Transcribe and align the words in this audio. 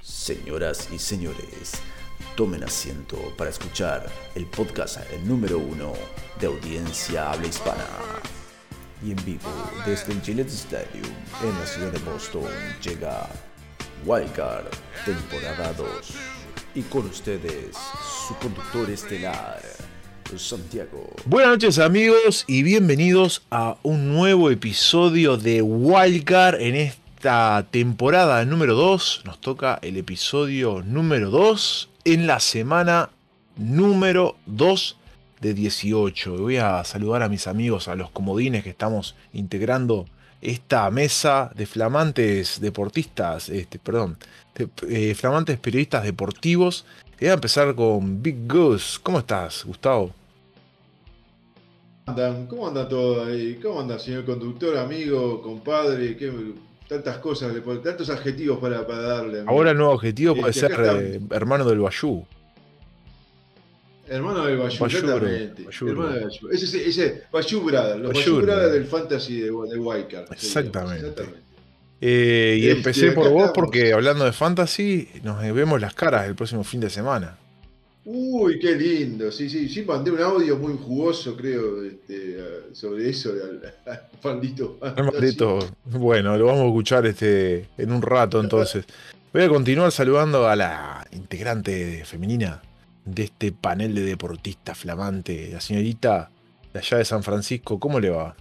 Señoras 0.00 0.88
y 0.90 0.98
señores, 0.98 1.82
tomen 2.34 2.64
asiento 2.64 3.18
para 3.36 3.50
escuchar 3.50 4.10
el 4.34 4.46
podcast 4.46 4.98
el 5.12 5.28
número 5.28 5.58
uno 5.58 5.92
de 6.40 6.46
audiencia 6.46 7.30
habla 7.30 7.46
hispana. 7.46 7.86
Y 9.02 9.10
en 9.12 9.22
vivo 9.22 9.50
desde 9.84 10.12
el 10.14 10.22
Gillette 10.22 10.48
Stadium 10.48 11.14
en 11.42 11.58
la 11.58 11.66
ciudad 11.66 11.92
de 11.92 11.98
Boston 11.98 12.48
llega 12.82 13.28
Wildcard, 14.06 14.70
temporada 15.04 15.74
2. 15.74 15.88
Y 16.74 16.82
con 16.84 17.06
ustedes, 17.06 17.76
su 18.26 18.34
conductor 18.36 18.88
estelar, 18.88 19.60
Santiago. 20.38 21.10
Buenas 21.26 21.52
noches 21.52 21.78
amigos 21.78 22.44
y 22.46 22.62
bienvenidos 22.62 23.42
a 23.50 23.76
un 23.82 24.12
nuevo 24.12 24.50
episodio 24.50 25.36
de 25.36 25.62
Wildcard 25.62 26.60
en 26.60 26.74
esta 26.76 27.66
temporada 27.70 28.44
número 28.44 28.74
2. 28.74 29.22
Nos 29.24 29.40
toca 29.40 29.78
el 29.82 29.96
episodio 29.96 30.82
número 30.82 31.30
2 31.30 31.88
en 32.04 32.26
la 32.26 32.40
semana 32.40 33.10
número 33.56 34.36
2 34.46 34.96
de 35.40 35.54
18. 35.54 36.36
Voy 36.38 36.56
a 36.56 36.84
saludar 36.84 37.22
a 37.22 37.28
mis 37.28 37.46
amigos, 37.46 37.88
a 37.88 37.94
los 37.94 38.10
comodines 38.10 38.64
que 38.64 38.70
estamos 38.70 39.14
integrando 39.32 40.06
esta 40.40 40.90
mesa 40.90 41.50
de 41.54 41.66
flamantes 41.66 42.60
deportistas, 42.60 43.48
este, 43.48 43.78
perdón, 43.78 44.18
de, 44.54 44.68
eh, 44.88 45.14
flamantes 45.14 45.58
periodistas 45.58 46.04
deportivos. 46.04 46.84
Voy 47.18 47.28
a 47.28 47.34
empezar 47.34 47.74
con 47.74 48.22
Big 48.22 48.46
Goose. 48.46 48.98
¿Cómo 49.02 49.20
estás, 49.20 49.64
Gustavo? 49.64 50.12
Andan? 52.06 52.46
¿Cómo 52.46 52.68
anda 52.68 52.88
todo 52.88 53.24
ahí? 53.24 53.58
¿Cómo 53.62 53.80
anda, 53.80 53.98
señor 53.98 54.24
conductor, 54.24 54.76
amigo, 54.76 55.42
compadre? 55.42 56.16
¿Qué, 56.16 56.30
tantas 56.88 57.18
cosas, 57.18 57.52
tantos 57.82 58.10
adjetivos 58.10 58.58
para, 58.58 58.86
para 58.86 59.00
darle. 59.00 59.38
amigo. 59.40 59.50
Ahora 59.50 59.70
el 59.70 59.76
nuevo 59.76 59.92
objetivo 59.92 60.34
puede 60.34 60.52
que 60.52 60.58
ser 60.60 60.72
eh, 60.78 61.20
hermano 61.30 61.64
del 61.64 61.80
Bayú. 61.80 62.24
Hermano 64.06 64.44
del 64.44 64.58
Bayou, 64.58 64.80
Bayou, 64.80 64.98
exactamente. 65.00 65.62
Bayou. 65.64 65.88
Hermano 65.88 66.12
del 66.12 66.24
Bayou. 66.24 66.50
Ese, 66.50 66.88
ese, 66.88 67.22
Bayou 67.32 67.62
Brother, 67.62 67.98
los 67.98 68.12
Bayou 68.12 68.34
Bayou 68.34 68.42
Brother 68.42 68.72
del 68.72 68.86
fantasy 68.86 69.40
de, 69.40 69.46
de 69.46 69.78
Wildcard. 69.78 70.32
Exactamente. 70.32 71.24
Eh, 72.00 72.58
y 72.60 72.66
Este, 72.66 72.78
empecé 72.78 73.12
por 73.12 73.30
vos 73.30 73.46
estamos. 73.46 73.52
porque 73.54 73.94
hablando 73.94 74.26
de 74.26 74.32
fantasy, 74.32 75.08
nos 75.22 75.40
vemos 75.40 75.80
las 75.80 75.94
caras 75.94 76.26
el 76.26 76.34
próximo 76.34 76.64
fin 76.64 76.80
de 76.80 76.90
semana. 76.90 77.38
Uy, 78.06 78.58
qué 78.58 78.76
lindo. 78.76 79.32
Sí, 79.32 79.48
sí, 79.48 79.68
sí, 79.68 79.82
mandé 79.82 80.10
un 80.10 80.20
audio 80.20 80.58
muy 80.58 80.76
jugoso, 80.76 81.34
creo, 81.36 81.82
este, 81.82 82.38
sobre 82.72 83.08
eso 83.08 83.30
al, 83.30 83.72
al. 83.86 84.02
Maldito. 84.22 84.78
Bueno, 85.86 86.36
lo 86.36 86.46
vamos 86.46 86.62
a 86.62 86.66
escuchar 86.66 87.06
este, 87.06 87.68
en 87.78 87.92
un 87.92 88.02
rato 88.02 88.40
entonces. 88.40 88.84
Voy 89.32 89.42
a 89.42 89.48
continuar 89.48 89.90
saludando 89.90 90.46
a 90.46 90.54
la 90.54 91.06
integrante 91.12 92.04
femenina 92.04 92.62
de 93.04 93.24
este 93.24 93.52
panel 93.52 93.94
de 93.94 94.02
deportistas 94.02 94.78
flamante, 94.78 95.50
la 95.52 95.60
señorita 95.60 96.30
de 96.72 96.78
allá 96.78 96.98
de 96.98 97.04
San 97.04 97.22
Francisco. 97.22 97.80
¿Cómo 97.80 98.00
le 98.00 98.10
va? 98.10 98.36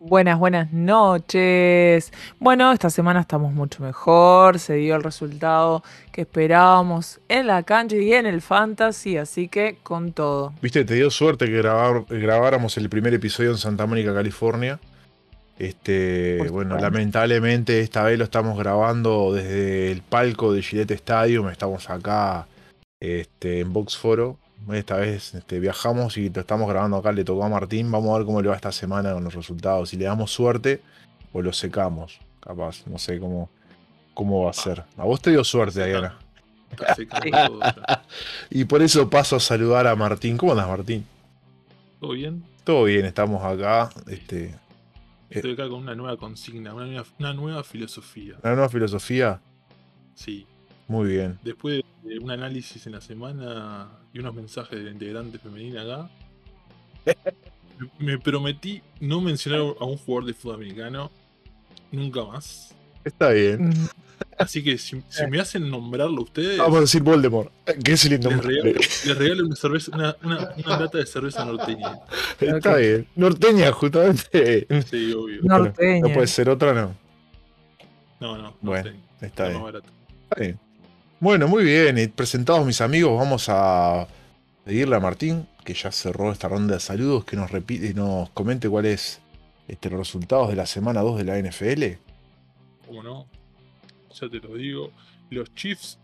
Buenas, 0.00 0.38
buenas 0.38 0.72
noches. 0.72 2.12
Bueno, 2.38 2.70
esta 2.72 2.88
semana 2.88 3.20
estamos 3.20 3.52
mucho 3.52 3.82
mejor, 3.82 4.60
se 4.60 4.74
dio 4.74 4.94
el 4.94 5.02
resultado 5.02 5.82
que 6.12 6.20
esperábamos 6.20 7.20
en 7.28 7.48
la 7.48 7.64
cancha 7.64 7.96
y 7.96 8.12
en 8.12 8.26
el 8.26 8.40
fantasy, 8.40 9.16
así 9.16 9.48
que 9.48 9.78
con 9.82 10.12
todo. 10.12 10.52
Viste, 10.62 10.84
te 10.84 10.94
dio 10.94 11.10
suerte 11.10 11.46
que 11.46 11.60
grabar- 11.60 12.04
grabáramos 12.08 12.76
el 12.76 12.88
primer 12.88 13.12
episodio 13.14 13.50
en 13.50 13.58
Santa 13.58 13.86
Mónica, 13.86 14.14
California. 14.14 14.78
Este, 15.58 16.36
Por 16.38 16.50
bueno, 16.50 16.76
supuesto. 16.76 16.90
lamentablemente 16.92 17.80
esta 17.80 18.04
vez 18.04 18.16
lo 18.18 18.24
estamos 18.24 18.56
grabando 18.56 19.32
desde 19.34 19.90
el 19.90 20.02
palco 20.02 20.52
de 20.52 20.62
Gillette 20.62 20.92
Stadium. 20.92 21.48
Estamos 21.48 21.90
acá 21.90 22.46
este, 23.00 23.60
en 23.60 23.72
Boxforo. 23.72 24.36
Esta 24.72 24.96
vez 24.96 25.34
este, 25.34 25.60
viajamos 25.60 26.16
y 26.18 26.28
lo 26.30 26.40
estamos 26.40 26.68
grabando 26.68 26.98
acá. 26.98 27.12
Le 27.12 27.24
tocó 27.24 27.44
a 27.44 27.48
Martín. 27.48 27.90
Vamos 27.90 28.14
a 28.14 28.18
ver 28.18 28.26
cómo 28.26 28.42
le 28.42 28.48
va 28.48 28.56
esta 28.56 28.72
semana 28.72 29.12
con 29.12 29.24
los 29.24 29.34
resultados. 29.34 29.90
Si 29.90 29.96
le 29.96 30.04
damos 30.04 30.30
suerte 30.30 30.82
o 31.32 31.40
lo 31.42 31.52
secamos. 31.52 32.18
Capaz, 32.40 32.86
no 32.86 32.98
sé 32.98 33.18
cómo, 33.18 33.50
cómo 34.14 34.44
va 34.44 34.50
a 34.50 34.54
ser. 34.54 34.84
A 34.96 35.04
vos 35.04 35.20
te 35.20 35.30
dio 35.30 35.44
suerte, 35.44 35.86
Diana. 35.86 36.18
Y 38.50 38.64
por 38.64 38.82
eso 38.82 39.08
paso 39.08 39.36
a 39.36 39.40
saludar 39.40 39.86
a 39.86 39.96
Martín. 39.96 40.36
¿Cómo 40.36 40.52
andas, 40.52 40.68
Martín? 40.68 41.06
¿Todo 42.00 42.12
bien? 42.12 42.44
Todo 42.64 42.84
bien, 42.84 43.06
estamos 43.06 43.42
acá. 43.42 43.90
Este, 44.06 44.54
Estoy 45.30 45.52
acá 45.52 45.68
con 45.68 45.80
una 45.82 45.94
nueva 45.94 46.16
consigna, 46.16 46.74
una 46.74 46.86
nueva, 46.86 47.04
una 47.18 47.32
nueva 47.32 47.64
filosofía. 47.64 48.36
una 48.42 48.52
nueva 48.54 48.68
filosofía. 48.68 49.40
Sí. 50.14 50.46
Muy 50.88 51.08
bien. 51.10 51.38
Después 51.44 51.82
de 52.02 52.18
un 52.18 52.30
análisis 52.30 52.86
en 52.86 52.92
la 52.94 53.00
semana 53.00 53.88
y 54.12 54.18
unos 54.20 54.34
mensajes 54.34 54.78
de 54.78 54.84
la 54.86 54.90
integrante 54.90 55.38
femenina 55.38 55.82
acá, 55.82 56.10
me- 57.78 57.90
me 58.12 58.18
prometí 58.18 58.82
no 59.00 59.20
mencionar 59.20 59.60
a 59.60 59.84
un 59.84 59.96
jugador 59.98 60.24
de 60.26 60.34
fútbol 60.34 60.56
americano 60.56 61.10
nunca 61.92 62.24
más. 62.24 62.74
Está 63.04 63.30
bien. 63.30 63.72
Así 64.36 64.64
que 64.64 64.76
si, 64.78 65.00
si 65.08 65.26
me 65.28 65.40
hacen 65.40 65.70
nombrarlo 65.70 66.22
ustedes, 66.22 66.58
Vamos 66.58 66.78
a 66.78 66.80
decir 66.80 67.02
Voldemort. 67.02 67.52
Que 67.84 67.92
es 67.92 68.04
el 68.06 68.12
les 68.20 68.20
regalo, 68.44 68.72
les 68.72 69.16
regalo 69.18 69.46
una, 69.46 69.56
cerveza, 69.56 69.94
una, 69.94 70.16
una- 70.24 70.54
una 70.56 70.80
lata 70.80 70.98
de 70.98 71.06
cerveza 71.06 71.44
norteña. 71.44 71.98
Está 72.40 72.76
bien. 72.76 73.06
Norteña, 73.14 73.70
justamente. 73.72 74.66
Sí, 74.90 75.12
obvio. 75.12 75.40
No. 75.42 75.58
Norteña. 75.58 76.08
No 76.08 76.14
puede 76.14 76.26
ser 76.26 76.48
otra, 76.50 76.72
no. 76.74 76.94
No, 78.20 78.36
no, 78.38 78.54
Bueno, 78.60 78.84
norteña. 78.84 79.04
Está 79.20 79.44
la 79.44 79.48
bien. 79.50 79.62
más. 79.62 79.74
Está 79.74 80.40
bien. 80.40 80.58
Bueno, 81.20 81.48
muy 81.48 81.64
bien. 81.64 81.98
Y 81.98 82.06
presentados 82.06 82.64
mis 82.64 82.80
amigos, 82.80 83.18
vamos 83.18 83.48
a 83.48 84.06
pedirle 84.64 84.94
a 84.94 85.00
Martín, 85.00 85.48
que 85.64 85.74
ya 85.74 85.90
cerró 85.90 86.30
esta 86.30 86.48
ronda 86.48 86.74
de 86.74 86.80
saludos, 86.80 87.24
que 87.24 87.34
nos 87.34 87.50
repite, 87.50 87.92
nos 87.92 88.30
comente 88.30 88.68
cuál 88.68 88.86
es 88.86 89.20
este, 89.66 89.90
los 89.90 89.98
resultados 89.98 90.48
de 90.48 90.54
la 90.54 90.66
semana 90.66 91.00
2 91.00 91.18
de 91.18 91.24
la 91.24 91.38
NFL. 91.38 91.84
¿Cómo 92.86 93.02
no? 93.02 93.26
Ya 94.14 94.28
te 94.28 94.38
lo 94.38 94.54
digo. 94.54 94.92
Los 95.30 95.52
Chiefs 95.54 95.98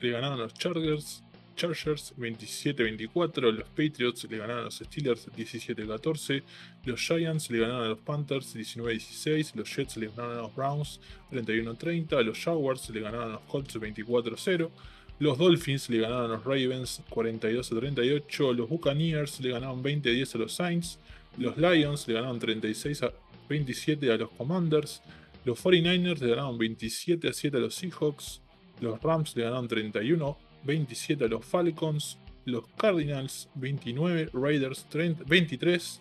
le 0.00 0.10
ganaron 0.10 0.38
a 0.38 0.42
los 0.42 0.52
Chargers, 0.52 1.24
Chargers 1.58 2.14
27-24. 2.16 3.52
Los 3.52 3.68
Patriots 3.70 4.26
le 4.30 4.38
ganaron 4.38 4.62
a 4.62 4.64
los 4.66 4.76
Steelers 4.76 5.28
17-14. 5.36 6.42
Los 6.84 7.00
Giants 7.00 7.50
le 7.50 7.58
ganaron 7.58 7.84
a 7.84 7.88
los 7.88 7.98
Panthers 7.98 8.54
19-16. 8.54 9.54
Los 9.56 9.74
Jets 9.74 9.96
le 9.96 10.06
ganaron 10.06 10.38
a 10.38 10.42
los 10.42 10.54
Browns 10.54 11.00
31-30. 11.32 12.22
Los 12.22 12.38
Jaguars 12.38 12.88
le 12.90 13.00
ganaron 13.00 13.30
a 13.30 13.32
los 13.34 13.42
Colts 13.42 13.74
24-0. 13.76 14.70
Los 15.18 15.36
Dolphins 15.36 15.90
le 15.90 15.98
ganaron 15.98 16.30
a 16.30 16.34
los 16.34 16.44
Ravens 16.44 17.02
42-38. 17.10 18.54
Los 18.54 18.68
Buccaneers 18.68 19.40
le 19.40 19.50
ganaron 19.50 19.82
20-10 19.82 20.34
a 20.36 20.38
los 20.38 20.52
Saints. 20.52 20.98
Los 21.36 21.58
Lions 21.58 22.06
le 22.06 22.14
ganaron 22.14 22.40
36-27 22.40 24.12
a 24.12 24.16
los 24.16 24.30
Commanders. 24.30 25.02
Los 25.44 25.62
49ers 25.64 26.20
le 26.20 26.30
ganaron 26.30 26.56
27 26.56 27.28
a 27.28 27.32
7 27.32 27.56
a 27.56 27.60
los 27.60 27.74
Seahawks. 27.74 28.40
Los 28.80 29.02
Rams 29.02 29.34
le 29.34 29.42
ganaron 29.42 29.66
31 29.66 30.47
27 30.64 31.24
a 31.24 31.28
los 31.28 31.44
Falcons. 31.44 32.18
Los 32.44 32.66
Cardinals 32.76 33.48
29, 33.56 34.30
Raiders 34.32 34.86
30 34.88 35.24
23. 35.24 36.00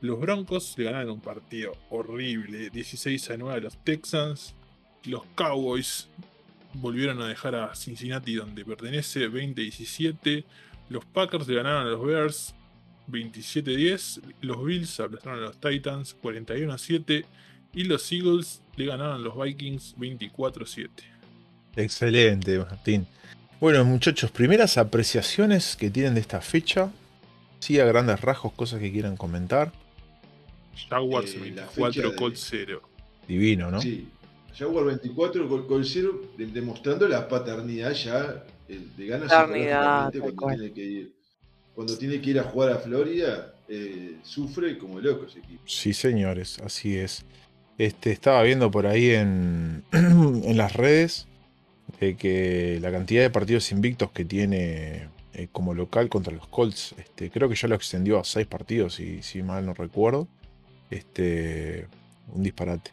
Los 0.00 0.20
Broncos 0.20 0.74
le 0.76 0.84
ganaron 0.84 1.12
un 1.12 1.20
partido 1.20 1.72
horrible 1.90 2.68
16 2.70 3.30
a 3.30 3.36
9 3.36 3.58
a 3.58 3.60
los 3.60 3.76
Texans. 3.84 4.54
Los 5.04 5.22
Cowboys 5.34 6.08
volvieron 6.74 7.22
a 7.22 7.28
dejar 7.28 7.54
a 7.54 7.74
Cincinnati 7.74 8.34
donde 8.34 8.64
pertenece 8.64 9.30
20-17. 9.30 10.44
Los 10.88 11.04
Packers 11.06 11.48
le 11.48 11.54
ganaron 11.54 11.86
a 11.86 11.90
los 11.90 12.04
Bears 12.04 12.54
27-10. 13.08 14.20
Los 14.40 14.64
Bills 14.64 15.00
aplastaron 15.00 15.38
a 15.38 15.42
los 15.46 15.60
Titans 15.60 16.16
41-7. 16.22 17.24
Y 17.72 17.84
los 17.84 18.10
Eagles 18.12 18.62
le 18.76 18.86
ganaron 18.86 19.16
a 19.16 19.18
los 19.18 19.40
Vikings 19.40 19.96
24-7. 19.96 20.90
Excelente, 21.76 22.58
Martín. 22.58 23.06
Bueno, 23.64 23.82
muchachos, 23.86 24.30
primeras 24.30 24.76
apreciaciones 24.76 25.74
que 25.74 25.88
tienen 25.88 26.12
de 26.12 26.20
esta 26.20 26.42
fecha. 26.42 26.90
Sí, 27.60 27.80
a 27.80 27.86
grandes 27.86 28.20
rasgos, 28.20 28.52
cosas 28.52 28.78
que 28.78 28.92
quieran 28.92 29.16
comentar. 29.16 29.72
Jaguars 30.90 31.30
Eh, 31.30 31.36
la 31.38 31.42
24, 31.64 31.86
fecha 31.94 32.08
de- 32.10 32.14
Colts 32.14 32.46
0. 32.50 32.82
Divino, 33.26 33.70
¿no? 33.70 33.80
Sí. 33.80 34.06
Jaguar 34.54 34.84
24 34.84 35.48
con, 35.48 35.66
con 35.66 35.82
cero, 35.82 36.20
de- 36.36 36.44
demostrando 36.48 37.08
la 37.08 37.26
paternidad 37.26 37.92
ya 37.94 38.44
de 38.68 39.06
ganas 39.06 39.32
cuando 39.32 40.36
cual. 40.36 40.58
tiene 40.58 40.74
que 40.74 40.84
ir. 40.84 41.12
Cuando 41.74 41.96
tiene 41.96 42.20
que 42.20 42.30
ir 42.32 42.40
a 42.40 42.42
jugar 42.42 42.70
a 42.70 42.76
Florida, 42.76 43.54
eh, 43.70 44.18
sufre 44.24 44.76
como 44.76 45.00
loco 45.00 45.24
ese 45.24 45.38
equipo. 45.38 45.62
Sí, 45.64 45.94
señores, 45.94 46.58
así 46.62 46.98
es. 46.98 47.24
Este, 47.78 48.12
estaba 48.12 48.42
viendo 48.42 48.70
por 48.70 48.86
ahí 48.86 49.12
en, 49.12 49.84
en 49.92 50.54
las 50.58 50.74
redes 50.74 51.28
de 52.04 52.16
que 52.16 52.78
la 52.80 52.90
cantidad 52.92 53.22
de 53.22 53.30
partidos 53.30 53.70
invictos 53.72 54.10
que 54.12 54.24
tiene 54.24 55.08
eh, 55.34 55.48
como 55.52 55.74
local 55.74 56.08
contra 56.08 56.32
los 56.32 56.46
Colts. 56.46 56.94
Este, 56.98 57.30
creo 57.30 57.48
que 57.48 57.54
ya 57.56 57.68
lo 57.68 57.74
extendió 57.74 58.18
a 58.20 58.24
seis 58.24 58.46
partidos, 58.46 58.94
si, 58.94 59.22
si 59.22 59.42
mal 59.42 59.64
no 59.66 59.74
recuerdo. 59.74 60.28
Este, 60.90 61.86
un 62.32 62.42
disparate. 62.42 62.90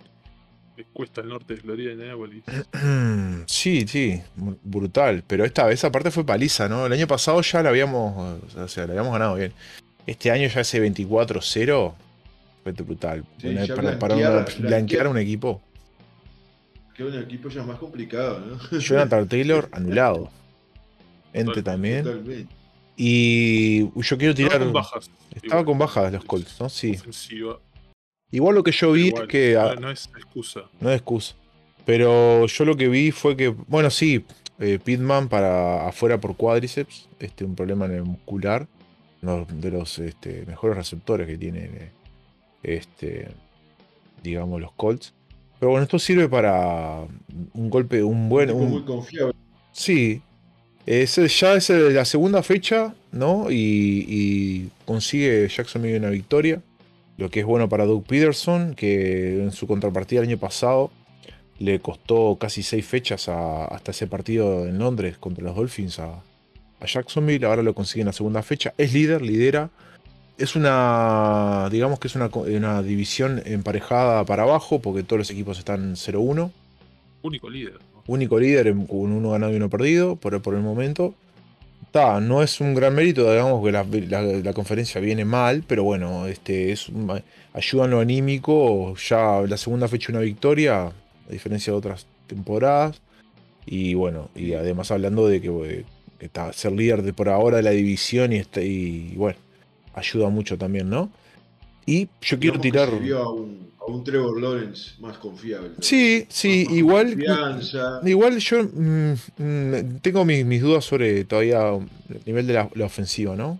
Cuesta 0.93 1.21
el 1.21 1.29
norte 1.29 1.53
de 1.55 1.61
Florida 1.61 1.89
y 1.91 1.93
Indianapolis. 1.93 2.43
Sí, 3.47 3.85
sí, 3.87 4.21
brutal. 4.63 5.23
Pero 5.27 5.45
esta 5.45 5.65
vez 5.65 5.83
aparte 5.83 6.09
fue 6.11 6.25
paliza, 6.25 6.67
¿no? 6.69 6.85
El 6.85 6.93
año 6.93 7.07
pasado 7.07 7.41
ya 7.41 7.61
la 7.63 7.69
habíamos, 7.69 8.39
o 8.55 8.67
sea, 8.67 8.85
la 8.85 8.91
habíamos 8.93 9.11
ganado 9.13 9.35
bien. 9.35 9.51
Este 10.07 10.31
año 10.31 10.47
ya 10.47 10.61
ese 10.61 10.81
24-0 10.83 11.93
fue 12.63 12.71
brutal. 12.73 13.23
Sí, 13.39 13.55
para, 13.75 13.97
para 13.99 14.15
blanquear- 14.15 14.45
blanquear- 14.45 14.61
blanquear 14.61 15.05
a 15.05 15.09
un 15.09 15.17
equipo. 15.17 15.61
Que 17.01 17.07
un 17.07 17.23
equipo 17.23 17.49
ya 17.49 17.63
más 17.63 17.79
complicado, 17.79 18.39
¿no? 18.39 18.79
Jonathan 18.79 19.27
Taylor 19.27 19.67
anulado. 19.71 20.29
Ente 21.33 21.63
también. 21.63 22.03
Totalmente. 22.03 22.53
Y 22.95 23.79
yo 23.79 24.17
quiero 24.17 24.33
Estaba 24.33 24.49
tirar. 24.49 24.59
con 24.59 24.73
bajas. 24.73 25.11
Estaba 25.31 25.61
igual. 25.61 25.65
con 25.65 25.77
bajas 25.79 26.13
los 26.13 26.25
Colts, 26.25 26.61
¿no? 26.61 26.69
Sí. 26.69 26.91
Ofensiva. 26.91 27.59
Igual 28.29 28.55
lo 28.55 28.63
que 28.63 28.71
yo 28.71 28.91
vi 28.91 29.07
Igual, 29.07 29.23
es 29.23 29.29
que. 29.29 29.53
no, 29.55 29.75
no 29.75 29.91
es 29.91 30.09
excusa. 30.15 30.61
No 30.79 30.91
es 30.91 30.97
excusa. 30.97 31.35
Pero 31.85 32.45
yo 32.45 32.65
lo 32.65 32.77
que 32.77 32.87
vi 32.87 33.09
fue 33.09 33.35
que, 33.35 33.47
bueno, 33.47 33.89
sí, 33.89 34.23
eh, 34.59 34.77
Pitman 34.77 35.27
para 35.27 35.87
afuera 35.87 36.21
por 36.21 36.37
cuádriceps, 36.37 37.09
este, 37.19 37.43
un 37.43 37.55
problema 37.55 37.85
en 37.85 37.93
el 37.93 38.03
muscular, 38.03 38.67
uno 39.23 39.47
de 39.49 39.71
los 39.71 39.97
este, 39.97 40.45
mejores 40.45 40.77
receptores 40.77 41.25
que 41.25 41.37
tienen, 41.37 41.73
eh, 41.73 41.91
este, 42.61 43.29
digamos, 44.21 44.61
los 44.61 44.71
Colts. 44.73 45.15
Pero 45.61 45.69
bueno, 45.69 45.83
esto 45.83 45.99
sirve 45.99 46.27
para 46.27 47.05
un 47.53 47.69
golpe, 47.69 48.01
un 48.03 48.27
buen, 48.27 48.49
Un 48.49 48.69
muy 48.71 48.81
confiable. 48.83 49.33
sí, 49.71 50.21
es, 50.87 51.15
ya 51.39 51.53
es 51.53 51.69
la 51.69 52.03
segunda 52.03 52.41
fecha, 52.41 52.95
¿no? 53.11 53.51
Y, 53.51 54.05
y 54.09 54.69
consigue 54.85 55.47
Jacksonville 55.47 55.99
una 55.99 56.09
victoria, 56.09 56.61
lo 57.17 57.29
que 57.29 57.41
es 57.41 57.45
bueno 57.45 57.69
para 57.69 57.85
Doug 57.85 58.03
Peterson, 58.05 58.73
que 58.73 59.43
en 59.43 59.51
su 59.51 59.67
contrapartida 59.67 60.21
el 60.21 60.27
año 60.29 60.39
pasado 60.39 60.89
le 61.59 61.79
costó 61.79 62.37
casi 62.39 62.63
seis 62.63 62.83
fechas 62.85 63.29
a- 63.29 63.65
hasta 63.65 63.91
ese 63.91 64.07
partido 64.07 64.65
en 64.67 64.79
Londres 64.79 65.17
contra 65.19 65.43
los 65.43 65.55
Dolphins 65.55 65.99
a, 65.99 66.23
a 66.79 66.85
Jacksonville. 66.87 67.45
Ahora 67.45 67.61
lo 67.61 67.75
consigue 67.75 68.01
en 68.01 68.07
la 68.07 68.13
segunda 68.13 68.41
fecha. 68.41 68.73
Es 68.79 68.93
líder, 68.93 69.21
lidera. 69.21 69.69
Es 70.41 70.55
una, 70.55 71.69
digamos 71.71 71.99
que 71.99 72.07
es 72.07 72.15
una, 72.15 72.27
una 72.33 72.81
división 72.81 73.41
emparejada 73.45 74.25
para 74.25 74.43
abajo 74.43 74.79
porque 74.81 75.03
todos 75.03 75.19
los 75.19 75.29
equipos 75.29 75.59
están 75.59 75.95
0-1. 75.95 76.51
Único 77.21 77.49
líder. 77.49 77.73
¿no? 77.73 78.03
Único 78.07 78.39
líder 78.39 78.73
con 78.87 79.11
uno 79.11 79.31
ganado 79.31 79.53
y 79.53 79.57
uno 79.57 79.69
perdido 79.69 80.15
por, 80.15 80.41
por 80.41 80.55
el 80.55 80.61
momento. 80.61 81.13
Ta, 81.91 82.19
no 82.21 82.41
es 82.41 82.61
un 82.61 82.73
gran 82.73 82.95
mérito, 82.95 83.29
digamos 83.29 83.63
que 83.63 83.71
la, 83.71 83.83
la- 83.83 84.21
la 84.23 84.53
conferencia 84.53 84.99
viene 85.01 85.25
mal, 85.25 85.63
pero 85.67 85.83
bueno, 85.83 86.25
este, 86.25 86.71
es 86.71 86.87
un- 86.89 87.21
ayuda 87.53 87.85
en 87.85 87.91
lo 87.91 87.99
anímico. 87.99 88.95
Ya 88.95 89.41
la 89.47 89.57
segunda 89.57 89.87
fecha 89.87 90.11
una 90.11 90.21
victoria, 90.21 90.85
a 90.87 91.31
diferencia 91.31 91.71
de 91.73 91.77
otras 91.77 92.05
temporadas. 92.27 92.99
Y 93.65 93.93
bueno, 93.93 94.29
y 94.35 94.53
además 94.53 94.89
hablando 94.89 95.27
de 95.27 95.39
que, 95.41 95.47
eh, 95.49 95.85
que 96.17 96.29
ta, 96.29 96.51
ser 96.53 96.71
líder 96.71 97.03
de 97.03 97.13
por 97.13 97.29
ahora 97.29 97.57
de 97.57 97.63
la 97.63 97.71
división 97.71 98.33
y, 98.33 98.37
este, 98.37 98.65
y 98.65 99.13
bueno, 99.15 99.37
ayuda 99.93 100.29
mucho 100.29 100.57
también, 100.57 100.89
¿no? 100.89 101.09
Y 101.85 102.07
yo 102.21 102.39
quiero 102.39 102.59
tirar. 102.59 102.89
a 102.89 103.29
un, 103.29 103.71
a 103.79 103.85
un 103.91 104.03
Trevor 104.03 104.39
Lawrence 104.39 104.91
más 104.99 105.17
confiable. 105.17 105.71
Sí, 105.79 106.25
sí, 106.29 106.65
Más 106.67 106.77
igual. 106.77 107.09
Confianza. 107.13 107.99
Igual 108.05 108.37
yo 108.37 108.63
mm, 108.63 109.13
mm, 109.37 109.99
tengo 110.01 110.23
mis, 110.25 110.45
mis 110.45 110.61
dudas 110.61 110.85
sobre 110.85 111.23
todavía 111.25 111.69
el 111.73 112.21
nivel 112.25 112.45
de 112.47 112.53
la, 112.53 112.69
la 112.75 112.85
ofensiva, 112.85 113.35
¿no? 113.35 113.59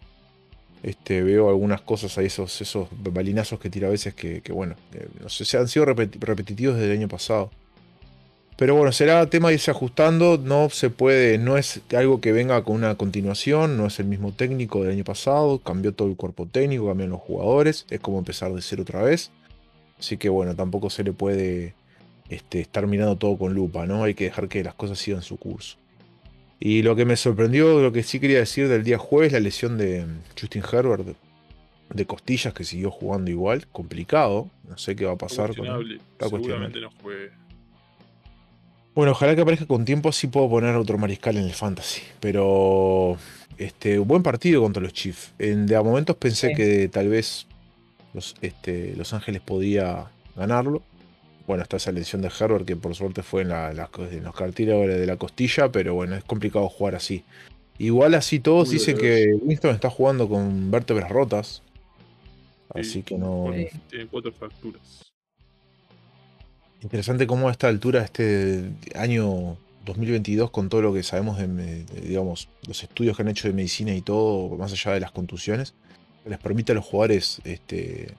Este, 0.84 1.22
veo 1.22 1.50
algunas 1.50 1.82
cosas 1.82 2.18
ahí, 2.18 2.26
esos, 2.28 2.60
esos 2.62 2.88
balinazos 2.92 3.60
que 3.60 3.70
tira 3.70 3.88
a 3.88 3.92
veces 3.92 4.16
que, 4.16 4.42
que, 4.42 4.52
bueno, 4.52 4.76
que 4.92 5.08
no 5.22 5.30
sé, 5.30 5.46
se 5.46 5.58
han 5.58 5.68
sido 5.68 5.86
repeti- 5.86 6.20
repetitivos 6.20 6.76
desde 6.76 6.92
el 6.92 6.98
año 7.00 7.08
pasado. 7.08 7.52
Pero 8.62 8.76
bueno, 8.76 8.92
será 8.92 9.26
tema 9.26 9.48
de 9.48 9.56
irse 9.56 9.72
ajustando, 9.72 10.38
no 10.38 10.70
se 10.70 10.92
puede, 10.92 11.40
no 11.40 11.58
es 11.58 11.82
algo 11.98 12.22
que 12.22 12.32
venga 12.32 12.64
con 12.64 12.76
una 12.76 12.94
continuación, 12.94 13.76
no 13.76 13.88
es 13.88 14.00
el 14.00 14.06
mismo 14.06 14.34
técnico 14.34 14.84
del 14.84 14.92
año 14.92 15.04
pasado, 15.04 15.58
cambió 15.58 15.96
todo 15.96 16.10
el 16.10 16.16
cuerpo 16.16 16.46
técnico, 16.46 16.86
cambiaron 16.86 17.14
los 17.14 17.22
jugadores, 17.22 17.88
es 17.90 18.00
como 18.00 18.20
empezar 18.20 18.54
de 18.54 18.62
cero 18.62 18.84
otra 18.84 19.02
vez. 19.02 19.32
Así 19.98 20.18
que 20.18 20.30
bueno, 20.30 20.56
tampoco 20.56 20.92
se 20.92 21.04
le 21.04 21.12
puede 21.12 21.74
este, 22.30 22.60
estar 22.62 22.86
mirando 22.86 23.16
todo 23.16 23.36
con 23.36 23.56
lupa, 23.56 23.88
¿no? 23.88 24.04
Hay 24.04 24.14
que 24.14 24.26
dejar 24.26 24.48
que 24.48 24.64
las 24.64 24.76
cosas 24.76 25.00
sigan 25.00 25.24
su 25.24 25.38
curso. 25.38 25.78
Y 26.60 26.84
lo 26.84 26.96
que 26.96 27.06
me 27.06 27.16
sorprendió, 27.16 27.82
lo 27.82 27.92
que 27.92 28.04
sí 28.04 28.20
quería 28.20 28.38
decir 28.38 28.68
del 28.68 28.84
día 28.84 29.00
jueves, 29.00 29.32
la 29.32 29.40
lesión 29.40 29.80
de 29.80 30.06
Justin 30.40 30.62
Herbert 30.72 31.18
de- 31.96 32.06
costillas 32.06 32.54
que 32.54 32.64
siguió 32.64 32.92
jugando 32.92 33.32
igual, 33.32 33.66
complicado, 33.72 34.52
no 34.70 34.78
sé 34.78 34.96
qué 34.96 35.06
va 35.06 35.14
a 35.14 35.18
pasar 35.18 35.56
con 35.56 35.66
Seguramente 36.20 36.80
no 36.80 36.92
juegue. 37.02 37.41
Bueno, 38.94 39.14
ojalá 39.14 39.36
que 39.36 39.42
aparezca 39.42 39.66
con 39.66 39.86
tiempo, 39.86 40.10
así 40.10 40.28
puedo 40.28 40.50
poner 40.50 40.76
otro 40.76 40.98
mariscal 40.98 41.38
en 41.38 41.46
el 41.46 41.54
fantasy. 41.54 42.02
Pero 42.20 43.18
este, 43.58 43.98
buen 44.00 44.22
partido 44.24 44.62
contra 44.62 44.84
los 44.84 44.92
Chiefs. 44.94 45.34
En, 45.40 45.66
de 45.66 45.76
a 45.76 45.82
momentos 45.84 46.16
pensé 46.18 46.50
Sí. 46.50 46.54
que 46.56 46.88
tal 46.90 47.08
vez 47.08 47.48
los, 48.14 48.36
este, 48.42 48.94
los 48.98 49.14
Ángeles 49.14 49.42
podía 49.42 50.08
ganarlo. 50.36 50.82
Bueno, 51.48 51.64
está 51.64 51.78
esa 51.78 51.92
lesión 51.92 52.22
de 52.22 52.30
Herbert 52.38 52.66
que 52.66 52.76
por 52.76 52.94
suerte 52.96 53.24
fue 53.24 53.42
en, 53.44 53.50
la, 53.50 53.72
en 53.72 54.24
los 54.24 54.36
cartílagos 54.36 54.88
de 54.88 55.06
la 55.06 55.18
costilla, 55.18 55.70
pero 55.72 55.94
bueno, 55.94 56.16
es 56.16 56.24
complicado 56.24 56.68
jugar 56.70 56.96
así. 56.96 57.24
Igual 57.78 58.14
así 58.14 58.40
todos 58.40 58.68
Muy 58.68 58.78
dicen 58.78 58.96
doloroso. 58.96 59.16
que 59.40 59.46
Winston 59.46 59.76
está 59.76 59.90
jugando 59.90 60.28
con 60.30 60.70
vértebras 60.70 61.10
rotas. 61.10 61.64
Así 62.74 62.84
Sí. 62.92 63.04
que 63.04 63.18
no. 63.18 63.52
Tiene 63.90 64.08
cuatro 64.08 64.32
fracturas. 64.34 65.11
Interesante 66.84 67.28
cómo 67.28 67.48
a 67.48 67.52
esta 67.52 67.68
altura, 67.68 68.04
este 68.04 68.72
año 68.96 69.58
2022, 69.86 70.50
con 70.52 70.70
todo 70.70 70.82
lo 70.82 70.94
que 70.94 71.04
sabemos 71.04 71.38
de, 71.38 71.84
digamos, 72.02 72.50
los 72.68 72.82
estudios 72.84 73.16
que 73.16 73.24
han 73.24 73.30
hecho 73.30 73.48
de 73.48 73.54
medicina 73.54 73.94
y 73.94 74.02
todo, 74.02 74.56
más 74.58 74.72
allá 74.72 74.94
de 74.94 75.00
las 75.00 75.12
contusiones, 75.12 75.74
les 76.26 76.40
permite 76.40 76.72
a 76.72 76.76
los 76.76 76.86
jugadores 76.86 77.42
este, 77.44 78.14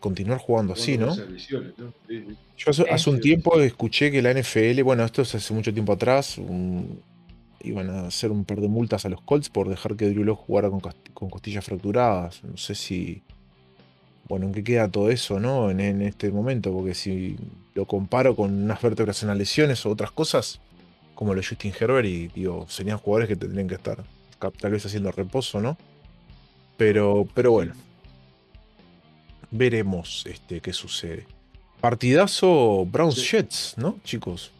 continuar 0.00 0.38
jugando 0.38 0.72
así, 0.72 0.96
¿no? 0.98 1.12
esas 1.12 1.28
lesiones, 1.30 1.72
¿no? 1.78 1.92
Sí, 2.08 2.24
sí. 2.28 2.36
Yo 2.56 2.70
hace, 2.70 3.10
un 3.10 3.20
tiempo 3.20 3.58
escuché 3.60 4.10
que 4.10 4.20
la 4.20 4.32
NFL, 4.32 4.82
bueno, 4.82 5.04
esto 5.04 5.22
es 5.22 5.34
hace 5.34 5.54
mucho 5.54 5.72
tiempo 5.72 5.92
atrás, 5.92 6.38
un- 6.38 7.00
iban 7.62 7.90
a 7.90 8.06
hacer 8.06 8.30
un 8.30 8.44
par 8.44 8.60
de 8.60 8.68
multas 8.68 9.04
a 9.04 9.08
los 9.08 9.20
Colts 9.22 9.48
por 9.48 9.68
dejar 9.68 9.96
que 9.96 10.08
Drew 10.08 10.24
Lock 10.24 10.40
jugara 10.46 10.70
con 10.70 11.30
costillas 11.30 11.64
fracturadas. 11.64 12.42
No 12.44 12.56
sé 12.56 12.74
si. 12.74 13.22
Bueno, 14.30 14.46
¿en 14.46 14.52
qué 14.52 14.62
queda 14.62 14.88
todo 14.88 15.10
eso, 15.10 15.40
no? 15.40 15.72
En, 15.72 15.80
en 15.80 16.02
este 16.02 16.30
momento, 16.30 16.72
porque 16.72 16.94
si 16.94 17.36
lo 17.74 17.84
comparo 17.84 18.36
con 18.36 18.62
unas 18.62 18.80
vértebras 18.80 19.20
en 19.22 19.28
las 19.28 19.36
lesiones 19.36 19.84
o 19.84 19.90
otras 19.90 20.12
cosas, 20.12 20.60
como 21.16 21.34
lo 21.34 21.40
de 21.40 21.46
Justin 21.48 21.72
Herbert, 21.78 22.06
y 22.06 22.28
digo, 22.28 22.64
serían 22.68 22.98
jugadores 22.98 23.28
que 23.28 23.34
tendrían 23.34 23.66
que 23.66 23.74
estar 23.74 24.04
tal 24.60 24.70
vez 24.70 24.86
haciendo 24.86 25.10
reposo, 25.10 25.60
¿no? 25.60 25.76
Pero, 26.76 27.26
pero 27.34 27.50
bueno, 27.50 27.74
veremos 29.50 30.24
este, 30.26 30.60
qué 30.60 30.72
sucede. 30.72 31.26
Partidazo 31.80 32.86
Browns 32.86 33.16
Sí. 33.16 33.36
Jets, 33.36 33.74
¿no, 33.78 33.98
chicos? 34.04 34.52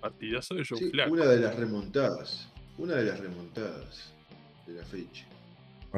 Partidazo 0.00 0.54
de 0.54 0.64
Joe 0.64 0.78
Sí, 0.78 0.92
una 1.10 1.26
de 1.26 1.40
las 1.40 1.54
remontadas. 1.56 2.48
Una 2.78 2.94
de 2.94 3.04
las 3.04 3.20
remontadas 3.20 4.14
de 4.66 4.72
la 4.72 4.84
fecha. 4.86 5.26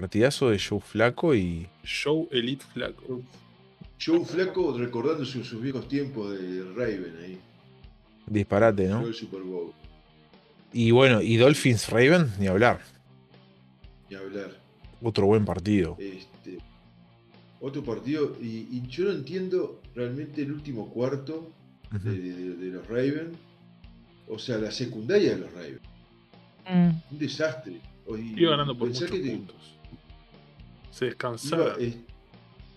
Partidazo 0.03 0.51
de 0.51 0.61
Joe 0.61 0.79
Flaco 0.81 1.35
y. 1.35 1.67
Joe 1.83 2.29
Elite 2.31 2.65
Flaco. 2.73 3.21
Joe 4.01 4.25
Flaco 4.25 4.79
recordando 4.79 5.25
sus, 5.25 5.45
sus 5.49 5.61
viejos 5.61 5.89
tiempos 5.89 6.39
de 6.39 6.63
Raven 6.77 7.17
ahí. 7.25 7.39
Disparate, 8.29 8.87
¿no? 8.87 9.05
el 9.05 9.13
Super 9.13 9.41
Bowl. 9.43 9.73
Y 10.73 10.93
bueno, 10.93 11.21
y 11.21 11.37
Dolphins 11.37 11.89
Raven, 11.89 12.31
ni 12.39 12.47
hablar. 12.47 12.79
Ni 14.09 14.15
hablar. 14.15 14.53
Otro 15.03 15.27
buen 15.27 15.45
partido. 15.45 15.97
Este, 15.99 16.59
otro 17.61 17.83
partido. 17.83 18.37
Y, 18.41 18.69
y 18.71 18.85
yo 18.89 19.07
no 19.07 19.11
entiendo 19.11 19.81
realmente 19.97 20.43
el 20.43 20.53
último 20.53 20.89
cuarto 20.91 21.51
de, 21.91 21.97
Ujú. 21.99 22.09
de- 22.11 22.21
de- 22.21 22.55
de 22.57 22.67
los 22.71 22.87
Ravens. 22.87 23.37
O 24.29 24.39
sea, 24.39 24.59
la 24.59 24.71
secundaria 24.71 25.31
de 25.35 25.39
los 25.41 25.53
Ravens. 25.53 25.81
Mm, 26.71 26.91
Un 27.15 27.19
desastre. 27.19 27.81
Iba 28.37 28.53
ganando 28.53 28.79
por 28.79 28.89
muchos 28.89 29.11
que 29.11 29.19
te- 29.19 29.41
Se 30.91 31.05
iba, 31.07 31.11
descansaba. 31.15 31.77
eh, 31.79 32.01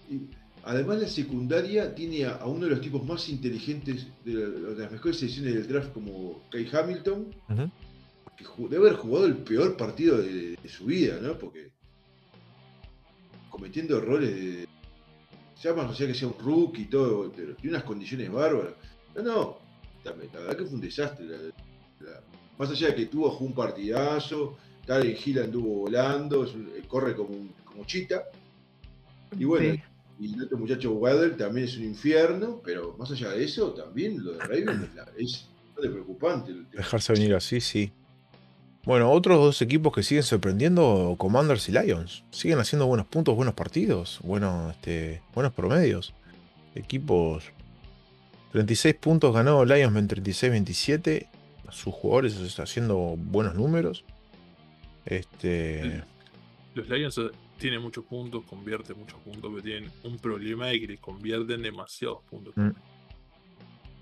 y 0.10 0.22
además 0.64 1.02
la 1.02 1.08
secundaria 1.08 1.94
tiene 1.96 2.26
a, 2.26 2.36
a 2.36 2.46
uno 2.48 2.66
de 2.66 2.72
los 2.72 2.82
tipos 2.82 3.04
más 3.06 3.28
inteligentes 3.30 4.08
de, 4.26 4.34
la- 4.34 4.48
de 4.76 4.84
las 4.84 4.92
mejores 4.92 5.18
selecciones 5.20 5.54
del 5.56 5.68
draft 5.68 5.94
como 5.94 6.42
Kai 6.52 6.68
Hamilton, 6.72 7.28
que 8.38 8.46
debe 8.70 8.88
haber 8.90 8.96
jugado 9.00 9.26
el 9.26 9.38
peor 9.38 9.78
partido 9.78 10.18
de, 10.18 10.56
de 10.56 10.70
su 10.70 10.86
vida, 10.86 11.20
¿no? 11.22 11.38
Porque 11.38 11.72
cometiendo 13.50 13.98
errores 13.98 14.34
de... 14.36 14.68
Ya 15.62 15.74
más 15.76 15.92
allá 15.92 16.08
que 16.08 16.16
sea 16.16 16.28
un 16.28 16.36
rookie 16.40 16.84
y 16.84 16.86
todo, 16.86 17.32
pero 17.36 17.54
tiene 17.56 17.76
unas 17.76 17.84
condiciones 17.84 18.32
bárbaras. 18.32 18.74
No, 19.16 19.22
no, 19.22 19.58
la, 20.04 20.12
la 20.12 20.40
verdad 20.40 20.58
que 20.58 20.66
fue 20.66 20.74
un 20.76 20.82
desastre. 20.82 21.26
la- 21.26 21.38
la- 21.38 22.22
más 22.58 22.70
allá 22.72 22.88
de 22.88 22.96
que 22.96 23.06
tuvo 23.08 23.30
jugó 23.30 23.46
un 23.50 23.54
partidazo, 23.56 24.58
Tarek 24.88 25.26
Hill 25.28 25.40
anduvo 25.40 25.82
volando, 25.82 26.44
es 26.46 26.54
un- 26.56 26.68
eh, 26.76 26.82
corre 26.88 27.16
como, 27.16 27.30
un- 27.36 27.54
como 27.72 27.86
chita. 27.86 28.24
Y 29.38 29.46
bueno, 29.46 29.74
Sí. 29.74 29.82
y 30.20 30.34
el 30.34 30.44
otro 30.44 30.58
muchacho 30.58 30.92
Weather 30.94 31.38
también 31.38 31.68
es 31.68 31.78
un 31.78 31.86
infierno, 31.86 32.62
pero 32.64 32.96
más 32.98 33.10
allá 33.12 33.30
de 33.32 33.44
eso, 33.44 33.74
también 33.74 34.24
lo 34.24 34.34
de 34.34 34.40
Raven 34.40 34.84
es, 34.84 34.96
la- 34.96 35.08
es 35.18 35.48
bastante 35.68 35.90
preocupante. 35.90 36.52
el 36.52 36.66
tema. 36.68 36.84
Dejarse 36.84 37.14
venir 37.14 37.34
así, 37.36 37.62
sí. 37.62 37.92
Bueno, 38.84 39.12
otros 39.12 39.38
dos 39.38 39.62
equipos 39.62 39.94
que 39.94 40.02
siguen 40.04 40.24
sorprendiendo, 40.24 41.16
Commanders 41.18 41.70
y 41.70 41.72
Lions. 41.72 42.24
Siguen 42.32 42.58
haciendo 42.60 42.88
buenos 42.88 43.06
puntos, 43.06 43.36
buenos 43.36 43.54
partidos, 43.54 44.20
buenos, 44.24 44.72
este, 44.76 45.22
buenos 45.36 45.54
promedios. 45.54 46.14
Equipos. 46.74 47.44
36 48.52 48.96
puntos 48.96 49.34
ganó 49.34 49.64
Lions 49.66 49.96
en 49.96 50.08
36-27. 50.08 51.28
Sus 51.70 51.94
jugadores 51.94 52.36
están 52.38 52.64
haciendo 52.64 53.16
buenos 53.18 53.56
números. 53.56 54.04
Este. 55.06 56.04
Los 56.74 56.90
Lions 56.90 57.20
tienen 57.62 57.82
muchos 57.82 58.04
puntos, 58.06 58.44
convierten 58.46 58.98
muchos 58.98 59.20
puntos, 59.22 59.50
pero 59.52 59.64
tienen 59.64 59.90
un 60.04 60.18
problema 60.18 60.68
de 60.68 60.80
que 60.82 60.88
le 60.88 60.98
convierten 60.98 61.62
demasiados 61.62 62.20
puntos. 62.30 62.54
Mm. 62.58 62.72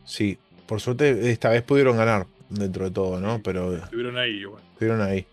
Sí, 0.06 0.38
por 0.66 0.82
suerte 0.82 1.30
esta 1.32 1.50
vez 1.50 1.62
pudieron 1.62 1.98
ganar 1.98 2.26
dentro 2.50 2.86
de 2.86 2.92
todo, 2.92 3.20
¿no? 3.20 3.42
Pero 3.44 3.76
Estuvieron 3.76 4.18
ahí 4.18 4.32
igual. 4.40 4.64
Estuvieron 4.74 5.02
ahí. 5.02 5.26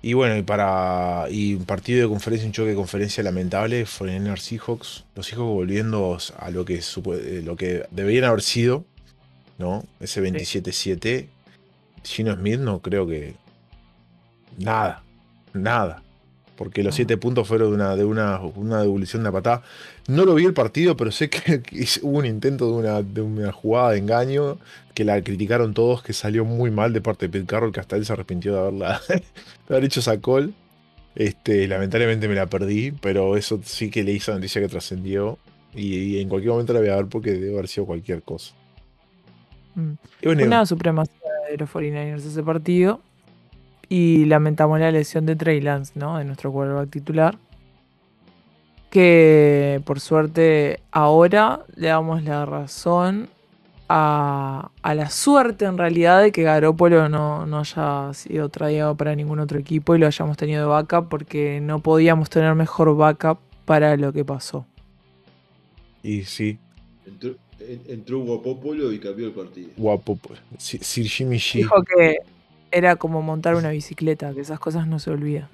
Y 0.00 0.12
bueno, 0.12 0.36
y 0.36 0.42
para. 0.42 1.26
Y 1.28 1.54
un 1.54 1.64
partido 1.64 2.02
de 2.02 2.08
conferencia, 2.08 2.46
un 2.46 2.52
choque 2.52 2.70
de 2.70 2.76
conferencia 2.76 3.20
lamentable, 3.24 3.84
Foreigner 3.84 4.38
Seahawks. 4.38 5.04
Los 5.16 5.26
Seahawks 5.26 5.52
volviendo 5.52 6.16
a 6.38 6.50
lo 6.50 6.64
que, 6.64 6.78
supo- 6.82 7.16
eh, 7.16 7.42
lo 7.44 7.56
que 7.56 7.84
deberían 7.90 8.24
haber 8.24 8.42
sido, 8.42 8.84
¿no? 9.58 9.84
Ese 9.98 10.22
27-7. 10.22 11.26
Gino 12.04 12.34
Smith 12.36 12.60
no 12.60 12.80
creo 12.80 13.08
que. 13.08 13.34
Nada. 14.56 15.02
Nada. 15.52 16.02
Porque 16.58 16.82
los 16.82 16.92
No. 16.92 16.96
7 16.96 17.16
puntos 17.18 17.46
fueron 17.46 17.70
de 17.70 17.74
una, 17.76 17.96
de 17.96 18.04
una, 18.04 18.40
una 18.40 18.82
devolución 18.82 19.22
de 19.22 19.28
una 19.28 19.32
patada. 19.38 19.62
No 20.08 20.24
lo 20.24 20.34
vi 20.34 20.44
el 20.44 20.54
partido, 20.54 20.96
pero 20.96 21.12
sé 21.12 21.30
que, 21.30 21.62
que 21.62 21.86
hubo 22.02 22.18
un 22.18 22.26
intento 22.26 22.66
de 22.66 22.72
una, 22.72 23.02
de 23.02 23.22
una 23.22 23.52
jugada 23.52 23.92
de 23.92 23.98
engaño 23.98 24.58
que 24.92 25.04
la 25.04 25.22
criticaron 25.22 25.72
todos, 25.72 26.02
que 26.02 26.12
salió 26.12 26.44
muy 26.44 26.72
mal 26.72 26.92
de 26.92 27.00
parte 27.00 27.26
de 27.26 27.32
Pete 27.32 27.46
Carroll, 27.46 27.72
que 27.72 27.80
hasta 27.80 27.94
él 27.96 28.04
se 28.04 28.12
arrepintió 28.12 28.52
de 28.54 28.58
haberla 28.58 29.00
de 29.08 29.22
haber 29.70 29.84
hecho 29.84 30.00
esa 30.00 30.20
call. 30.20 30.52
Este, 31.14 31.68
lamentablemente 31.68 32.26
me 32.28 32.34
la 32.34 32.46
perdí, 32.46 32.90
pero 32.92 33.36
eso 33.36 33.60
sí 33.64 33.90
que 33.90 34.02
le 34.04 34.12
hizo 34.12 34.34
noticia 34.34 34.60
que 34.60 34.68
trascendió. 34.68 35.38
Y, 35.74 35.94
y 36.16 36.20
en 36.20 36.28
cualquier 36.28 36.50
momento 36.52 36.72
la 36.72 36.80
voy 36.80 36.88
a 36.88 36.96
ver 36.96 37.06
porque 37.06 37.32
debe 37.32 37.52
haber 37.52 37.68
sido 37.68 37.86
cualquier 37.86 38.22
cosa. 38.22 38.54
Mm. 39.74 39.92
Y 40.22 40.26
bueno, 40.26 40.44
Una 40.44 40.66
supremacía 40.66 41.14
de 41.50 41.56
los 41.56 41.70
49ers 41.70 42.26
ese 42.26 42.42
partido. 42.42 43.00
Y 43.88 44.26
lamentamos 44.26 44.78
la 44.80 44.90
lesión 44.90 45.24
de 45.26 45.34
Trey 45.36 45.60
Lance, 45.60 45.92
¿no? 45.96 46.18
De 46.18 46.24
nuestro 46.24 46.52
quarterback 46.52 46.90
titular. 46.90 47.38
Que 48.90 49.82
por 49.84 50.00
suerte 50.00 50.80
ahora 50.92 51.60
le 51.76 51.88
damos 51.88 52.22
la 52.22 52.46
razón 52.46 53.28
a, 53.90 54.70
a 54.82 54.94
la 54.94 55.10
suerte 55.10 55.66
en 55.66 55.76
realidad 55.76 56.22
de 56.22 56.32
que 56.32 56.42
Garópolo 56.42 57.08
no, 57.10 57.44
no 57.46 57.58
haya 57.60 58.12
sido 58.14 58.48
traído 58.48 58.94
para 58.96 59.14
ningún 59.14 59.40
otro 59.40 59.58
equipo 59.58 59.94
y 59.94 59.98
lo 59.98 60.06
hayamos 60.06 60.38
tenido 60.38 60.62
de 60.62 60.68
backup 60.68 61.08
porque 61.10 61.60
no 61.62 61.80
podíamos 61.80 62.30
tener 62.30 62.54
mejor 62.54 62.96
backup 62.96 63.38
para 63.66 63.94
lo 63.96 64.12
que 64.12 64.24
pasó. 64.24 64.64
y 66.02 66.22
sí, 66.22 66.58
Entró, 67.06 67.34
en- 67.60 67.82
entró 67.88 68.18
Hugo 68.20 68.42
Popolo 68.42 68.90
y 68.92 68.98
cambió 68.98 69.26
el 69.26 69.32
partido. 69.32 69.68
guapo. 69.76 70.18
Sir 70.58 70.82
Sir 70.82 71.06
Jimmy 71.06 71.36
G. 71.36 71.54
Dijo 71.56 71.82
que 71.82 72.16
era 72.70 72.96
como 72.96 73.22
montar 73.22 73.54
una 73.54 73.70
bicicleta, 73.70 74.32
que 74.34 74.40
esas 74.40 74.58
cosas 74.60 74.86
no 74.86 74.98
se 74.98 75.10
olvidan. 75.10 75.48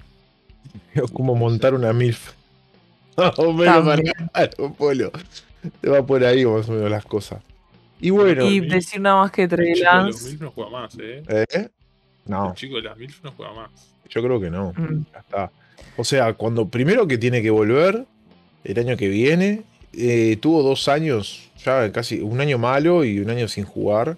como 1.13 1.35
montar 1.35 1.73
una 1.73 1.93
MILF. 1.93 2.31
O 3.37 3.53
menos 3.53 3.87
Polo. 4.77 5.11
Te 5.79 5.89
va 5.89 6.05
por 6.05 6.23
ahí 6.23 6.45
más 6.45 6.67
o 6.67 6.73
menos 6.73 6.91
las 6.91 7.05
cosas. 7.05 7.41
Y 8.01 8.09
bueno, 8.09 8.45
Y 8.45 8.59
decir 8.59 8.99
nada 8.99 9.21
más 9.21 9.31
que 9.31 9.43
El 9.43 9.49
Trey 9.49 9.73
chico 9.73 9.79
de 9.89 9.95
los 9.95 10.03
Lance. 10.03 10.29
Milf 10.29 10.41
no 10.41 10.51
juega 10.51 10.69
más, 10.69 10.97
¿eh? 10.99 11.23
¿eh? 11.27 11.69
No, 12.25 12.49
El 12.49 12.55
chico 12.55 12.75
de 12.75 12.81
las 12.81 12.97
Milf 12.97 13.23
no 13.23 13.31
juega 13.31 13.53
más. 13.53 13.69
yo 14.09 14.21
creo 14.21 14.39
que 14.41 14.49
no. 14.49 14.73
mm, 14.75 15.05
Ya 15.13 15.19
está. 15.19 15.51
O 15.95 16.03
sea, 16.03 16.33
cuando 16.33 16.67
primero 16.67 17.07
que 17.07 17.17
tiene 17.17 17.41
que 17.41 17.49
volver, 17.51 18.05
el 18.65 18.79
año 18.79 18.97
que 18.97 19.07
viene, 19.07 19.63
eh, 19.93 20.37
tuvo 20.41 20.61
dos 20.61 20.89
años, 20.89 21.49
ya 21.63 21.89
casi 21.93 22.19
un 22.19 22.41
año 22.41 22.57
malo 22.57 23.05
y 23.05 23.19
un 23.19 23.29
año 23.29 23.47
sin 23.47 23.63
jugar. 23.63 24.17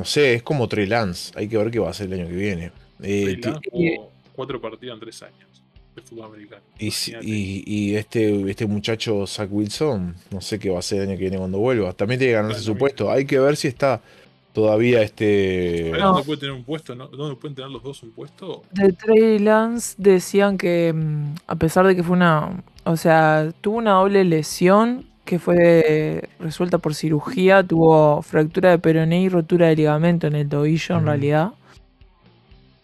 No 0.00 0.06
sé, 0.06 0.32
es 0.32 0.42
como 0.42 0.66
Trey 0.66 0.86
Lance. 0.86 1.30
Hay 1.36 1.46
que 1.46 1.58
ver 1.58 1.70
qué 1.70 1.78
va 1.78 1.88
a 1.88 1.90
hacer 1.90 2.06
el 2.10 2.20
año 2.20 2.28
que 2.30 2.34
viene. 2.36 2.72
Eh, 3.02 3.22
Trey 3.24 3.36
ti- 3.40 3.48
Lance 3.50 3.70
jugó 3.70 4.10
cuatro 4.34 4.58
partidos 4.58 4.94
en 4.94 5.00
tres 5.00 5.22
años 5.22 5.62
de 5.94 6.00
fútbol 6.00 6.24
americano. 6.24 6.62
y, 6.78 6.86
y- 7.20 7.64
y 7.66 7.96
este, 7.96 8.50
este 8.50 8.64
muchacho 8.66 9.26
Zach 9.26 9.48
Wilson, 9.52 10.14
no 10.30 10.40
sé 10.40 10.58
qué 10.58 10.70
va 10.70 10.76
a 10.76 10.78
hacer 10.78 11.02
el 11.02 11.08
año 11.10 11.18
que 11.18 11.24
viene 11.24 11.36
cuando 11.36 11.58
vuelva. 11.58 11.92
También 11.92 12.18
tiene 12.18 12.30
que 12.32 12.36
ganarse 12.36 12.60
Claro, 12.60 12.72
su 12.72 12.78
puesto. 12.78 13.10
Hay 13.10 13.26
que 13.26 13.38
ver 13.38 13.56
si 13.58 13.68
está 13.68 14.00
todavía 14.54 15.02
este. 15.02 15.92
No. 15.98 16.12
¿Dónde 16.14 16.22
puede 16.24 16.40
tener 16.40 16.54
un 16.54 16.64
puesto? 16.64 16.94
¿no? 16.94 17.08
¿Dónde 17.08 17.36
pueden 17.36 17.54
tener 17.54 17.70
los 17.70 17.82
dos 17.82 18.02
un 18.02 18.12
puesto? 18.12 18.62
De 18.72 18.90
Trey 18.94 19.38
Lance 19.38 19.96
decían 19.98 20.56
que, 20.56 20.94
mm, 20.94 21.34
a 21.46 21.56
pesar 21.56 21.86
de 21.86 21.94
que 21.94 22.02
fue 22.02 22.16
una. 22.16 22.62
O 22.84 22.96
sea, 22.96 23.52
tuvo 23.60 23.76
una 23.76 23.90
doble 23.92 24.24
lesión 24.24 25.04
que 25.30 25.38
fue 25.38 26.28
resuelta 26.40 26.78
por 26.78 26.92
cirugía. 26.92 27.62
Tuvo 27.62 28.20
fractura 28.20 28.70
de 28.70 28.80
peroné 28.80 29.22
y 29.22 29.28
rotura 29.28 29.68
de 29.68 29.76
ligamento 29.76 30.26
en 30.26 30.34
el 30.34 30.48
tobillo, 30.48 30.96
en 30.96 31.02
Ujú. 31.02 31.06
realidad. 31.06 31.50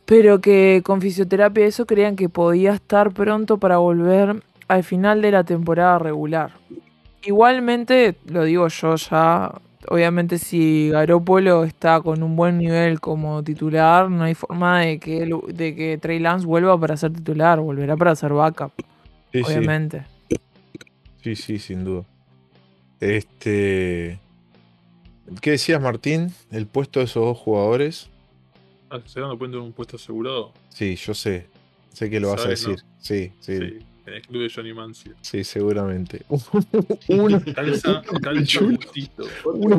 Pero 0.05 0.41
que 0.41 0.81
con 0.85 1.01
fisioterapia 1.01 1.67
eso 1.67 1.87
creían 1.87 2.15
que 2.15 2.29
podía 2.29 2.73
estar 2.73 3.11
pronto 3.11 3.59
para 3.59 3.79
volver 3.79 4.41
al 4.69 4.85
final 4.85 5.23
de 5.23 5.33
la 5.33 5.43
temporada 5.43 5.99
regular. 5.99 6.53
Igualmente, 7.25 8.15
lo 8.27 8.45
digo 8.45 8.69
yo 8.69 8.95
ya, 8.95 9.53
obviamente 9.89 10.39
si 10.39 10.91
Garópolo 10.91 11.65
está 11.65 12.01
con 12.01 12.23
un 12.23 12.37
buen 12.37 12.59
nivel 12.59 13.01
como 13.01 13.43
titular, 13.43 14.09
no 14.09 14.23
hay 14.23 14.35
forma 14.35 14.83
de 14.83 15.01
que, 15.01 15.29
de 15.49 15.75
que 15.75 15.99
Trey 16.01 16.21
Lance 16.21 16.47
vuelva 16.47 16.79
para 16.79 16.97
ser 16.97 17.13
titular, 17.13 17.59
volverá 17.59 17.97
para 17.97 18.15
ser 18.15 18.33
backup, 18.33 18.71
Sí, 19.33 19.43
sí. 19.43 19.45
obviamente. 19.45 20.05
Sí, 21.25 21.35
sí, 21.35 21.59
sin 21.59 21.85
duda. 21.85 22.05
Este. 23.01 24.19
¿Qué 25.41 25.51
decías, 25.53 25.81
Martín? 25.81 26.33
El 26.51 26.67
puesto 26.67 27.01
de 27.01 27.07
esos 27.07 27.25
dos 27.25 27.39
jugadores. 27.39 28.09
Ah, 28.91 29.01
¿Se 29.07 29.21
dan 29.21 29.37
cuenta 29.39 29.57
de 29.57 29.63
un 29.65 29.73
puesto 29.73 29.97
asegurado? 29.97 30.53
Sí, 30.69 30.95
yo 30.97 31.15
sé. 31.15 31.47
Sé 31.93 32.09
que 32.11 32.21
lo 32.21 32.31
vas 32.31 32.45
a 32.45 32.49
decir. 32.51 32.77
Sí, 33.01 33.33
sí, 33.41 33.59
sí, 33.59 33.59
Sí. 33.59 33.79
En 34.07 34.15
el 34.15 34.23
club 34.23 34.43
de 34.43 34.51
Johnny 34.55 34.73
Manziel. 34.73 35.17
seguramente. 35.21 36.25
Uno, 37.09 37.43
Calza, 37.57 38.03
calza 38.23 38.45
chulo. 38.45 38.77
justito. 38.77 39.25
uno, 39.47 39.79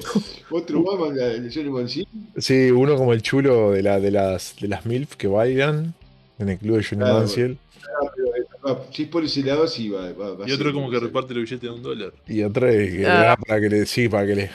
Otro 0.49 0.81
más 0.83 1.15
de 1.15 1.49
Johnny 1.53 1.69
Manziel. 1.69 2.07
sí, 2.37 2.69
uno 2.71 2.97
como 2.97 3.13
el 3.13 3.21
chulo 3.21 3.71
de, 3.71 3.83
la, 3.83 4.01
de, 4.01 4.11
las, 4.11 4.57
de 4.59 4.67
las 4.67 4.85
MILF 4.85 5.15
que 5.15 5.27
bailan 5.27 5.93
en 6.39 6.49
el 6.49 6.57
club 6.57 6.75
de 6.75 6.83
Johnny 6.83 7.03
Claro. 7.05 7.19
Ah, 8.01 8.05
eh, 8.17 8.21
va, 8.21 8.36
Si 8.91 9.03
es 9.03 9.09
por 9.09 9.23
ese 9.23 9.41
lado, 9.43 9.67
sí 9.67 9.89
va. 9.89 10.11
va- 10.13 10.35
va 10.35 10.45
a 10.45 10.49
Y 10.49 10.51
otro 10.51 10.65
ser- 10.65 10.73
como 10.73 10.89
que 10.89 10.99
reparte 10.99 11.33
el 11.33 11.39
billete 11.41 11.65
de 11.67 11.71
un 11.73 11.81
dólar. 11.83 12.13
Y 12.27 12.43
otra 12.43 12.71
es 12.71 12.91
que 12.91 12.97
le 12.99 13.07
Ah. 13.07 13.21
da 13.23 13.37
para 13.37 13.59
que 13.61 13.69
le. 13.69 13.85
Sí, 13.85 14.09
para 14.09 14.25
que 14.27 14.35
le. 14.35 14.49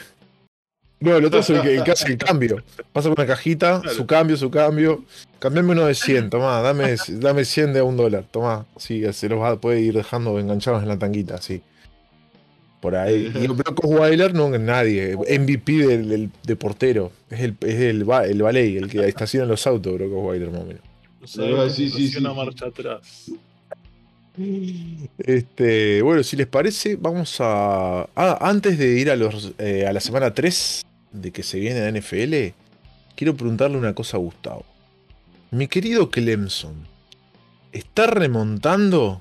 No, 1.01 1.17
el 1.17 1.25
otro 1.25 1.41
es 1.41 1.51
el 1.51 1.61
que, 1.63 1.75
el 1.77 1.83
que 1.83 1.91
hace 1.91 2.07
el 2.13 2.17
cambio. 2.17 2.63
Pasa 2.93 3.09
por 3.09 3.19
una 3.19 3.27
cajita, 3.27 3.81
Claro. 3.81 3.97
su 3.97 4.07
cambio, 4.07 4.37
su 4.37 4.51
cambio. 4.51 5.05
Cambiame 5.41 5.73
uno 5.73 5.87
de 5.87 5.95
100, 5.97 6.31
tomá, 6.31 6.61
dame, 6.63 6.95
dame 7.09 7.45
100 7.45 7.73
de 7.73 7.81
a 7.81 7.85
un 7.85 7.97
dólar, 7.97 8.25
tomá. 8.31 8.67
Sí, 8.77 9.03
se 9.13 9.29
los 9.29 9.41
va 9.41 9.51
a 9.51 9.57
puede 9.61 9.81
ir 9.81 9.95
dejando 9.95 10.39
enganchados 10.39 10.83
en 10.83 10.89
la 10.89 10.99
tanguita, 10.99 11.39
sí. 11.43 11.61
Por 12.81 12.95
ahí. 12.97 13.33
Y 13.35 13.47
Brock 13.49 13.85
Osweiler, 13.85 14.33
no, 14.35 14.49
nadie. 14.59 15.17
MVP 15.17 15.87
del, 15.87 16.09
del- 16.09 16.31
de 16.45 16.57
portero. 16.57 17.11
Es 17.31 17.41
el, 17.41 17.57
es 17.61 17.75
el, 17.81 18.03
el 18.09 18.43
valet, 18.43 18.77
el 18.77 18.89
que 18.89 19.07
estaciona 19.09 19.47
los 19.47 19.67
autos, 19.67 19.95
Brock 19.95 20.13
Osweiler, 20.13 20.51
más 20.51 20.61
o 20.63 20.67
menos. 20.67 20.83
No 21.21 21.27
sabemos 21.27 21.67
Ah, 21.67 21.71
sí, 21.71 21.89
sí, 21.91 22.09
si 22.09 22.19
una 22.19 22.31
sí. 22.31 22.37
marcha 22.37 22.67
atrás. 22.67 23.31
Este, 25.19 26.01
bueno, 26.01 26.23
si 26.23 26.37
les 26.37 26.47
parece, 26.47 26.97
vamos 26.97 27.37
a. 27.41 28.09
Ah, 28.17 28.39
antes 28.41 28.79
de 28.79 28.99
ir 28.99 29.11
a, 29.11 29.17
los, 29.17 29.53
eh, 29.59 29.87
a 29.87 29.93
la 29.93 30.01
semana 30.01 30.33
3 30.33 30.85
de 31.13 31.31
que 31.33 31.43
se 31.43 31.61
viene 31.61 31.81
la 31.81 32.01
NFL, 32.01 32.55
quiero 33.15 33.37
preguntarle 33.37 33.77
una 33.77 33.95
cosa 33.95 34.17
a 34.17 34.21
Gustavo. 34.21 34.65
Mi 35.51 35.69
querido 35.69 36.11
Clemson, 36.11 36.87
¿está 37.73 38.07
remontando? 38.07 39.21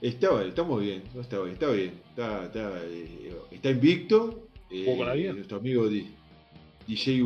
Está, 0.00 0.44
estamos 0.44 0.80
bien, 0.80 1.02
no 1.12 1.22
está 1.22 1.40
bien, 1.40 1.54
está 1.54 1.70
bien. 1.70 1.92
Está, 2.10 2.44
está, 2.44 2.72
eh, 2.84 3.32
está 3.50 3.70
invicto. 3.70 4.46
Eh, 4.70 5.32
nuestro 5.34 5.56
amigo 5.56 5.88
DJ 6.86 7.22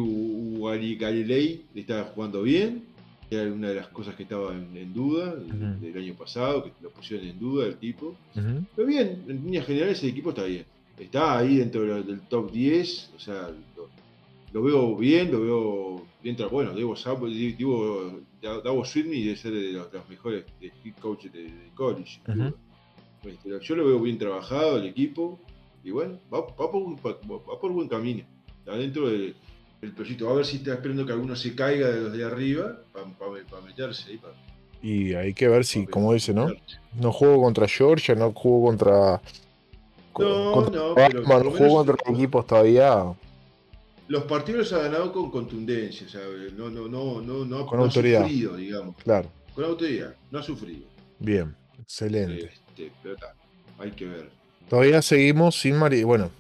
Galilei 0.99 1.67
está 1.75 2.05
jugando 2.15 2.43
bien. 2.43 2.92
Era 3.35 3.53
una 3.53 3.69
de 3.71 3.75
las 3.77 3.89
cosas 3.89 4.15
que 4.15 4.25
estaba 4.25 4.53
en, 4.55 4.77
en 4.77 4.93
duda 4.93 5.35
Ujú. 5.35 5.81
del 5.81 5.97
año 5.99 6.15
pasado, 6.15 6.65
que 6.65 6.73
lo 6.83 6.91
pusieron 6.91 7.27
en 7.27 7.39
duda 7.39 7.67
el 7.67 7.77
tipo. 7.77 8.15
Ujú. 8.37 8.65
Pero 8.77 8.89
bien, 8.89 9.25
en 9.29 9.45
líneas 9.45 9.67
generales 9.67 10.03
el 10.03 10.11
equipo 10.11 10.31
está 10.31 10.45
bien. 10.45 10.65
Está 10.99 11.39
ahí 11.39 11.57
dentro 11.57 11.81
de 11.83 11.87
lo- 11.89 12.03
del 12.03 12.21
top 12.23 12.51
10, 12.53 13.13
o 13.17 13.19
sea, 13.19 13.49
lo, 13.77 13.89
lo 14.53 14.63
veo 14.63 14.97
bien, 14.97 15.33
lo 15.33 15.41
veo 15.41 16.07
entra, 16.23 16.47
bueno, 16.49 16.73
Debo, 16.75 16.95
Da- 18.41 18.61
Davo 18.61 18.85
Sweeney 18.85 19.23
debe 19.25 19.37
ser 19.37 19.53
de 19.53 19.73
los, 19.73 19.93
los 19.93 20.09
mejores 20.09 20.45
de 20.61 20.67
head 20.85 20.95
coach 21.01 21.25
de, 21.27 21.45
de 21.45 21.71
college. 21.75 22.21
Ujú. 22.29 22.39
duda. 22.39 22.55
Este, 23.25 23.51
yo 23.61 23.77
lo 23.77 23.87
veo 23.87 24.01
bien 24.01 24.19
trabajado, 24.19 24.77
el 24.79 24.87
equipo, 24.87 25.39
y 25.85 25.91
bueno, 25.91 26.19
va, 26.33 26.41
va 26.41 26.71
por, 26.71 26.83
va- 27.07 27.19
va 27.51 27.61
por 27.61 27.73
buen 27.73 27.89
camino. 27.89 28.25
Está 28.59 28.77
dentro 28.77 29.09
del, 29.09 29.35
del 29.83 29.93
proyecto. 29.93 30.31
A 30.31 30.35
ver 30.35 30.47
si 30.47 30.57
está 30.59 30.73
esperando 30.75 31.05
que 31.05 31.13
alguno 31.13 31.37
se 31.37 31.55
caiga 31.55 31.89
de 31.89 32.01
los 32.01 32.13
de 32.13 32.25
arriba 32.25 32.79
para 32.93 33.63
meterse 33.63 34.11
ahí. 34.11 34.17
pa- 34.17 34.33
Y 34.81 35.13
hay 35.15 35.35
que 35.35 35.49
ver 35.49 35.65
si, 35.65 35.87
como 35.87 36.13
dice, 36.15 36.33
¿no? 36.33 36.51
No 36.95 37.13
juego 37.13 37.43
contra 37.43 37.69
Georgia, 37.69 38.15
no 38.15 38.33
juego 38.33 38.67
contra. 38.67 39.21
No, 40.19 40.53
contra 40.53 40.81
no, 40.81 40.95
pero 40.95 41.23
por 41.23 41.45
no 41.45 41.69
contra 41.69 41.97
equipos 42.15 42.47
todavía 42.47 43.03
Los 44.09 44.25
partidos 44.25 44.71
los 44.71 44.73
ha 44.75 44.83
ganado 44.85 45.11
con 45.13 45.31
contundencia, 45.31 46.07
¿sabe? 46.09 46.53
No, 46.57 46.69
no, 46.71 46.87
no, 46.87 47.21
no, 47.23 47.45
no, 47.45 47.67
Con 47.67 47.79
no 47.79 47.85
autoridad. 47.87 48.23
ha 48.23 48.25
sufrido, 48.29 48.57
digamos. 48.57 48.97
Claro, 49.03 49.31
Con 49.55 49.65
autoridad, 49.65 50.15
no 50.31 50.39
ha 50.39 50.43
sufrido. 50.43 50.87
bien, 51.19 51.55
excelente. 51.81 52.45
Este, 52.47 52.93
pero 53.03 53.15
está, 53.15 53.35
hay 53.79 53.91
que 53.93 54.05
ver. 54.07 54.31
Todavía 54.69 55.01
seguimos 55.03 55.59
sin 55.59 55.77
mari 55.77 56.03
bueno, 56.05 56.31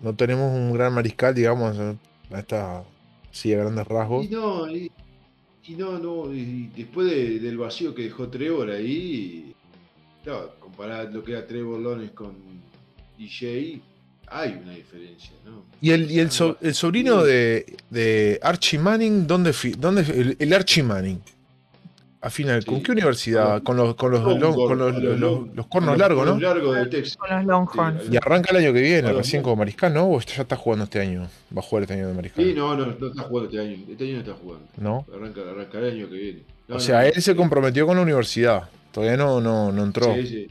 no 0.00 0.14
tenemos 0.14 0.52
un 0.54 0.72
gran 0.72 0.92
mariscal, 0.92 1.34
digamos, 1.34 1.76
a 2.30 2.38
esta 2.40 2.84
sí 3.30 3.52
a 3.52 3.58
grandes 3.58 3.86
rasgos. 3.86 4.24
Y 4.26 4.28
no, 4.28 4.70
y, 4.70 4.90
y 5.66 5.74
no, 5.74 5.98
no, 5.98 6.32
y 6.34 6.70
después 6.76 7.10
de- 7.10 7.38
del 7.40 7.58
vacío 7.58 7.94
que 7.94 8.02
dejó 8.04 8.28
Trevor 8.28 8.70
ahí, 8.70 9.54
claro, 10.24 10.54
comparar 10.58 11.12
lo 11.12 11.22
que 11.22 11.32
era 11.32 11.46
Trevor 11.46 11.80
Lawrence 11.80 12.14
con 12.14 12.34
DJ, 13.18 13.80
hay 14.30 14.60
una 14.62 14.72
diferencia, 14.74 15.32
¿no? 15.44 15.64
Y 15.80 15.90
el, 15.90 16.10
y 16.10 16.18
el, 16.20 16.30
so- 16.30 16.56
el 16.60 16.74
sobrino 16.74 17.22
de, 17.22 17.76
de 17.90 18.38
Archie 18.42 18.78
Manning, 18.78 19.26
¿dónde, 19.26 19.52
fi- 19.52 19.72
dónde 19.78 20.02
el, 20.02 20.36
el 20.38 20.52
Archie 20.52 20.82
Manning? 20.82 21.20
Al 22.20 22.30
final, 22.32 22.64
¿con 22.64 22.76
Sí. 22.78 22.82
qué 22.82 22.92
universidad? 22.92 23.62
Con 23.62 23.76
los, 23.76 23.94
con 23.94 24.10
los, 24.10 24.20
Con 24.22 24.32
long- 24.40 24.40
los- 24.40 24.56
con 24.56 24.78
los, 24.78 24.94
los- 25.20 25.54
los- 25.54 25.66
cornos 25.68 25.96
largos, 25.96 26.26
¿no? 26.26 26.38
largos 26.40 26.74
de 26.76 26.86
Texas. 26.86 27.16
Con 27.16 27.30
los 27.30 27.44
Longhorns. 27.44 28.02
Sí, 28.02 28.08
Y 28.12 28.16
arranca 28.16 28.50
el 28.50 28.56
año 28.56 28.72
que 28.72 28.80
viene, 28.82 29.12
recién 29.12 29.40
como 29.42 29.54
mariscal, 29.56 29.94
¿no? 29.94 30.10
¿O 30.10 30.20
ya 30.20 30.42
está 30.42 30.56
jugando 30.56 30.84
este 30.84 31.00
año? 31.00 31.28
Va 31.56 31.60
a 31.60 31.62
jugar 31.62 31.82
este 31.84 31.94
año 31.94 32.08
de 32.08 32.14
mariscal. 32.14 32.44
Sí, 32.44 32.54
no, 32.54 32.74
no, 32.76 32.86
no 32.86 33.06
está 33.06 33.22
jugando 33.22 33.50
este 33.50 33.60
año. 33.60 33.84
Este 33.88 34.04
año 34.04 34.12
no 34.14 34.18
está 34.20 34.32
jugando. 34.34 34.66
¿No? 34.78 35.06
Arranca, 35.14 35.40
arranca 35.48 35.78
el 35.78 35.84
año 35.94 36.08
que 36.08 36.14
viene. 36.16 36.42
No, 36.66 36.76
O 36.76 36.80
sea, 36.80 37.02
no, 37.02 37.06
él 37.06 37.22
se 37.22 37.36
comprometió 37.36 37.86
con 37.86 37.96
la 37.96 38.02
universidad. 38.02 38.68
Todavía 38.90 39.16
no, 39.16 39.40
no, 39.40 39.70
no 39.70 39.84
entró. 39.84 40.12
Sí, 40.16 40.26
sí. 40.26 40.48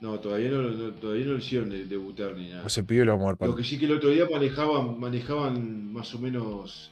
No, 0.00 0.18
todavía 0.18 0.50
no, 0.50 0.62
no- 0.62 0.90
todavía 0.94 1.24
no 1.26 1.32
lo 1.32 1.38
hicieron 1.38 1.70
de- 1.70 1.84
debutar 1.86 2.34
ni 2.34 2.48
nada. 2.50 2.62
Pues 2.62 2.72
se 2.74 2.82
pidió 2.82 3.04
lo 3.04 3.12
vamos 3.12 3.26
a 3.26 3.28
ver 3.30 3.36
para- 3.38 3.50
Lo 3.52 3.56
que 3.56 3.64
sí 3.64 3.78
que 3.78 3.86
el 3.86 3.92
otro 3.92 4.10
día 4.10 4.24
manejaban, 4.30 4.98
manejaban 5.00 5.92
más 5.92 6.12
o 6.14 6.18
menos 6.18 6.90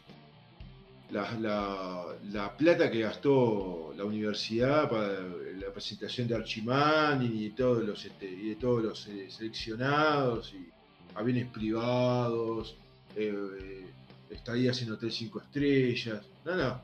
la, 1.11 1.31
la- 1.39 2.05
la 2.33 2.57
plata 2.57 2.91
que 2.91 3.01
gastó 3.01 3.93
la 3.97 4.05
universidad 4.05 4.89
para 4.91 5.09
la 5.13 5.73
presentación 5.73 6.27
de 6.29 6.35
Archimán 6.37 7.23
y 7.23 7.45
de 7.45 7.51
todos 7.51 7.85
los 7.85 8.05
este, 8.05 8.27
y 8.29 8.49
de 8.51 8.57
todos 8.57 8.83
los 8.83 9.07
eh, 9.09 9.31
seleccionados 9.31 10.53
y 10.55 10.69
aviones 11.15 11.47
privados, 11.49 12.77
eh, 13.17 13.33
eh, 13.61 13.87
estadías 14.31 14.81
en 14.83 14.93
hotel 14.93 15.13
5 15.13 15.41
estrellas. 15.43 16.23
No, 16.45 16.57
no. 16.57 16.81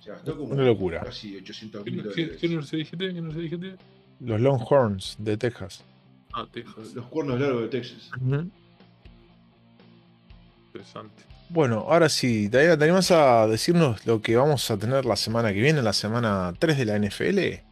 Se 0.00 0.10
gastó 0.10 0.36
como 0.36 0.52
Una 0.52 0.64
locura. 0.64 1.00
casi 1.02 1.36
800 1.36 1.82
¿Qué, 1.84 1.90
mil 1.90 2.02
dólares. 2.04 2.36
qué 2.40 2.46
universidad 2.46 2.78
dijiste? 2.78 3.12
¿Qué 3.14 3.40
dijiste? 3.40 3.76
Los 4.20 4.40
Longhorns 4.40 5.16
de 5.18 5.36
Texas. 5.36 5.82
Ah, 6.32 6.46
Texas. 6.50 6.94
Los 6.94 7.06
cuernos 7.06 7.40
largos 7.40 7.62
de 7.62 7.68
Texas. 7.68 8.10
Interesante. 10.66 11.22
Bueno, 11.54 11.86
ahora 11.88 12.08
sí, 12.08 12.48
Diana, 12.48 12.76
¿te 12.76 12.82
animas 12.82 13.12
a 13.12 13.46
decirnos 13.46 14.04
lo 14.06 14.20
que 14.20 14.34
vamos 14.34 14.68
a 14.72 14.76
tener 14.76 15.04
la 15.04 15.14
semana 15.14 15.52
que 15.52 15.60
viene, 15.60 15.82
la 15.82 15.92
semana 15.92 16.52
3 16.58 16.78
de 16.78 16.84
la 16.84 16.98
NFL? 16.98 17.62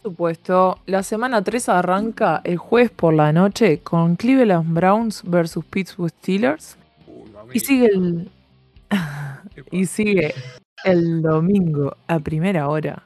Por 0.00 0.12
supuesto, 0.12 0.78
la 0.86 1.02
semana 1.02 1.44
3 1.44 1.68
arranca 1.68 2.40
el 2.44 2.56
jueves 2.56 2.90
por 2.90 3.12
la 3.12 3.34
noche 3.34 3.80
con 3.80 4.16
Cleveland 4.16 4.72
Browns 4.72 5.22
versus 5.26 5.62
Pittsburgh 5.62 6.08
Steelers. 6.08 6.78
Y 7.52 7.60
sigue 7.60 7.88
el, 7.88 8.30
y 9.70 9.84
sigue 9.84 10.32
el 10.84 11.20
domingo 11.20 11.98
a 12.06 12.18
primera 12.18 12.70
hora 12.70 13.02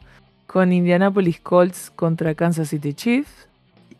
con 0.46 0.72
Indianapolis 0.72 1.40
Colts 1.40 1.90
contra 1.96 2.36
Kansas 2.36 2.68
City 2.68 2.94
Chiefs, 2.94 3.48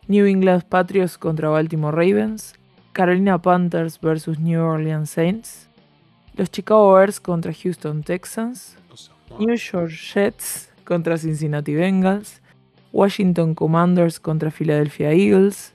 New 0.07 0.25
England 0.25 0.63
Patriots 0.69 1.17
contra 1.17 1.49
Baltimore 1.49 1.93
Ravens, 1.93 2.55
Carolina 2.95 3.37
Panthers 3.37 3.99
versus 3.99 4.39
New 4.39 4.61
Orleans 4.61 5.09
Saints, 5.09 5.67
los 6.33 6.49
Chicago 6.49 6.93
Bears 6.93 7.19
contra 7.19 7.51
Houston 7.51 8.01
Texans. 8.01 8.77
New 9.37 9.55
York 9.55 9.91
Jets 9.91 10.69
contra 10.85 11.17
Cincinnati 11.17 11.75
Bengals, 11.75 12.41
Washington 12.93 13.53
Commanders 13.53 14.17
contra 14.17 14.49
Philadelphia 14.49 15.11
Eagles, 15.11 15.73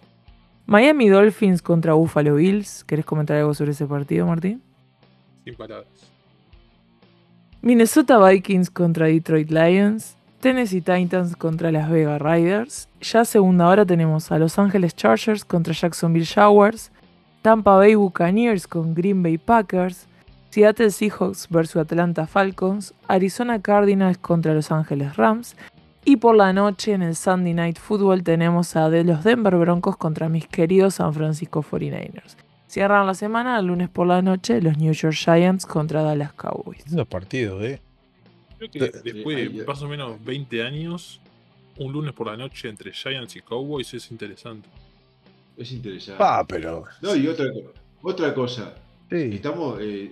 Miami 0.64 1.10
Dolphins 1.10 1.60
contra 1.60 1.92
Buffalo 1.92 2.36
Bills. 2.36 2.84
¿Querés 2.84 3.04
comentar 3.04 3.36
algo 3.36 3.52
sobre 3.52 3.72
ese 3.72 3.86
partido, 3.86 4.26
Martín? 4.26 4.62
Sin 5.44 5.54
palabras. 5.56 5.88
Minnesota 7.60 8.18
Vikings 8.18 8.70
contra 8.70 9.08
Detroit 9.08 9.50
Lions, 9.50 10.16
Tennessee 10.40 10.80
Titans 10.80 11.36
contra 11.36 11.70
Las 11.70 11.90
Vegas 11.90 12.22
Riders. 12.22 12.88
Ya 13.02 13.26
segunda 13.26 13.68
hora 13.68 13.84
tenemos 13.84 14.32
a 14.32 14.38
Los 14.38 14.58
Angeles 14.58 14.96
Chargers 14.96 15.44
contra 15.44 15.74
Jacksonville 15.74 16.24
Jaguars, 16.24 16.90
Tampa 17.42 17.76
Bay 17.76 17.94
Buccaneers 17.94 18.66
con 18.66 18.94
Green 18.94 19.22
Bay 19.22 19.38
Packers, 19.38 20.06
Seattle 20.50 20.90
Seahawks 20.90 21.48
versus 21.48 21.76
Atlanta 21.76 22.26
Falcons, 22.26 22.92
Arizona 23.08 23.62
Cardinals 23.62 24.18
contra 24.18 24.52
Los 24.52 24.70
Angeles 24.70 25.16
Rams. 25.16 25.56
Y 26.04 26.16
por 26.16 26.36
la 26.36 26.52
noche 26.52 26.92
en 26.92 27.02
el 27.02 27.16
Sunday 27.16 27.54
Night 27.54 27.78
Football 27.78 28.22
tenemos 28.22 28.76
a 28.76 28.90
de 28.90 29.04
los 29.04 29.24
Denver 29.24 29.56
Broncos 29.56 29.96
contra 29.96 30.28
mis 30.28 30.46
queridos 30.46 30.96
San 30.96 31.14
Francisco 31.14 31.62
49ers. 31.62 32.36
Cierran 32.66 33.06
la 33.06 33.14
semana 33.14 33.58
el 33.58 33.66
lunes 33.66 33.88
por 33.88 34.06
la 34.06 34.20
noche 34.20 34.60
los 34.60 34.76
New 34.76 34.92
York 34.92 35.14
Giants 35.14 35.64
contra 35.66 36.02
Dallas 36.02 36.32
Cowboys. 36.34 36.86
Lindos 36.86 37.08
partidos, 37.08 37.62
¿eh? 37.64 37.80
Creo 38.58 38.70
que 38.70 38.78
Eh, 38.78 38.92
después 39.02 39.36
de 39.56 39.64
más 39.64 39.82
o 39.82 39.88
menos 39.88 40.22
20 40.22 40.62
años, 40.62 41.20
un 41.78 41.92
lunes 41.92 42.12
por 42.12 42.26
la 42.26 42.36
noche 42.36 42.68
entre 42.68 42.92
Giants 42.92 43.34
y 43.36 43.40
Cowboys 43.40 43.94
es 43.94 44.10
interesante. 44.10 44.68
Es 45.60 45.72
interesante. 45.72 46.22
Ah, 46.24 46.42
pero. 46.48 46.84
No, 47.02 47.14
y 47.14 47.28
otra, 47.28 47.44
otra 48.02 48.34
cosa. 48.34 48.74
Sí. 49.10 49.30
Estamos. 49.34 49.78
eh, 49.80 50.10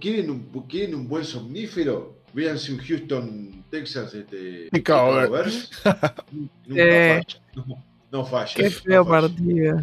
¿quieren, 0.00 0.30
un, 0.30 0.66
¿Quieren 0.68 0.94
un 0.94 1.08
buen 1.08 1.24
somnífero? 1.24 2.22
Véanse 2.32 2.72
un 2.72 2.78
Houston, 2.78 3.64
Texas. 3.70 4.14
Este. 4.14 4.68
Nunca 4.72 5.18
Eh. 6.76 7.22
falla. 7.22 7.34
No, 7.54 7.84
no 8.12 8.24
falla. 8.24 8.54
Qué 8.54 8.64
no 8.64 8.70
feo 8.70 9.04
falla. 9.04 9.20
partido. 9.28 9.80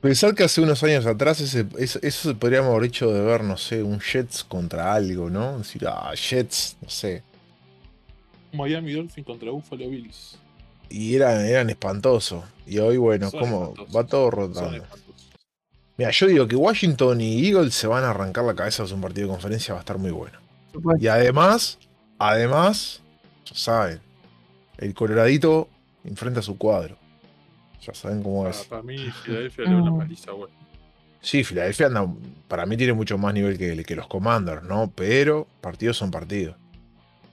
Pensar 0.00 0.34
que 0.34 0.44
hace 0.44 0.60
unos 0.62 0.82
años 0.84 1.04
atrás 1.06 1.40
ese, 1.40 1.66
eso, 1.76 1.98
eso 2.02 2.28
se 2.30 2.34
podríamos 2.34 2.70
haber 2.70 2.84
hecho 2.84 3.12
de 3.12 3.20
ver, 3.20 3.42
no 3.42 3.56
sé, 3.56 3.82
un 3.82 3.98
Jets 4.00 4.44
contra 4.44 4.94
algo, 4.94 5.28
¿no? 5.28 5.58
Decir, 5.58 5.86
ah, 5.88 6.12
Jets, 6.14 6.76
no 6.80 6.88
sé. 6.88 7.22
Miami 8.52 8.92
Dolphins 8.92 9.26
contra 9.26 9.50
Buffalo 9.50 9.90
Bills. 9.90 10.38
Y 10.90 11.14
eran, 11.16 11.44
eran 11.44 11.70
espantosos. 11.70 12.44
Y 12.66 12.78
hoy, 12.78 12.96
bueno, 12.96 13.30
Son 13.30 13.40
como 13.40 13.74
va 13.94 14.04
todo 14.04 14.30
rotando. 14.30 14.84
Mira, 15.96 16.10
yo 16.10 16.26
digo 16.26 16.46
que 16.46 16.54
Washington 16.56 17.20
y 17.20 17.46
Eagles 17.48 17.74
se 17.74 17.86
van 17.86 18.04
a 18.04 18.10
arrancar 18.10 18.44
la 18.44 18.54
cabeza 18.54 18.84
de 18.84 18.94
un 18.94 19.00
partido 19.00 19.26
de 19.26 19.32
conferencia, 19.32 19.74
va 19.74 19.80
a 19.80 19.82
estar 19.82 19.98
muy 19.98 20.10
bueno. 20.12 20.38
Y 21.00 21.08
además, 21.08 21.78
además, 22.18 23.00
ya 23.44 23.56
saben, 23.56 24.00
el 24.78 24.94
Coloradito 24.94 25.68
enfrenta 26.04 26.40
a 26.40 26.42
su 26.42 26.56
cuadro. 26.56 26.96
Ya 27.84 27.94
saben 27.94 28.22
cómo 28.22 28.44
Para, 28.44 28.50
es. 28.54 28.64
para 28.64 28.82
mí, 28.82 28.96
Filadelfia 29.24 29.64
le 29.64 29.70
da 29.72 29.76
una 29.82 29.90
Mm. 29.90 29.98
paliza, 29.98 30.32
bueno. 30.32 30.54
Sí, 31.20 31.42
Filadelfia 31.42 31.86
anda, 31.86 32.06
para 32.46 32.64
mí 32.64 32.76
tiene 32.76 32.92
mucho 32.92 33.18
más 33.18 33.34
nivel 33.34 33.58
que, 33.58 33.82
que 33.82 33.96
los 33.96 34.06
Commanders, 34.06 34.62
¿no? 34.62 34.92
Pero 34.94 35.48
partidos 35.60 35.96
son 35.96 36.12
partidos. 36.12 36.54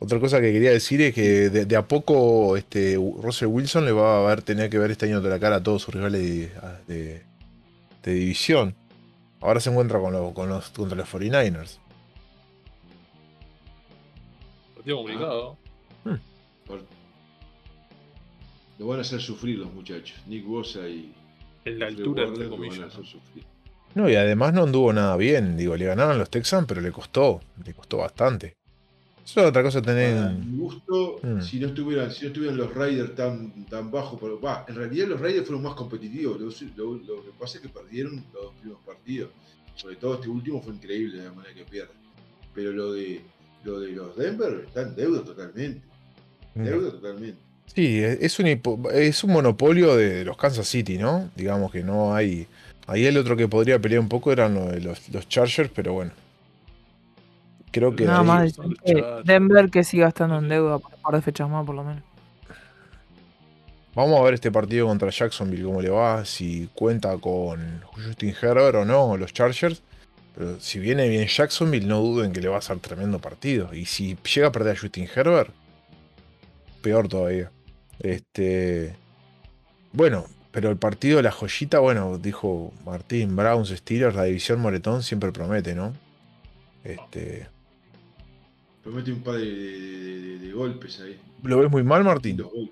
Otra 0.05 0.19
cosa 0.19 0.39
que 0.39 0.51
quería 0.53 0.69
decir 0.69 1.01
es 1.01 1.15
que 1.15 1.49
de, 1.49 1.65
de 1.65 1.75
a 1.75 1.87
poco 1.87 2.55
este, 2.57 2.95
Russell 2.95 3.47
Wilson 3.47 3.85
le 3.85 3.91
va 3.91 4.23
a 4.23 4.27
ver, 4.29 4.43
tener 4.43 4.69
que 4.69 4.77
ver 4.77 4.91
este 4.91 5.07
año 5.07 5.19
de 5.19 5.29
la 5.31 5.39
cara 5.39 5.55
a 5.57 5.63
todos 5.63 5.81
sus 5.81 5.93
rivales 5.95 6.21
de, 6.21 6.51
de- 6.87 7.23
de 8.03 8.13
división. 8.13 8.75
Ahora 9.41 9.59
se 9.59 9.71
encuentra 9.71 9.99
con, 9.99 10.13
los- 10.13 10.31
con 10.33 10.47
los, 10.47 10.69
contra 10.69 10.95
los 10.95 11.11
49ers. 11.11 11.79
Partido 14.75 14.97
complicado. 14.97 15.57
Por- 16.67 16.83
Lo 18.77 18.87
van 18.87 18.99
a 18.99 19.01
hacer 19.01 19.19
sufrir 19.21 19.57
los 19.57 19.73
muchachos. 19.73 20.17
Nick 20.27 20.45
Bosa 20.45 20.87
y. 20.87 21.11
En 21.65 21.79
la 21.79 21.87
altura, 21.87 22.25
entre 22.25 22.45
van 22.47 22.53
a 22.53 22.55
comillas. 22.57 22.93
sufrir. 22.93 23.43
No, 23.95 24.07
y 24.07 24.15
además 24.15 24.53
no 24.53 24.63
anduvo 24.63 24.93
nada 24.93 25.15
bien. 25.17 25.57
Digo, 25.57 25.75
le 25.75 25.85
ganaron 25.85 26.19
los 26.19 26.29
Texans, 26.29 26.65
pero 26.67 26.79
le 26.81 26.91
costó. 26.91 27.41
Le 27.65 27.73
costó 27.73 27.97
bastante. 27.97 28.55
Eso 29.25 29.41
es 29.41 29.47
otra 29.47 29.63
cosa 29.63 29.81
tener. 29.81 30.15
Para 30.15 30.29
mi 30.33 30.57
gusto, 30.57 31.19
Mm. 31.23 31.41
si 31.41 31.59
no 31.59 31.67
estuvieran, 31.67 32.11
si 32.11 32.21
no 32.21 32.27
estuvieran 32.27 32.57
los 32.57 32.73
Raiders 32.75 33.15
tan, 33.15 33.65
tan 33.65 33.89
bajos, 33.89 34.19
pero 34.21 34.39
va, 34.39 34.63
en 34.67 34.75
realidad 34.75 35.07
los 35.07 35.19
Raiders 35.19 35.47
fueron 35.47 35.63
más 35.63 35.73
competitivos. 35.73 36.39
Lo, 36.39 36.47
lo- 36.77 36.95
lo 36.97 37.23
que 37.23 37.31
pasa 37.39 37.57
es 37.57 37.63
que 37.63 37.69
perdieron 37.69 38.17
los 38.17 38.43
dos 38.43 38.53
primeros 38.59 38.81
partidos. 38.85 39.29
sobre 39.75 39.97
todo 39.97 40.13
este 40.15 40.29
último 40.29 40.61
fue 40.61 40.73
increíble 40.73 41.17
de 41.17 41.25
la 41.25 41.33
manera 41.33 41.53
que 41.53 41.63
pierde. 41.65 41.89
Pero 42.53 42.71
lo 42.71 42.93
de 42.93 43.21
lo 43.65 43.79
de 43.81 43.91
los 43.91 44.15
Denver 44.15 44.63
está 44.67 44.83
en 44.83 44.95
deuda 44.95 45.21
totalmente. 45.23 45.81
Deuda 46.53 46.91
totalmente. 46.91 47.37
Sí, 47.73 47.97
es 48.01 48.39
un, 48.39 48.45
es 48.93 49.23
un 49.25 49.31
monopolio 49.33 49.95
de 49.97 50.23
los 50.23 50.37
Kansas 50.37 50.65
City, 50.67 50.97
¿no? 50.97 51.29
Digamos 51.35 51.71
que 51.73 51.83
no 51.83 52.15
hay. 52.15 52.47
Ahí 52.87 53.05
el 53.05 53.17
otro 53.17 53.35
que 53.35 53.47
podría 53.49 53.79
pelear 53.79 53.99
un 53.99 54.07
poco 54.07 54.31
eran 54.31 54.53
los, 54.81 55.09
los 55.09 55.27
Chargers, 55.27 55.71
pero 55.75 55.91
bueno. 55.93 56.11
Creo 57.75 57.93
que. 57.93 58.05
Nada 58.05 58.19
ahí- 58.21 58.25
más. 58.25 59.25
Denver 59.25 59.69
que 59.69 59.83
siga 59.83 60.07
estando 60.07 60.37
en 60.37 60.47
deuda 60.47 60.79
por 60.79 60.93
un 60.93 61.01
par 61.01 61.15
de 61.15 61.21
fechas 61.21 61.49
más, 61.49 61.65
por 61.65 61.75
lo 61.75 61.83
menos. 61.83 62.03
Vamos 63.93 64.17
a 64.17 64.23
ver 64.23 64.35
este 64.35 64.49
partido 64.49 64.87
contra 64.87 65.09
Jacksonville, 65.09 65.65
cómo 65.65 65.81
le 65.81 65.89
va, 65.89 66.23
si 66.23 66.69
cuenta 66.73 67.17
con 67.17 67.81
Justin 67.93 68.33
Herbert 68.41 68.75
o 68.75 68.85
no, 68.85 69.17
los 69.17 69.33
Chargers. 69.33 69.83
Pero 70.33 70.57
si 70.61 70.79
viene 70.79 71.09
bien 71.09 71.27
Jacksonville, 71.27 71.85
no 71.85 71.99
duden 71.99 72.31
que 72.31 72.39
le 72.39 72.47
va 72.47 72.59
a 72.59 72.61
ser 72.61 72.79
tremendo 72.79 73.19
partido. 73.19 73.73
Y 73.73 73.83
si 73.83 74.17
llega 74.33 74.47
a 74.47 74.51
perder 74.53 74.77
a 74.77 74.79
Justin 74.79 75.09
Herbert, 75.13 75.49
peor 76.81 77.09
todavía. 77.09 77.51
Este. 77.99 78.95
Bueno, 79.91 80.27
pero 80.51 80.69
el 80.69 80.77
partido 80.77 81.21
la 81.21 81.31
joyita, 81.31 81.79
bueno, 81.79 82.17
dijo 82.19 82.71
Martín, 82.85 83.35
Browns, 83.35 83.67
Steelers, 83.67 84.15
la 84.15 84.23
división 84.23 84.61
Moretón 84.61 85.03
siempre 85.03 85.33
promete, 85.33 85.75
¿no? 85.75 85.93
Este. 86.85 87.53
Promete 88.85 89.11
un 89.11 89.21
par 89.21 89.35
de, 89.35 89.45
de- 89.45 90.19
de- 90.21 90.39
de 90.39 90.51
golpes 90.53 91.01
ahí. 91.01 91.19
¿Lo 91.43 91.59
ves 91.59 91.69
muy 91.69 91.83
mal, 91.83 92.03
Martín? 92.05 92.37
Golpes. 92.37 92.69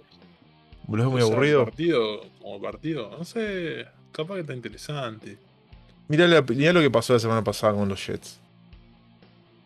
¿Lo 0.87 0.93
ves 0.97 1.05
muy 1.07 1.21
O 1.21 1.25
sea, 1.25 1.33
aburrido? 1.35 1.65
Partido, 1.65 2.21
como 2.41 2.61
partido, 2.61 3.09
no 3.17 3.25
sé, 3.25 3.85
capaz 4.13 4.35
que 4.35 4.41
está 4.41 4.53
interesante. 4.53 5.37
Mirá, 6.07 6.27
la- 6.27 6.41
mirá 6.43 6.71
lo 6.71 6.79
que 6.81 6.91
pasó 6.91 7.13
la 7.13 7.19
semana 7.19 7.43
pasada 7.43 7.73
con 7.73 7.89
los 7.89 8.05
Jets. 8.05 8.39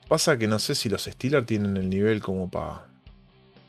Pasa 0.08 0.38
que 0.38 0.48
no 0.48 0.58
sé 0.58 0.74
si 0.74 0.88
los 0.90 1.04
Steelers 1.04 1.46
tienen 1.46 1.76
el 1.78 1.90
nivel 1.90 2.22
como 2.22 2.50
para 2.50 2.86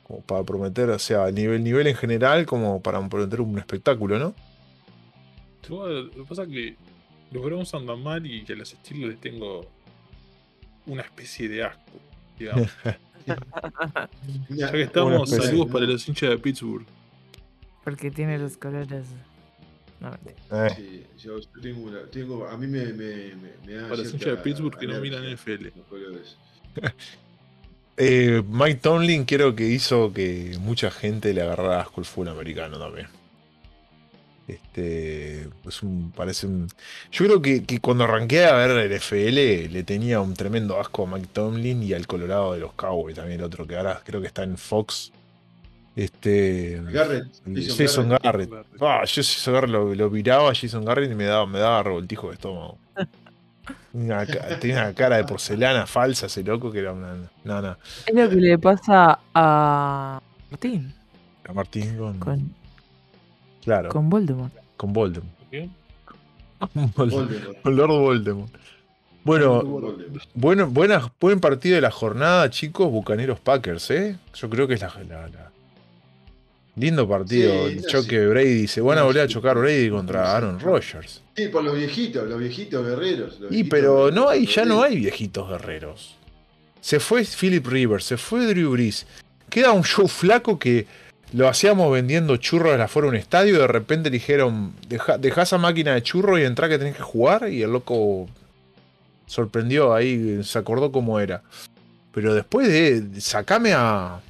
como 0.05 0.23
para 0.23 0.43
prometer, 0.43 0.89
o 0.89 0.99
sea, 0.99 1.29
el 1.29 1.35
nivel, 1.35 1.63
nivel 1.63 1.87
en 1.87 1.95
general 1.95 2.47
como 2.47 2.81
para 2.83 3.07
prometer 3.11 3.43
un 3.43 3.59
espectáculo, 3.59 4.19
¿no? 4.19 4.35
Lo 5.69 6.11
que 6.11 6.25
pasa 6.27 6.45
es 6.45 6.49
que 6.49 6.77
los 7.31 7.45
Browns 7.45 7.75
andan 7.75 8.03
mal 8.03 8.25
y 8.25 8.43
que 8.43 8.55
a 8.55 8.57
los 8.57 8.71
Steelers 8.71 9.11
les 9.11 9.21
tengo 9.21 9.67
una 10.87 11.03
especie 11.03 11.47
de 11.51 11.63
asco, 11.65 11.83
digamos. 12.39 12.69
Ya 14.49 14.71
que 14.73 14.83
estamos, 14.83 15.29
saludos 15.29 15.71
para 15.71 15.85
los 15.85 16.09
hinchas 16.09 16.31
de 16.31 16.39
Pittsburgh. 16.39 16.87
Porque 17.85 18.11
tiene 18.11 18.39
los 18.39 18.57
colores. 18.57 19.05
No. 20.01 20.15
Eh, 20.51 20.71
Sí, 20.75 21.07
yo, 21.19 21.39
yo 21.39 21.61
tengo 21.61 21.83
una, 21.83 22.03
tengo, 22.07 22.49
a 22.49 22.57
mí 22.57 22.67
me, 22.67 22.87
me, 22.87 23.35
me, 23.35 23.51
me 23.67 23.73
da 23.75 23.83
Para 23.89 23.97
los 24.03 24.15
hinchas 24.15 24.29
de 24.29 24.37
Pittsburgh 24.39 24.79
que 24.79 24.87
no 24.87 24.99
miran 25.01 25.31
NFL. 25.31 25.65
los 25.77 25.87
colores. 25.89 26.37
eh, 27.97 28.43
Mike 28.49 28.81
Tomlin 28.81 29.25
creo 29.25 29.55
que 29.55 29.67
hizo 29.67 30.13
que 30.13 30.57
mucha 30.61 30.91
gente 30.91 31.35
le 31.35 31.43
agarrara 31.43 31.81
asco 31.83 32.01
al 32.01 32.07
fútbol 32.07 32.29
americano 32.29 32.79
también. 32.79 33.09
Este, 34.49 35.43
es 35.67 35.83
un, 35.83 36.11
parece 36.11 36.47
un... 36.47 36.69
Yo 37.13 37.27
creo 37.27 37.43
que, 37.43 37.65
que 37.65 37.81
cuando 37.81 38.05
arranqué 38.05 38.47
a 38.47 38.55
ver 38.55 38.71
el 38.71 38.97
NFL 38.97 39.73
le 39.73 39.83
tenía 39.83 40.21
un 40.21 40.33
tremendo 40.33 40.81
asco 40.81 41.05
a 41.05 41.07
Mike 41.07 41.29
Tomlin 41.35 41.83
y 41.83 41.93
al 41.93 42.07
Colorado 42.07 42.55
de 42.55 42.61
los 42.61 42.73
Cowboys 42.73 43.15
también, 43.15 43.41
el 43.41 43.45
otro 43.45 43.67
que 43.67 43.77
ahora 43.77 44.01
creo 44.05 44.23
que 44.23 44.27
está 44.27 44.43
en 44.45 44.57
Fox. 44.57 45.13
Este... 45.95 46.81
Garrett, 46.91 47.27
Jason 47.77 48.09
Garrett. 48.09 48.51
Garrett. 48.51 48.67
Ah, 48.81 49.05
yo 49.05 49.23
Jason 49.23 49.53
Garrett 49.53 49.71
lo, 49.71 49.95
lo 49.95 50.11
miraba 50.11 50.51
a 50.51 50.55
Jason 50.55 50.85
Garrett 50.85 51.13
y 51.13 51.15
me 51.15 51.25
daba, 51.25 51.47
me 51.47 51.59
daba 51.59 51.83
revoltijo 51.83 52.29
de 52.29 52.35
estómago. 52.35 52.79
Una 53.93 54.25
tenía 54.61 54.83
una 54.85 54.95
cara 54.95 55.17
de 55.17 55.25
porcelana 55.25 55.87
falsa 55.87 56.27
ese 56.27 56.43
loco 56.43 56.71
que 56.71 56.79
era 56.79 56.93
una. 56.93 57.17
No, 57.45 57.63
no. 57.63 57.77
Es 58.07 58.15
lo 58.15 58.29
que 58.29 58.37
le 58.37 58.59
pasa 58.59 59.19
a 59.35 60.21
Martín 60.51 60.95
A 61.45 61.53
Martín 61.53 61.97
con. 61.97 62.19
con, 62.19 62.55
claro, 63.65 63.89
con, 63.91 64.03
con 64.03 64.11
Voldemort. 64.11 64.53
Voldemort. 64.83 65.33
¿Qué? 65.51 65.69
Con 66.59 66.93
Voldemort. 66.95 67.11
Voldemort. 67.31 67.63
Con 67.63 67.77
Lord 67.77 67.91
Voldemort. 67.91 68.53
Bueno, 69.25 69.63
Voldemort. 69.63 70.25
bueno 70.35 70.67
buena, 70.69 71.13
buen 71.21 71.41
partido 71.41 71.75
de 71.77 71.81
la 71.83 71.91
jornada, 71.91 72.49
chicos. 72.51 72.91
Bucaneros 72.91 73.41
Packers, 73.41 73.91
¿eh? 73.91 74.17
Yo 74.35 74.49
creo 74.51 74.67
que 74.67 74.75
es 74.75 74.81
la. 74.81 74.93
la- 75.09 75.29
la- 75.29 75.53
Lindo 76.77 77.09
partido. 77.09 77.67
Sí, 77.69 77.75
el 77.79 77.87
choque 77.87 78.21
de 78.21 78.29
Brady. 78.29 78.69
Se 78.69 78.81
van 78.81 78.99
a 78.99 79.03
volver 79.03 79.23
a 79.23 79.27
chocar 79.27 79.59
Brady 79.59 79.91
contra 79.91 80.37
Aaron 80.37 80.61
Rodgers. 80.61 81.23
Sí, 81.37 81.49
por 81.49 81.65
los 81.65 81.75
viejitos, 81.75 82.29
los 82.29 82.39
viejitos 82.39 82.87
guerreros. 82.87 83.41
los 83.41 83.51
Y 83.51 83.55
viejitos 83.65 83.71
pero 83.71 83.95
guerreros, 84.05 84.15
no 84.15 84.29
hay, 84.29 84.47
ya 84.47 84.65
no 84.65 84.81
hay 84.83 84.97
viejitos 84.97 85.49
guerreros. 85.49 86.15
Se 86.81 87.01
fue 87.01 87.25
Philip 87.25 87.67
Rivers, 87.67 88.05
se 88.05 88.17
fue 88.17 88.47
Drew 88.47 88.71
Brees. 88.71 89.07
Queda 89.51 89.73
un 89.73 89.83
show 89.83 90.07
flaco 90.07 90.57
que 90.57 90.87
lo 91.33 91.49
hacíamos 91.49 91.93
vendiendo 91.93 92.37
churros 92.37 92.79
afuera 92.81 93.07
de 93.07 93.11
un 93.11 93.17
estadio 93.17 93.57
y 93.57 93.59
de 93.59 93.67
repente 93.67 94.11
le 94.11 94.15
dijeron, 94.15 94.73
deja, 94.89 95.19
deja 95.19 95.43
esa 95.43 95.59
máquina 95.59 95.95
de 95.95 96.03
churro 96.03 96.39
y 96.39 96.45
entra 96.45 96.69
que 96.69 96.79
tenés 96.79 96.97
que 96.97 97.03
jugar 97.03 97.49
y 97.51 97.63
el 97.63 97.73
loco 97.73 98.29
sorprendió 99.27 99.95
ahí, 99.95 100.43
se 100.43 100.59
acordó 100.59 100.91
cómo 100.91 101.21
era. 101.21 101.43
Pero 102.13 102.35
después 102.35 102.69
de, 102.69 103.21
sacame 103.21 103.73
a... 103.75 104.21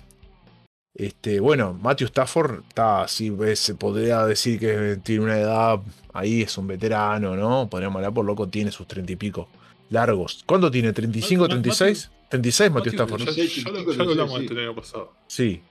Este, 0.94 1.38
bueno, 1.38 1.78
Matthew 1.80 2.06
Stafford 2.08 2.62
está 2.68 3.02
así, 3.02 3.32
se 3.54 3.76
podría 3.76 4.24
decir 4.26 4.58
que 4.58 4.98
tiene 5.00 5.24
una 5.24 5.38
edad 5.38 5.78
ahí, 6.12 6.42
es 6.42 6.58
un 6.58 6.66
veterano, 6.66 7.36
¿no? 7.36 7.68
Podríamos 7.70 7.96
hablar 7.96 8.12
por 8.12 8.24
loco, 8.24 8.48
tiene 8.48 8.72
sus 8.72 8.88
treinta 8.88 9.12
y 9.12 9.16
pico 9.16 9.48
largos. 9.90 10.42
¿Cuánto 10.44 10.70
tiene? 10.70 10.92
¿35, 10.92 11.38
Matthew- 11.38 11.48
36? 11.48 12.10
36 12.28 12.70
Matthew 12.70 12.92
Matthew, 12.92 12.92
Stafford. 12.92 13.94
ya, 13.96 14.04
lo, 14.04 14.10
hablamos 14.10 14.36
sí. 14.38 14.42
este 14.42 14.54
el 14.54 14.60
año 14.60 14.74
pasado. 14.74 15.12
Sí. 15.28 15.62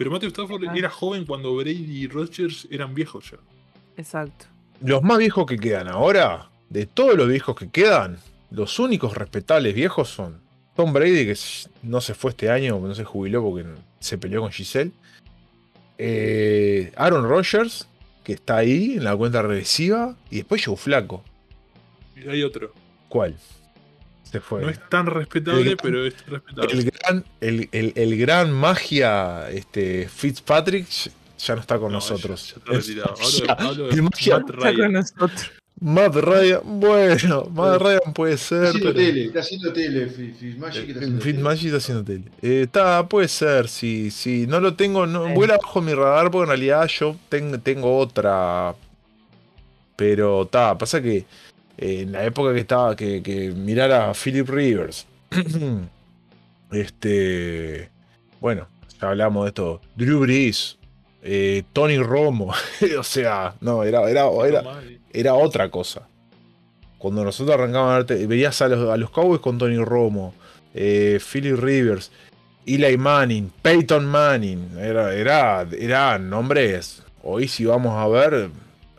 Pero 0.00 0.10
Matthew 0.10 0.30
Stafford 0.30 0.64
Ah. 0.66 0.72
era 0.74 0.88
joven 0.88 1.26
cuando 1.26 1.54
Brady 1.54 2.04
y 2.04 2.06
Rodgers 2.08 2.66
eran 2.70 2.94
viejos 2.94 3.32
ya. 3.32 3.36
Exacto. 3.98 4.46
Los 4.80 5.02
más 5.02 5.18
viejos 5.18 5.44
que 5.44 5.58
quedan 5.58 5.88
ahora, 5.88 6.48
de 6.70 6.86
todos 6.86 7.18
los 7.18 7.28
viejos 7.28 7.54
que 7.54 7.68
quedan, 7.68 8.16
los 8.50 8.78
únicos 8.78 9.14
respetables 9.14 9.74
viejos 9.74 10.08
son 10.08 10.40
Tom 10.74 10.94
Brady, 10.94 11.26
que 11.26 11.36
no 11.82 12.00
se 12.00 12.14
fue 12.14 12.30
este 12.30 12.48
año, 12.50 12.80
no 12.80 12.94
se 12.94 13.04
jubiló 13.04 13.42
porque 13.42 13.66
se 13.98 14.16
peleó 14.16 14.40
con 14.40 14.50
Giselle. 14.50 14.92
Eh, 15.98 16.92
Aaron 16.96 17.28
Rodgers, 17.28 17.86
que 18.24 18.32
está 18.32 18.56
ahí 18.56 18.94
en 18.94 19.04
la 19.04 19.14
cuenta 19.14 19.42
regresiva. 19.42 20.16
Y 20.30 20.36
después 20.36 20.64
Joe 20.64 20.76
Flaco. 20.78 21.22
Y 22.16 22.26
hay 22.26 22.42
otro. 22.42 22.72
¿Cuál? 23.10 23.36
Se 24.30 24.40
fue. 24.40 24.62
No 24.62 24.68
es 24.68 24.78
tan 24.88 25.06
respetable, 25.06 25.76
pero 25.76 26.06
es 26.06 26.14
respetable. 26.26 26.72
el 26.72 26.90
gran, 26.90 27.24
el, 27.40 27.68
el- 27.72 27.92
el 27.96 28.18
gran 28.18 28.52
magia 28.52 29.50
este, 29.50 30.08
Fitzpatrick 30.08 30.86
ya 31.38 31.54
no 31.54 31.60
está 31.60 31.78
con 31.78 31.88
No, 31.90 31.98
nosotros. 31.98 32.48
Ya, 32.48 32.54
ya 32.54 32.58
está 32.58 32.72
retirado. 32.72 33.14
Ya, 33.16 33.52
Hablo, 33.54 33.70
hablo 33.70 33.88
el 33.90 33.96
de 33.96 34.02
magia- 34.02 34.38
Matt 34.38 34.50
Está 34.50 34.56
con 34.68 34.76
Ryan. 34.76 34.92
nosotros. 34.92 35.50
Matt 35.82 36.14
Ryan, 36.14 36.60
bueno, 36.64 37.44
Matt 37.54 37.80
Ryan 37.80 38.12
puede 38.14 38.34
Está 38.34 38.46
ser, 38.48 38.66
haciendo 38.66 38.92
pero. 38.92 39.06
tele, 39.06 39.24
está 39.24 39.40
haciendo 39.40 39.72
tele, 39.72 40.06
Fitzmagic 40.08 40.88
está 40.88 40.98
haciendo 41.00 41.00
tele. 41.00 41.20
Fitzmagic 41.32 41.64
está 41.64 41.76
haciendo 41.78 42.04
tele. 42.04 42.24
Eh, 42.42 42.62
Está, 42.64 43.08
puede 43.08 43.28
ser, 43.28 43.66
sí, 43.68 44.10
sí. 44.10 44.44
No 44.46 44.60
lo 44.60 44.74
tengo, 44.74 45.06
no, 45.06 45.26
Sí. 45.28 45.32
vuela 45.32 45.56
bajo 45.60 45.80
mi 45.80 45.94
radar 45.94 46.30
porque 46.30 46.42
en 46.44 46.48
realidad 46.50 46.86
yo 46.86 47.16
tengo, 47.30 47.58
tengo 47.58 47.96
otra. 47.98 48.74
Pero 49.96 50.42
está, 50.42 50.76
pasa 50.78 51.00
que 51.02 51.24
en 51.80 52.12
la 52.12 52.24
época 52.24 52.52
que 52.52 52.60
estaba, 52.60 52.94
que, 52.94 53.22
que 53.22 53.50
mirar 53.50 53.90
a 53.90 54.12
Philip 54.12 54.48
Rivers. 54.48 55.06
este. 56.72 57.88
Bueno, 58.40 58.68
ya 59.00 59.08
hablamos 59.08 59.44
de 59.44 59.48
esto. 59.48 59.80
Drew 59.96 60.20
Brees. 60.20 60.78
eh, 61.22 61.62
Tony 61.72 61.98
Romo. 61.98 62.52
o 62.98 63.02
sea, 63.02 63.54
no, 63.60 63.82
era, 63.82 64.08
era, 64.10 64.26
era, 64.46 64.62
era 65.12 65.34
otra 65.34 65.70
cosa. 65.70 66.06
Cuando 66.98 67.24
nosotros 67.24 67.54
arrancábamos 67.54 67.92
a 67.92 67.96
verte, 67.98 68.26
veías 68.26 68.60
a 68.60 68.68
los, 68.68 68.90
a 68.90 68.96
los 68.98 69.10
Cowboys 69.10 69.40
con 69.40 69.56
Tony 69.56 69.78
Romo, 69.78 70.34
eh, 70.74 71.18
Philip 71.32 71.58
Rivers, 71.58 72.10
Eli 72.66 72.98
Manning, 72.98 73.50
Peyton 73.62 74.04
Manning, 74.04 74.76
era, 74.78 75.14
era, 75.14 75.66
eran 75.78 76.28
nombres. 76.28 77.02
Hoy 77.22 77.48
si 77.48 77.64
vamos 77.64 77.96
a 77.96 78.06
ver, 78.06 78.50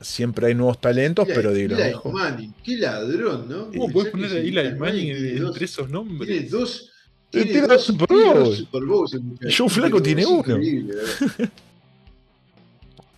siempre 0.01 0.47
hay 0.47 0.55
nuevos 0.55 0.79
talentos, 0.81 1.25
Eli- 1.27 1.35
pero 1.35 1.53
de 1.53 1.67
los 1.67 1.79
Eli. 1.79 1.95
Manning, 2.11 2.53
qué 2.63 2.77
ladrón, 2.77 3.47
¿no? 3.49 3.67
¿Cómo 3.71 4.03
que 4.03 4.09
poner 4.11 4.31
a 4.31 4.35
Eli 4.37 4.75
Manning 4.79 5.05
tiene 5.15 5.37
entre 5.47 5.65
esos 5.65 5.87
Tiene 5.87 5.91
nombres? 5.93 6.51
dos. 6.51 6.87
Tiene 7.29 7.45
tiene 7.51 7.61
dos 7.67 7.69
dos 7.77 7.83
Super 7.85 8.07
tiene 8.09 8.23
dos 8.25 8.43
Bowls. 8.43 8.57
Super 8.57 8.83
Bowls. 8.83 9.17
Joe 9.57 9.69
Flacco 9.69 10.01
tiene 10.01 10.25
uno. 10.25 10.57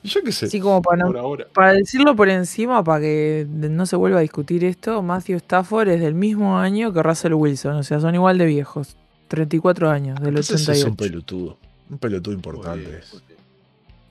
Yo 0.03 0.21
qué 0.21 0.31
sé. 0.33 0.47
Así 0.47 0.59
como 0.59 0.81
para, 0.81 0.97
no- 0.97 1.07
Por 1.07 1.17
ahora. 1.17 1.47
para 1.53 1.73
decirlo 1.73 2.13
por 2.15 2.27
encima, 2.29 2.83
para 2.83 2.99
que 3.01 3.47
no 3.49 3.85
se 3.85 3.95
vuelva 3.95 4.19
a 4.19 4.21
discutir 4.21 4.65
esto, 4.65 5.01
Matthew 5.01 5.37
Stafford 5.37 5.87
es 5.89 6.01
del 6.01 6.13
mismo 6.13 6.57
año 6.57 6.91
que 6.91 7.01
Russell 7.01 7.33
Wilson. 7.33 7.75
O 7.77 7.83
sea, 7.83 7.99
son 8.01 8.13
igual 8.13 8.37
de 8.37 8.45
viejos. 8.45 8.97
34 9.29 9.89
años, 9.89 10.19
del 10.19 10.29
Entonces 10.29 10.61
es 10.61 10.83
un 10.83 10.91
88. 10.91 10.95
pelotudo. 10.97 11.57
Un 11.89 11.97
pelotudo 11.97 12.33
importante. 12.35 12.85
bien. 12.87 13.01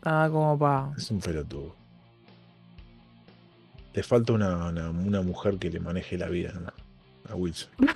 Ah, 0.03 0.29
como 0.33 0.59
para. 0.59 0.91
Es 0.97 1.11
un 1.11 1.21
pelotudo. 1.21 1.77
Le 3.95 4.03
falta 4.03 4.33
una, 4.33 4.69
una- 4.69 4.91
una 4.91 5.23
mujer 5.23 5.59
que 5.59 5.71
le 5.71 5.81
maneje 5.81 6.17
la 6.19 6.29
vida 6.29 6.53
¿no? 6.53 6.73
a 7.31 7.35
Wilson. 7.35 7.71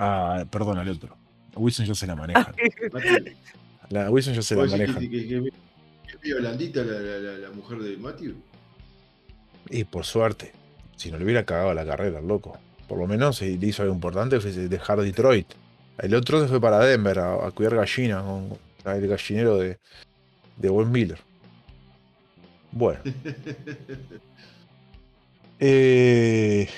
Ah, 0.00 0.44
perdón, 0.48 0.78
al 0.78 0.88
otro. 0.90 1.16
A 1.56 1.58
Wilson 1.58 1.84
ya 1.86 1.94
se 1.94 2.06
la 2.06 2.14
maneja. 2.14 2.54
Matthew, 2.92 3.34
La, 3.90 4.06
a 4.06 4.10
Wilson 4.12 4.32
ya 4.34 4.42
se 4.42 4.54
la 4.54 4.62
¿vos 4.62 4.70
decís 4.70 4.94
maneja. 4.94 5.00
que, 5.00 5.10
que, 5.10 5.26
que- 5.28 5.42
que 5.42 6.10
es 6.14 6.20
medio 6.22 6.36
blandita 6.38 6.84
la, 6.84 7.00
la- 7.00 7.18
la- 7.18 7.38
la 7.38 7.50
mujer 7.50 7.78
de 7.80 7.96
Matthew? 7.96 8.36
Y 9.70 9.82
por 9.82 10.04
suerte, 10.04 10.52
si 10.94 11.10
no 11.10 11.18
le 11.18 11.24
hubiera 11.24 11.44
cagado 11.44 11.74
la 11.74 11.84
carrera, 11.84 12.20
el 12.20 12.28
loco. 12.28 12.56
Por 12.86 12.96
lo 12.98 13.08
menos 13.08 13.38
si 13.38 13.58
le 13.58 13.66
hizo 13.66 13.82
algo 13.82 13.92
importante 13.94 14.38
fue 14.38 14.52
dejar 14.52 15.00
Detroit. 15.00 15.48
El 15.98 16.14
otro 16.14 16.40
se 16.40 16.46
fue 16.46 16.60
para 16.60 16.78
Denver 16.78 17.18
a, 17.18 17.46
a 17.46 17.50
cuidar 17.50 17.74
gallinas 17.74 18.22
con 18.22 18.56
el 18.86 19.08
gallinero 19.08 19.56
de, 19.58 19.78
de 20.58 20.68
Von 20.68 20.92
Miller. 20.92 21.18
Bueno. 22.70 23.00
Eh, 25.60 26.68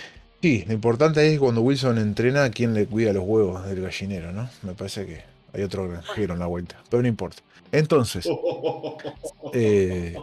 sí, 0.40 0.64
lo 0.66 0.72
importante 0.72 1.32
es 1.32 1.38
cuando 1.38 1.60
Wilson 1.62 1.98
entrena, 1.98 2.50
quién 2.50 2.74
le 2.74 2.86
cuida 2.86 3.12
los 3.12 3.24
huevos 3.24 3.66
del 3.66 3.82
gallinero, 3.82 4.32
¿no? 4.32 4.48
Me 4.62 4.72
parece 4.74 5.06
que 5.06 5.22
hay 5.52 5.62
otro 5.62 5.88
granjero 5.88 6.34
en 6.34 6.40
la 6.40 6.46
vuelta, 6.46 6.76
pero 6.88 7.02
no 7.02 7.08
importa. 7.08 7.42
Entonces, 7.72 8.26
Eh, 9.52 10.14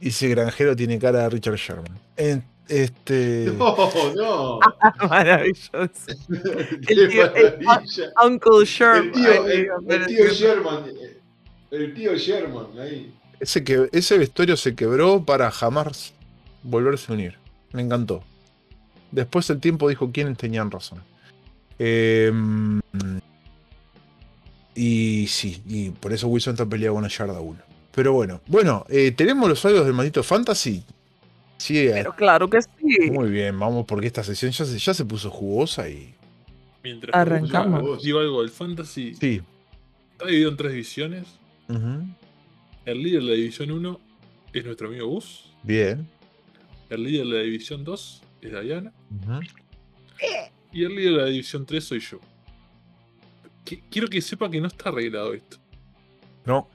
ese 0.00 0.28
granjero 0.28 0.74
tiene 0.74 0.98
cara 0.98 1.22
de 1.24 1.30
Richard 1.30 1.56
Sherman. 1.56 1.98
En- 2.16 2.44
este, 2.68 3.52
No, 3.56 3.76
no. 4.14 4.60
Maravilloso. 5.08 5.68
El 6.88 7.08
tío- 7.10 7.34
el-. 7.34 7.58
Uncle 8.24 8.64
Sherman. 8.64 9.06
El 9.06 9.12
tío, 9.12 9.44
el, 9.88 10.06
tío 10.06 10.24
que- 10.26 10.30
Sherman. 10.34 10.84
eh, 10.88 11.16
El 11.72 11.94
tío 11.94 12.14
Sherman, 12.16 12.66
ahí. 12.80 13.12
Ese, 13.40 13.64
que, 13.64 13.88
ese 13.92 14.18
vestuario 14.18 14.56
se 14.56 14.74
quebró 14.74 15.24
para 15.24 15.50
jamás 15.50 16.12
volverse 16.62 17.10
a 17.10 17.14
unir. 17.14 17.38
Me 17.72 17.82
encantó. 17.82 18.22
Después 19.10 19.48
el 19.50 19.58
tiempo 19.60 19.88
dijo 19.88 20.10
quiénes 20.12 20.36
tenían 20.38 20.70
razón. 20.70 21.02
Em, 21.78 22.80
y 24.74 25.26
sí, 25.28 25.62
y 25.66 25.90
por 25.90 26.12
eso 26.12 26.28
Wilson 26.28 26.54
está 26.54 26.66
peleado 26.66 26.94
con 26.94 27.02
la 27.02 27.08
yarda 27.08 27.40
1. 27.40 27.58
Pero 27.94 28.12
bueno, 28.12 28.40
bueno, 28.46 28.86
eh, 28.88 29.10
tenemos 29.10 29.48
los 29.48 29.64
audios 29.64 29.84
del 29.84 29.94
maldito 29.94 30.22
Fantasy. 30.22 30.84
Sí, 31.56 31.78
eh, 31.78 31.90
Pero 31.92 32.14
claro 32.14 32.48
que 32.48 32.62
sí. 32.62 33.10
muy 33.10 33.30
bien, 33.30 33.58
vamos, 33.58 33.84
porque 33.86 34.06
esta 34.06 34.22
sesión 34.24 34.52
ya 34.52 34.64
se, 34.64 34.78
ya 34.78 34.94
se 34.94 35.04
puso 35.04 35.30
jugosa 35.30 35.88
y. 35.88 36.14
Mientras 36.82 37.14
Arrancamos. 37.14 38.02
Digo 38.02 38.20
algo 38.20 38.40
del 38.40 38.50
Fantasy, 38.50 39.14
Sí. 39.16 39.42
está 40.12 40.26
dividido 40.26 40.50
en 40.50 40.56
tres 40.56 40.72
divisiones. 40.72 41.26
Ujú, 41.68 42.06
El 42.84 43.02
líder 43.02 43.22
de 43.22 43.28
la 43.28 43.34
división 43.34 43.70
1 43.70 44.00
es 44.52 44.64
nuestro 44.64 44.88
amigo 44.88 45.06
Gus. 45.08 45.50
Bien. 45.62 46.08
El 46.88 47.04
líder 47.04 47.26
de 47.26 47.32
la 47.34 47.40
división 47.42 47.84
2 47.84 48.22
es 48.42 48.50
Diana. 48.62 48.92
Y 50.72 50.84
el 50.84 50.94
líder 50.94 51.12
de 51.12 51.18
la 51.18 51.24
división 51.26 51.66
3 51.66 51.84
soy 51.84 52.00
yo. 52.00 52.18
Qui- 53.64 53.82
Quiero 53.90 54.08
que 54.08 54.20
sepa 54.20 54.50
que 54.50 54.60
no 54.60 54.66
está 54.68 54.88
arreglado 54.88 55.34
esto. 55.34 55.58
No. 56.44 56.68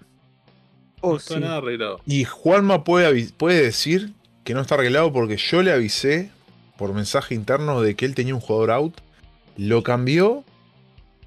Oh, 1.02 1.12
no 1.12 1.18
está 1.18 1.34
sí. 1.36 1.40
nada 1.40 1.58
arreglado. 1.58 2.00
Y 2.06 2.24
Juanma 2.24 2.84
puede, 2.84 3.30
puede 3.34 3.62
decir 3.64 4.14
que 4.44 4.54
no 4.54 4.62
está 4.62 4.76
arreglado 4.76 5.12
porque 5.12 5.38
yo 5.38 5.62
le 5.64 5.72
avisé 5.72 6.30
por 6.78 6.94
mensaje 6.94 7.36
interno 7.36 7.82
de 7.82 7.96
que 7.96 8.06
él 8.06 8.16
tenía 8.16 8.36
un 8.36 8.42
jugador 8.42 8.72
out. 8.72 8.94
Lo 9.58 9.84
cambió. 9.84 10.44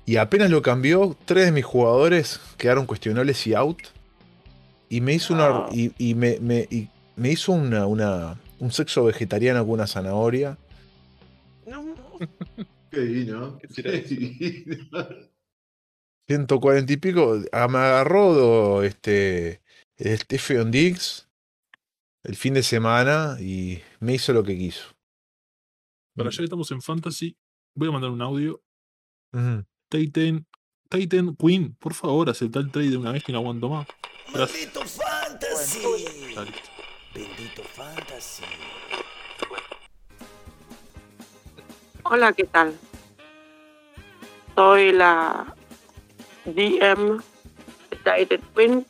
Y 0.06 0.16
apenas 0.16 0.48
lo 0.50 0.62
cambió, 0.62 1.14
tres 1.26 1.44
de 1.46 1.52
mis 1.52 1.66
jugadores 1.66 2.40
quedaron 2.56 2.86
cuestionables 2.86 3.46
y 3.46 3.52
out. 3.54 3.78
Y 4.88 5.00
me 5.00 5.14
hizo 5.14 5.34
una. 5.34 5.66
Y, 5.72 5.92
y 5.98 6.14
me, 6.14 6.38
me- 6.40 6.66
y 6.70 6.88
me 7.16 7.30
hizo 7.32 7.52
una, 7.52 7.86
una- 7.86 8.40
un 8.58 8.72
sexo 8.72 9.04
vegetariano 9.04 9.60
con 9.64 9.74
una 9.74 9.86
zanahoria. 9.86 10.56
No. 11.66 11.94
Qué 12.90 13.00
divino. 13.00 13.58
¿Qué 13.58 13.68
será 13.68 13.90
Qué 13.92 13.98
eso? 13.98 14.14
divino. 14.14 14.88
140 16.28 16.92
y 16.92 16.96
pico. 16.96 17.40
ah, 17.52 17.68
Me 17.68 17.78
agarró 17.78 18.82
este. 18.82 19.60
El 19.96 20.18
Stephen 20.18 20.70
Diggs. 20.70 21.28
El 22.24 22.36
fin 22.36 22.54
de 22.54 22.62
semana. 22.62 23.36
Y 23.40 23.80
me 24.00 24.14
hizo 24.14 24.32
lo 24.32 24.42
que 24.42 24.56
quiso. 24.56 24.84
Para 26.16 26.30
ya 26.30 26.38
que 26.38 26.44
estamos 26.44 26.70
en 26.72 26.82
Fantasy, 26.82 27.36
voy 27.76 27.88
a 27.88 27.92
mandar 27.92 28.10
un 28.10 28.22
audio. 28.22 28.60
Ujú. 29.32 29.64
Titan, 29.90 30.46
Titan 30.90 31.36
Queen, 31.36 31.74
por 31.76 31.94
favor, 31.94 32.28
acepta 32.28 32.58
el 32.58 32.70
trade 32.72 32.90
de 32.90 32.96
una 32.96 33.12
vez 33.12 33.22
que 33.22 33.32
no 33.32 33.38
aguanto 33.38 33.68
más. 33.68 33.86
Maldito 34.32 34.84
fantasy. 34.84 35.80
Bendito 37.14 37.62
fantasy. 37.62 38.44
Hola, 42.02 42.32
¿qué 42.32 42.44
tal? 42.44 42.78
Soy 44.54 44.92
la 44.92 45.54
DM 46.44 47.18
de 47.90 47.96
Titan 47.96 48.42
Queen, 48.54 48.86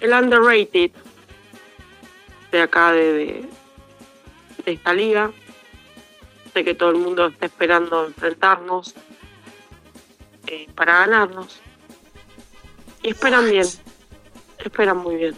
el 0.00 0.12
underrated 0.12 0.92
de 2.52 2.62
acá 2.62 2.92
de, 2.92 3.12
de, 3.12 3.48
de 4.64 4.72
esta 4.72 4.94
liga. 4.94 5.32
Sé 6.52 6.64
que 6.64 6.74
todo 6.74 6.90
el 6.90 6.98
mundo 6.98 7.26
está 7.26 7.46
esperando 7.46 8.06
enfrentarnos 8.06 8.94
eh, 10.46 10.68
para 10.74 11.00
ganarnos. 11.00 11.60
Y 13.04 13.10
esperan 13.10 13.50
bien, 13.50 13.66
esperan 14.64 14.96
muy 14.96 15.16
bien. 15.16 15.34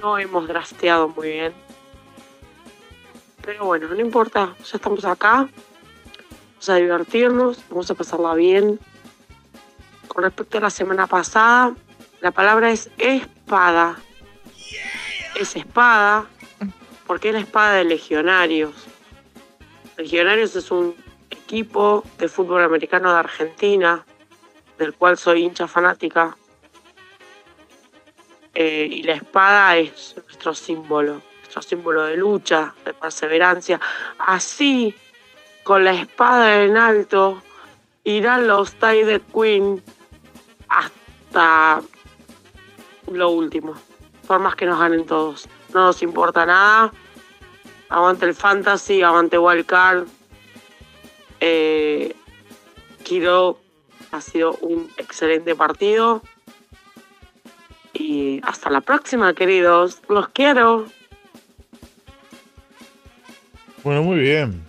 No 0.00 0.16
hemos 0.16 0.46
drasteado 0.46 1.08
muy 1.08 1.30
bien. 1.30 1.52
Pero 3.42 3.64
bueno, 3.64 3.88
no 3.88 4.00
importa, 4.00 4.54
ya 4.58 4.76
estamos 4.76 5.04
acá. 5.04 5.48
Vamos 6.50 6.68
a 6.68 6.74
divertirnos, 6.76 7.64
vamos 7.68 7.90
a 7.90 7.94
pasarla 7.96 8.34
bien. 8.34 8.78
Con 10.06 10.22
respecto 10.22 10.58
a 10.58 10.60
la 10.60 10.70
semana 10.70 11.08
pasada, 11.08 11.74
la 12.20 12.30
palabra 12.30 12.70
es 12.70 12.88
espada. 12.96 13.96
Es 15.34 15.56
espada, 15.56 16.26
porque 17.08 17.30
es 17.30 17.34
la 17.34 17.40
espada 17.40 17.74
de 17.74 17.84
Legionarios. 17.86 18.86
Legionarios 19.96 20.54
es 20.54 20.70
un 20.70 20.94
equipo 21.28 22.04
de 22.18 22.28
fútbol 22.28 22.62
americano 22.62 23.12
de 23.12 23.18
Argentina, 23.18 24.04
del 24.80 24.94
cual 24.94 25.18
soy 25.18 25.44
hincha 25.44 25.68
fanática. 25.68 26.34
Eh, 28.54 28.88
y 28.90 29.02
la 29.02 29.12
espada 29.12 29.76
es 29.76 30.16
nuestro 30.16 30.54
símbolo, 30.54 31.20
nuestro 31.40 31.60
símbolo 31.60 32.04
de 32.04 32.16
lucha, 32.16 32.74
de 32.84 32.94
perseverancia. 32.94 33.78
Así, 34.18 34.94
con 35.64 35.84
la 35.84 35.92
espada 35.92 36.64
en 36.64 36.78
alto, 36.78 37.42
irán 38.04 38.48
los 38.48 38.72
Tide 38.74 39.20
Queen 39.32 39.82
hasta 40.68 41.82
lo 43.12 43.28
último. 43.28 43.74
Por 44.26 44.40
más 44.40 44.56
que 44.56 44.64
nos 44.64 44.80
ganen 44.80 45.04
todos. 45.04 45.46
No 45.74 45.84
nos 45.84 46.02
importa 46.02 46.46
nada. 46.46 46.90
Aguante 47.90 48.24
el 48.24 48.34
fantasy, 48.34 49.02
aguante 49.02 49.36
Wildcard. 49.36 50.06
Eh, 51.40 52.16
Kiro 53.02 53.60
ha 54.12 54.20
sido 54.20 54.54
un 54.62 54.90
excelente 54.96 55.54
partido. 55.54 56.22
Y 57.92 58.40
hasta 58.44 58.70
la 58.70 58.80
próxima, 58.80 59.34
queridos. 59.34 60.00
Los 60.08 60.28
quiero. 60.28 60.86
Bueno, 63.82 64.02
muy 64.02 64.18
bien. 64.20 64.62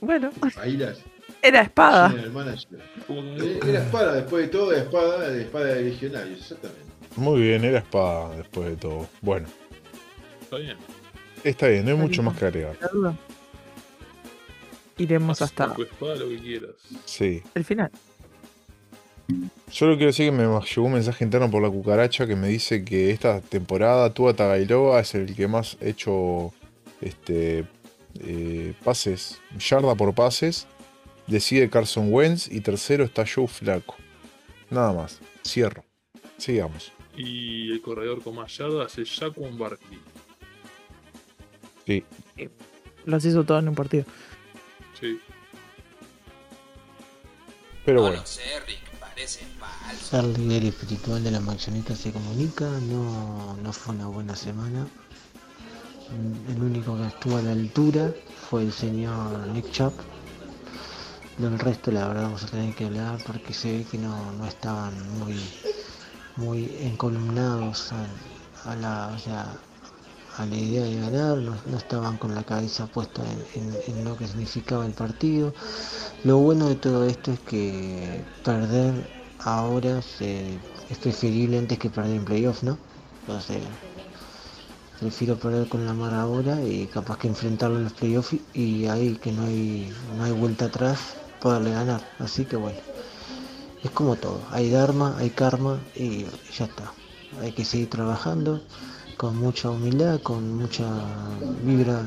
Bueno, 0.00 0.30
Ahí 0.60 0.76
las. 0.76 0.98
era 1.42 1.62
espada. 1.62 2.10
General 2.10 2.32
Manager. 2.32 2.80
¿Cómo 3.06 3.20
Eh, 3.20 3.58
que- 3.60 3.70
Era 3.70 3.84
espada, 3.84 4.14
después 4.14 4.44
de 4.44 4.48
todo, 4.48 4.72
era 4.72 4.82
espada, 4.82 5.28
de 5.28 5.42
espada 5.42 5.64
de 5.66 5.82
legionarios, 5.82 6.40
exactamente. 6.40 6.82
Muy 7.16 7.40
bien, 7.42 7.64
era 7.64 7.78
espada 7.78 8.34
después 8.36 8.68
de 8.70 8.76
todo. 8.76 9.06
Bueno, 9.20 9.46
Está 10.42 10.56
bien. 10.56 10.76
está 11.44 11.66
bien, 11.68 11.84
no 11.84 11.90
hay 11.90 11.94
Está 11.94 12.02
mucho 12.06 12.22
bien. 12.22 12.24
más 12.24 12.38
que 12.38 12.46
agregar. 12.46 12.76
Iremos 15.02 15.42
Haz 15.42 15.50
hasta 15.50 15.66
con 15.68 15.76
tu 15.76 15.82
espada 15.82 16.14
lo 16.16 16.28
que 16.28 16.38
quieras. 16.38 16.70
Sí. 17.04 17.42
el 17.54 17.64
final. 17.64 17.90
Solo 19.70 19.94
quiero 19.96 20.08
decir 20.08 20.30
que 20.30 20.32
me 20.32 20.44
llegó 20.44 20.86
un 20.86 20.92
mensaje 20.92 21.24
interno 21.24 21.50
por 21.50 21.62
la 21.62 21.70
cucaracha 21.70 22.26
que 22.26 22.36
me 22.36 22.48
dice 22.48 22.84
que 22.84 23.10
esta 23.10 23.40
temporada 23.40 24.12
Tua 24.12 24.34
Tagovailoa 24.34 25.00
es 25.00 25.14
el 25.14 25.34
que 25.34 25.48
más 25.48 25.78
ha 25.80 25.86
hecho 25.86 26.52
este, 27.00 27.64
eh, 28.20 28.74
pases, 28.84 29.40
yarda 29.58 29.94
por 29.94 30.14
pases. 30.14 30.66
Decide 31.26 31.70
Carson 31.70 32.12
Wentz 32.12 32.48
y 32.50 32.60
tercero 32.60 33.04
está 33.04 33.24
Joe 33.26 33.46
Flaco. 33.46 33.96
Nada 34.70 34.92
más. 34.92 35.20
Cierro. 35.46 35.84
Sigamos. 36.36 36.92
Y 37.16 37.70
el 37.72 37.80
corredor 37.80 38.22
con 38.22 38.34
más 38.34 38.56
yardas 38.56 38.98
es 38.98 39.18
Jaquan 39.18 39.56
Barkley. 39.56 40.00
Sí. 41.86 42.04
Los 43.04 43.24
hizo 43.24 43.44
todo 43.44 43.58
en 43.58 43.68
un 43.68 43.74
partido. 43.74 44.04
Sí. 45.02 45.20
Pero 47.84 47.96
no 47.96 48.02
bueno. 48.02 48.20
lo 48.20 48.26
sé, 48.26 48.42
Rick. 48.68 48.78
El 50.12 50.34
líder 50.34 50.66
espiritual 50.66 51.24
de 51.24 51.32
la 51.32 51.40
manzanita 51.40 51.96
se 51.96 52.12
comunica, 52.12 52.66
no, 52.82 53.56
no 53.56 53.72
fue 53.72 53.96
una 53.96 54.06
buena 54.06 54.36
semana. 54.36 54.86
El 56.48 56.62
único 56.62 56.96
que 56.96 57.08
estuvo 57.08 57.36
a 57.38 57.42
la 57.42 57.50
altura 57.50 58.14
fue 58.48 58.62
el 58.62 58.72
señor 58.72 59.48
Nick 59.48 59.72
Chubb. 59.72 59.92
Del 61.38 61.58
resto 61.58 61.90
la 61.90 62.06
verdad 62.06 62.22
vamos 62.22 62.44
a 62.44 62.46
tener 62.46 62.72
que 62.76 62.84
hablar 62.84 63.18
porque 63.26 63.52
se 63.52 63.78
ve 63.78 63.86
que 63.90 63.98
no, 63.98 64.30
no 64.32 64.46
estaban 64.46 64.94
muy, 65.18 65.40
muy 66.36 66.76
encolumnados 66.80 67.92
a, 67.92 68.70
a 68.70 68.76
la, 68.76 69.08
o 69.08 69.18
sea, 69.18 69.52
a 70.38 70.46
la 70.46 70.56
idea 70.56 70.82
de 70.82 70.96
ganar, 70.96 71.38
no, 71.38 71.76
estaban 71.76 72.16
con 72.16 72.34
la 72.34 72.42
cabeza 72.42 72.86
puesta 72.86 73.22
en, 73.54 74.04
lo 74.04 74.16
que 74.16 74.26
significaba 74.26 74.86
el 74.86 74.92
partido. 74.92 75.52
Lo 76.24 76.38
bueno 76.38 76.68
de 76.68 76.76
todo 76.76 77.04
esto 77.04 77.32
es 77.32 77.40
que 77.40 78.24
perder 78.44 78.94
ahora 79.40 79.98
es 79.98 80.98
preferible 80.98 81.58
antes 81.58 81.78
que 81.78 81.90
perder 81.90 82.16
en 82.16 82.24
playoff, 82.24 82.62
¿no? 82.62 82.78
Entonces, 83.20 83.62
prefiero 85.00 85.36
perder 85.36 85.68
con 85.68 85.84
la 85.84 85.92
mar 85.92 86.14
ahora 86.14 86.62
y 86.62 86.86
capaz 86.86 87.18
que 87.18 87.28
enfrentarlo 87.28 87.76
en 87.76 87.84
los 87.84 87.92
playoffs 87.92 88.36
y 88.54 88.86
ahí 88.86 89.16
que 89.16 89.32
no 89.32 89.44
hay, 89.44 89.92
no 90.16 90.24
hay 90.24 90.32
vuelta 90.32 90.66
atrás, 90.66 90.98
poderle 91.40 91.72
ganar. 91.72 92.00
Así 92.18 92.44
que 92.44 92.56
bueno, 92.56 92.78
es 93.82 93.90
como 93.90 94.16
todo, 94.16 94.40
hay 94.50 94.70
dharma, 94.70 95.16
hay 95.18 95.30
karma 95.30 95.80
y 95.94 96.24
ya 96.56 96.64
está. 96.64 96.92
Hay 97.40 97.52
que 97.52 97.64
seguir 97.64 97.90
trabajando 97.90 98.60
con 99.22 99.38
mucha 99.38 99.70
humildad, 99.70 100.20
con 100.20 100.42
mucha 100.58 100.84
vibra 101.64 102.02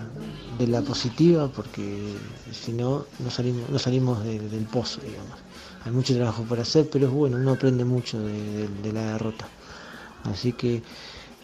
de 0.59 0.67
la 0.67 0.81
positiva, 0.81 1.47
porque 1.47 2.17
si 2.51 2.73
no, 2.73 3.05
no 3.19 3.29
salimos, 3.31 3.69
no 3.69 3.79
salimos 3.79 4.21
de- 4.25 4.49
del 4.49 4.65
pozo, 4.65 4.99
digamos. 4.99 5.37
Hay 5.85 5.93
mucho 5.93 6.13
trabajo 6.13 6.43
por 6.43 6.59
hacer, 6.59 6.89
pero 6.91 7.07
es 7.07 7.13
bueno, 7.13 7.37
uno 7.37 7.51
aprende 7.51 7.85
mucho 7.85 8.19
de, 8.19 8.91
la 8.91 9.13
derrota. 9.13 9.47
Así 10.25 10.51
que 10.51 10.81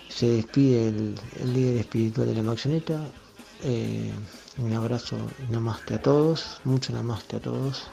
se 0.10 0.28
despide 0.28 0.90
el, 0.90 1.16
líder 1.54 1.78
espiritual 1.78 2.28
de 2.28 2.36
la 2.36 2.44
Maxoneta. 2.44 3.00
Eh, 3.64 4.12
un 4.58 4.74
abrazo 4.74 5.16
namaste 5.50 5.94
a 5.94 6.02
todos, 6.02 6.60
mucho 6.66 6.92
namaste 6.92 7.38
a 7.38 7.40
todos. 7.40 7.88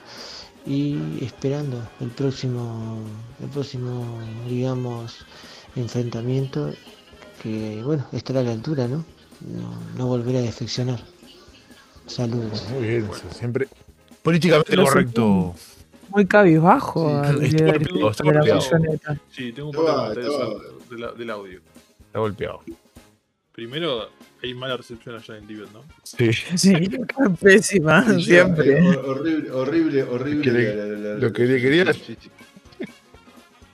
Y 0.67 1.25
esperando 1.25 1.81
el 2.01 2.09
próximo, 2.09 3.05
el 3.41 3.49
próximo, 3.51 4.19
digamos, 4.49 5.13
enfrentamiento 5.77 6.75
que 7.43 7.83
bueno, 7.85 8.07
estará 8.13 8.41
a 8.41 8.43
la 8.43 8.53
altura, 8.53 8.87
¿no? 8.89 9.05
No, 9.41 9.79
no 9.97 10.07
volver 10.07 10.37
a 10.37 10.41
defeccionar. 10.41 11.01
Saludos. 12.07 12.67
Muy 12.71 12.89
bien, 12.89 13.09
siempre 13.31 13.69
políticamente 14.23 14.77
Lo 14.77 14.85
correcto. 14.85 15.55
Muy 16.11 16.27
cabizbajo. 16.27 17.23
Sí, 17.39 17.57
está 17.57 18.25
golpeado, 18.25 18.61
está. 18.93 19.21
Sí, 19.31 19.53
tengo 19.53 19.71
un 19.71 19.77
par 19.77 20.15
de 20.15 20.99
la- 20.99 21.13
del 21.13 21.31
audio. 21.31 21.61
Está 22.07 22.19
golpeado. 22.19 22.61
Primero, 23.53 24.09
hay 24.43 24.55
mala 24.55 24.77
recepción 24.77 25.17
allá 25.17 25.37
en 25.37 25.47
Tibet, 25.47 25.69
¿no? 25.73 25.83
Sí. 26.05 26.33
Sí, 26.57 26.73
pésima, 27.41 28.05
Sí, 28.15 28.23
siempre. 28.23 28.81
hor- 28.83 29.05
horrible, 29.05 29.51
horrible, 29.51 30.03
horrible. 30.05 30.43
Que 30.43 30.51
le- 30.53 30.75
la- 30.77 30.85
la- 30.87 30.99
la- 31.15 31.15
lo 31.19 31.33
que 31.33 31.45
le 31.45 31.61
quería- 31.61 31.93
sí, 31.93 32.17
sí. 32.21 32.31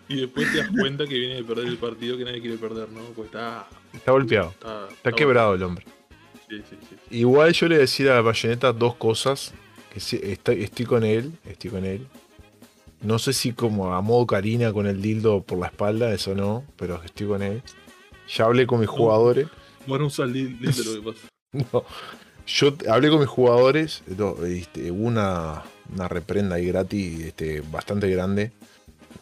Y 0.08 0.20
después 0.20 0.52
te 0.52 0.58
das 0.58 0.68
cuenta 0.68 1.06
que 1.06 1.18
viene 1.18 1.36
de 1.36 1.44
perder 1.44 1.66
el 1.66 1.78
partido 1.78 2.18
que 2.18 2.24
nadie 2.24 2.40
quiere 2.40 2.58
perder, 2.58 2.90
¿no? 2.90 3.00
Pues 3.14 3.26
está. 3.26 3.66
Está 3.92 4.12
golpeado. 4.12 4.50
Está, 4.50 4.88
Está 4.90 5.12
quebrado 5.12 5.54
el 5.54 5.62
hombre. 5.62 5.86
Sí, 6.48 6.58
sí, 6.68 6.76
sí. 6.80 6.96
sí. 7.08 7.18
Igual 7.18 7.52
yo 7.52 7.68
le 7.68 7.78
decía 7.78 8.18
a 8.18 8.20
Bayonetta 8.20 8.72
dos 8.72 8.96
cosas. 8.96 9.54
Que 9.92 10.00
sí, 10.00 10.20
estoy, 10.22 10.62
estoy 10.62 10.84
con 10.84 11.04
él. 11.04 11.32
Estoy 11.46 11.70
con 11.70 11.84
él. 11.84 12.06
No 13.04 13.18
sé 13.18 13.34
si 13.34 13.52
como 13.52 13.94
a 13.94 14.00
modo 14.00 14.26
Karina 14.26 14.72
con 14.72 14.86
el 14.86 15.02
dildo 15.02 15.42
por 15.42 15.58
la 15.58 15.66
espalda, 15.66 16.12
eso 16.12 16.34
no, 16.34 16.64
pero 16.76 17.02
estoy 17.04 17.26
con 17.26 17.42
él. 17.42 17.62
Ya 18.34 18.46
hablé 18.46 18.66
con 18.66 18.80
mis 18.80 18.88
jugadores. 18.88 19.46
Bueno, 19.86 20.04
un 20.04 20.10
sal 20.10 20.32
lindo 20.32 20.70
lo 20.84 20.94
que 20.94 21.12
pasa. 21.12 21.28
No, 21.52 21.84
yo 22.46 22.74
hablé 22.88 23.10
con 23.10 23.20
mis 23.20 23.28
jugadores, 23.28 24.02
no, 24.06 24.42
este, 24.44 24.90
hubo 24.90 25.04
una, 25.06 25.62
una 25.92 26.08
reprenda 26.08 26.56
ahí 26.56 26.66
gratis 26.66 27.26
este, 27.26 27.60
bastante 27.60 28.08
grande. 28.08 28.52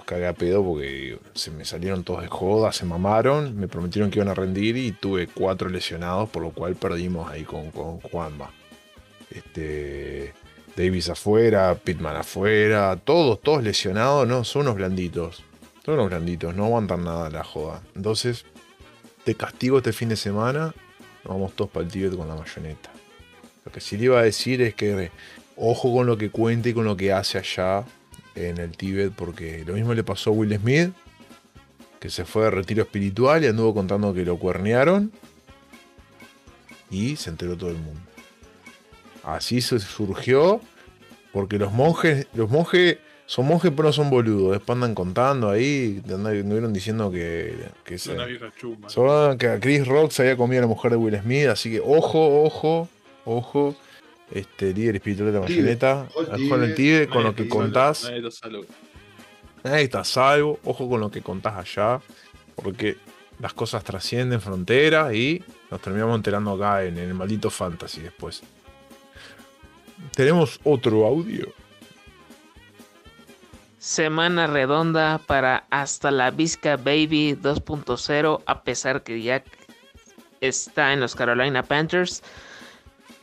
Cagué 0.05 0.27
a 0.27 0.33
pedo 0.33 0.65
porque 0.65 1.19
se 1.35 1.51
me 1.51 1.65
salieron 1.65 2.05
todos 2.05 2.23
de 2.23 2.29
joda, 2.29 2.73
se 2.73 2.85
mamaron, 2.85 3.57
me 3.57 3.69
prometieron 3.69 4.11
que 4.11 4.19
iban 4.19 4.29
a 4.29 4.35
rendir 4.35 4.77
y 4.77 4.93
tuve 4.93 5.27
cuatro 5.27 5.69
lesionados, 5.69 6.29
por 6.29 6.43
lo 6.43 6.51
cual 6.51 6.75
perdimos 6.75 7.31
ahí 7.31 7.45
con, 7.45 7.71
con 7.71 8.01
Juanma. 8.01 8.51
Este, 9.31 10.35
Davis 10.77 11.09
afuera, 11.09 11.75
Pitman 11.75 12.17
afuera, 12.17 12.99
todos, 13.03 13.41
todos 13.41 13.63
lesionados, 13.63 14.27
no, 14.27 14.45
son 14.45 14.63
unos 14.63 14.77
blanditos. 14.77 15.43
Son 15.85 15.95
unos 15.95 16.09
blanditos, 16.09 16.55
no 16.55 16.67
aguantan 16.67 17.05
nada 17.05 17.31
la 17.31 17.43
joda. 17.43 17.83
Entonces, 17.95 18.45
te 19.25 19.35
castigo 19.35 19.79
este 19.79 19.93
fin 19.93 20.09
de 20.09 20.17
semana 20.17 20.75
vamos 21.25 21.55
todos 21.55 21.71
para 21.71 21.85
el 21.85 21.93
Tíbet 21.93 22.17
con 22.17 22.29
la 22.29 22.35
mayoneta. 22.35 22.91
Lo 23.65 23.73
que 23.73 23.81
sí 23.81 23.97
le 23.97 24.05
iba 24.05 24.19
a 24.19 24.23
decir 24.23 24.61
es 24.63 24.75
que 24.75 25.11
ojo 25.57 25.93
con 25.93 26.07
lo 26.07 26.17
que 26.17 26.31
cuenta 26.31 26.69
y 26.69 26.75
con 26.75 26.85
lo 26.85 26.97
que 26.97 27.13
hace 27.13 27.39
allá 27.39 27.85
en 28.35 28.59
el 28.59 28.77
Tíbet, 28.77 29.13
porque 29.15 29.65
lo 29.67 29.75
mismo 29.75 29.95
le 29.95 30.05
pasó 30.05 30.31
a 30.31 30.33
Will 30.33 30.57
Smith, 30.59 30.91
que 32.01 32.11
se 32.11 32.25
fue 32.25 32.45
de 32.45 32.51
retiro 32.51 32.83
espiritual 32.83 33.45
y 33.45 33.47
anduvo 33.47 33.75
contando 33.75 34.13
que 34.15 34.25
lo 34.25 34.39
cuernearon 34.39 35.13
y 36.91 37.17
se 37.17 37.31
enteró 37.31 37.57
todo 37.57 37.71
el 37.71 37.77
mundo. 37.77 38.01
Así 39.23 39.61
se 39.61 39.79
surgió, 39.79 40.61
porque 41.33 41.59
los 41.59 41.73
monjes, 41.73 42.27
los 42.35 42.51
monjes 42.51 42.99
son 43.27 43.47
monjes 43.47 43.71
pero 43.71 43.85
no 43.85 43.93
son 43.93 44.11
boludos, 44.11 44.53
después 44.53 44.75
andan 44.77 44.95
contando 44.95 45.49
ahí, 45.49 46.03
anduvieron 46.07 46.73
diciendo 46.73 47.11
que, 47.11 47.57
que 47.85 47.97
se- 47.99 48.13
que 49.39 49.47
a 49.49 49.61
Chris 49.61 49.87
Rock 49.87 50.11
se 50.11 50.23
había 50.23 50.37
comido 50.37 50.59
a 50.59 50.63
la 50.63 50.67
mujer 50.69 50.91
de 50.91 50.97
Will 50.97 51.19
Smith, 51.21 51.47
así 51.47 51.71
que 51.71 51.81
ojo, 51.81 52.43
ojo, 52.45 52.89
ojo. 53.25 53.77
Este 54.33 54.73
líder 54.73 54.97
espiritual 54.97 55.33
de 55.33 55.33
la 55.33 55.41
ojo 55.41 56.09
al 56.33 56.41
en 56.41 56.63
el 56.63 56.75
Tíbet, 56.75 57.09
con 57.11 57.23
Nadie 57.23 57.31
lo 57.31 57.35
que 57.37 57.43
está 57.43 57.55
salvo, 57.55 57.65
contás. 57.65 58.05
Nadie 58.05 58.19
está 58.19 58.31
salvo. 58.31 58.65
Nadie 59.63 59.83
está 59.83 60.01
a 60.01 60.05
salvo, 60.05 60.61
ojo 60.65 60.89
con 60.89 61.01
lo 61.01 61.11
que 61.11 61.21
contás 61.21 61.57
allá, 61.57 62.01
porque 62.57 62.97
las 63.39 63.53
cosas 63.53 63.85
trascienden 63.85 64.41
fronteras 64.41 65.13
y 65.15 65.45
nos 65.71 65.81
terminamos 65.81 66.17
enterando 66.17 66.53
acá 66.53 66.85
en 66.85 66.97
el 66.97 67.13
maldito 67.13 67.51
fantasy 67.51 68.01
después. 68.01 68.43
Tenemos 70.15 70.61
otro 70.65 71.07
audio. 71.07 71.53
Semana 73.79 74.47
redonda 74.47 75.19
para 75.27 75.67
Hasta 75.71 76.11
la 76.11 76.31
Vizca 76.31 76.77
Baby 76.77 77.37
2.0, 77.41 78.43
a 78.47 78.63
pesar 78.63 79.03
que 79.03 79.21
ya 79.21 79.43
está 80.41 80.93
en 80.93 81.01
los 81.01 81.15
Carolina 81.17 81.63
Panthers. 81.63 82.23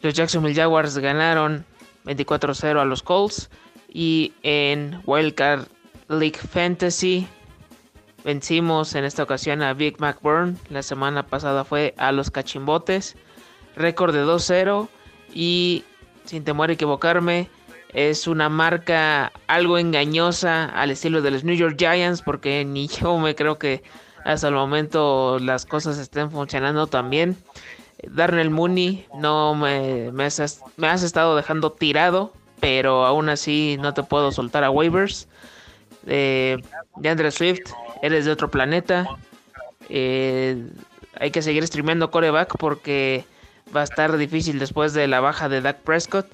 Los 0.02 0.14
Jacksonville 0.14 0.56
Jaguars 0.56 0.98
ganaron 0.98 1.66
24-0 2.06 2.80
a 2.80 2.86
los 2.86 3.04
Colts. 3.04 3.50
Y 3.92 4.34
en 4.44 5.02
Wildcard 5.06 5.68
League 6.10 6.38
Fantasy 6.38 7.28
vencimos 8.24 8.94
en 8.96 9.04
esta 9.04 9.24
ocasión 9.24 9.62
a 9.62 9.74
Big 9.74 10.00
McBurn. 10.00 10.58
La 10.70 10.84
semana 10.84 11.26
pasada 11.26 11.64
fue 11.64 11.94
a 11.98 12.12
los 12.12 12.32
Cachimbotes. 12.32 13.16
Récord 13.76 14.14
de 14.14 14.24
2-0. 14.24 14.88
Y 15.34 15.84
sin 16.26 16.44
temor 16.44 16.70
a 16.70 16.74
equivocarme, 16.74 17.50
es 17.94 18.28
una 18.28 18.50
marca 18.50 19.32
algo 19.48 19.78
engañosa 19.78 20.66
al 20.66 20.92
estilo 20.92 21.22
de 21.22 21.32
los 21.32 21.44
New 21.44 21.56
York 21.56 21.76
Giants 21.78 22.22
porque 22.22 22.64
ni 22.64 22.88
yo 23.02 23.18
me 23.18 23.36
creo 23.36 23.58
que 23.58 23.84
hasta 24.26 24.48
el 24.48 24.54
momento 24.54 25.40
las 25.40 25.66
cosas 25.66 25.98
estén 25.98 26.30
funcionando 26.30 26.88
tan 26.88 27.10
bien. 27.10 27.38
Darnell 28.08 28.50
Mooney 28.50 29.06
no 29.16 29.56
me, 29.56 30.12
me, 30.12 30.26
has, 30.26 30.62
me 30.78 30.88
has 30.88 31.04
estado 31.04 31.36
dejando 31.36 31.72
tirado, 31.72 32.34
pero 32.60 33.06
aún 33.06 33.30
así 33.30 33.78
no 33.80 33.94
te 33.94 34.04
puedo 34.04 34.32
soltar 34.32 34.64
a 34.64 34.70
waivers. 34.70 35.28
Eh, 36.08 36.58
DeAndre 36.98 37.32
Swift, 37.32 37.72
eres 38.02 38.26
de 38.26 38.32
otro 38.32 38.50
planeta. 38.50 39.08
Eh, 39.90 40.68
hay 41.20 41.32
que 41.32 41.42
seguir 41.42 41.66
streameando 41.66 42.12
coreback 42.12 42.58
porque 42.58 43.26
va 43.76 43.82
a 43.82 43.86
estar 43.86 44.16
difícil 44.18 44.60
después 44.60 44.94
de 44.94 45.08
la 45.08 45.20
baja 45.20 45.50
de 45.50 45.62
Dak 45.62 45.80
Prescott. 45.80 46.28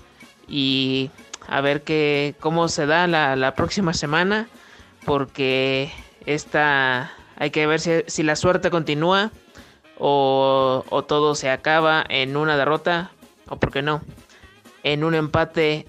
Y 0.47 1.09
a 1.47 1.61
ver 1.61 1.81
qué, 1.81 2.35
cómo 2.39 2.67
se 2.67 2.85
da 2.85 3.07
la, 3.07 3.35
la 3.35 3.55
próxima 3.55 3.93
semana. 3.93 4.47
Porque 5.05 5.91
esta 6.25 7.11
hay 7.37 7.51
que 7.51 7.67
ver 7.67 7.79
si, 7.79 7.91
si 8.07 8.23
la 8.23 8.35
suerte 8.35 8.69
continúa 8.69 9.31
o, 9.97 10.83
o 10.89 11.03
todo 11.03 11.35
se 11.35 11.49
acaba 11.49 12.03
en 12.09 12.35
una 12.37 12.57
derrota 12.57 13.11
o 13.47 13.57
por 13.57 13.71
qué 13.71 13.81
no 13.81 14.01
en 14.83 15.03
un 15.03 15.15
empate 15.15 15.85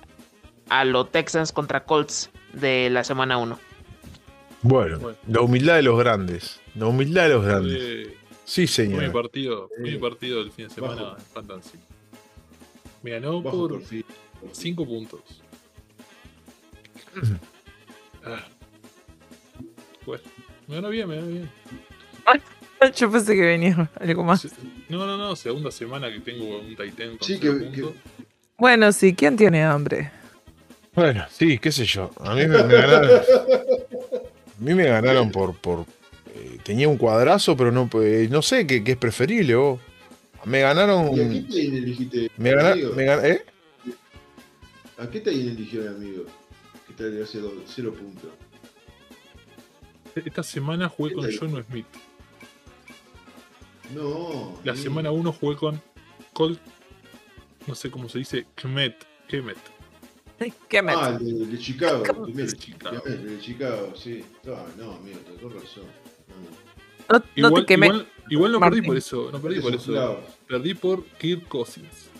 a 0.68 0.84
los 0.84 1.10
Texans 1.12 1.52
contra 1.52 1.84
Colts 1.84 2.30
de 2.52 2.88
la 2.90 3.04
semana 3.04 3.36
1. 3.38 3.58
Bueno, 4.62 4.98
Bueno. 4.98 5.18
la 5.28 5.40
humildad 5.42 5.76
de 5.76 5.82
los 5.82 5.98
grandes. 5.98 6.60
La 6.74 6.86
humildad 6.86 7.24
de 7.24 7.28
los 7.28 7.44
grandes. 7.44 8.08
Sí, 8.44 8.66
señor. 8.66 9.12
partido, 9.12 9.68
fue 9.68 9.78
mi 9.80 9.90
Sí. 9.92 9.96
partido 9.98 10.38
del 10.40 10.50
fin 10.52 10.68
de 10.68 10.74
semana 10.74 11.02
Bajo. 11.02 11.16
Fantasy. 11.34 11.78
Me 13.02 13.10
ganó 13.12 13.42
Bajo 13.42 13.56
por 13.68 13.78
perfil. 13.78 14.04
5 14.52 14.86
puntos. 14.86 15.20
Ah. 18.24 18.44
Bueno, 20.04 20.22
me 20.68 20.74
ganó 20.76 20.88
bien, 20.88 21.08
me 21.08 21.16
ganó 21.16 21.26
bien. 21.28 21.50
Yo 22.96 23.10
pensé 23.10 23.34
que 23.34 23.42
venía 23.42 23.90
algo 24.00 24.24
más. 24.24 24.46
No, 24.88 25.06
no, 25.06 25.16
no, 25.16 25.34
segunda 25.36 25.70
semana 25.70 26.10
que 26.12 26.20
tengo 26.20 26.58
un 26.60 26.76
Titan 26.76 27.16
con 27.16 27.26
Sí, 27.26 27.38
que-. 27.38 27.92
Bueno, 28.58 28.92
sí, 28.92 29.14
¿quién 29.14 29.36
tiene 29.36 29.62
hambre? 29.64 30.10
Bueno, 30.94 31.24
sí, 31.30 31.58
qué 31.58 31.70
sé 31.72 31.84
yo. 31.84 32.10
A 32.20 32.34
mí 32.34 32.46
me, 32.46 32.62
me 32.62 32.74
ganaron. 32.74 33.10
A 33.10 34.60
mí 34.60 34.74
me 34.74 34.84
ganaron 34.84 35.30
por. 35.30 35.54
por 35.56 35.84
eh, 36.34 36.58
tenía 36.62 36.88
un 36.88 36.96
cuadrazo, 36.96 37.56
pero 37.56 37.70
no, 37.70 37.88
eh, 38.02 38.28
no 38.30 38.40
sé 38.42 38.66
qué, 38.66 38.82
qué 38.82 38.92
es 38.92 38.96
preferible. 38.98 39.54
vos. 39.56 39.80
Me 40.44 40.60
ganaron. 40.60 41.14
¿Y 41.14 41.20
a 41.20 41.28
qué 41.28 41.66
elegiste? 41.66 42.30
Me 42.38 42.50
ganaron. 42.50 42.72
amigo? 42.78 42.94
Me 42.94 43.04
gan- 43.06 43.24
¿eh? 43.24 43.44
¿A 44.98 45.06
qué 45.10 45.20
Tain 45.20 45.48
eligió 45.48 45.82
mi 45.82 45.88
amigo? 45.88 46.24
Que 46.86 46.94
te 46.94 47.10
dio 47.10 47.26
cero, 47.26 47.52
cero 47.66 47.92
puntos. 47.92 48.30
Esta 50.14 50.42
semana 50.42 50.88
jugué 50.88 51.12
con. 51.12 51.28
John 51.38 51.62
Smith. 51.68 51.84
No. 53.94 54.58
La 54.64 54.72
amigo. 54.72 54.82
semana 54.84 55.10
1 55.10 55.32
jugué 55.32 55.56
con 55.56 55.82
Colt. 56.32 56.60
No 57.66 57.74
sé 57.74 57.90
cómo 57.90 58.08
se 58.08 58.18
dice. 58.18 58.46
Kmet. 58.54 59.06
Kemet. 59.28 59.58
¿Qué 60.68 60.82
me 60.82 60.92
Ah, 60.92 61.16
el 61.18 61.38
de, 61.38 61.46
de 61.46 61.58
Chicago. 61.58 62.02
Primero, 62.02 62.46
De 62.50 62.56
Chicago. 62.56 63.02
El 63.06 63.26
de 63.26 63.40
Chicago, 63.40 63.92
sí. 63.96 64.22
Ah, 64.48 64.66
no, 64.76 64.92
amigo, 64.92 65.18
te 65.20 65.32
con 65.40 65.54
razón. 65.54 65.84
No. 67.08 67.18
No, 67.18 67.18
no 67.18 67.24
Igual, 67.48 67.54
te 67.62 67.66
quemé. 67.66 67.86
igual, 67.86 68.08
igual 68.28 68.52
no 68.52 68.60
Martín. 68.60 68.80
perdí 68.80 68.86
por 68.88 68.96
eso. 68.98 69.30
No 69.32 69.40
perdí 69.40 69.60
por 69.60 69.74
eso. 69.74 69.92
clavos. 69.92 70.18
Perdí 70.46 70.74
por 70.74 71.04
Kirk 71.04 71.48
Cousins. 71.48 72.10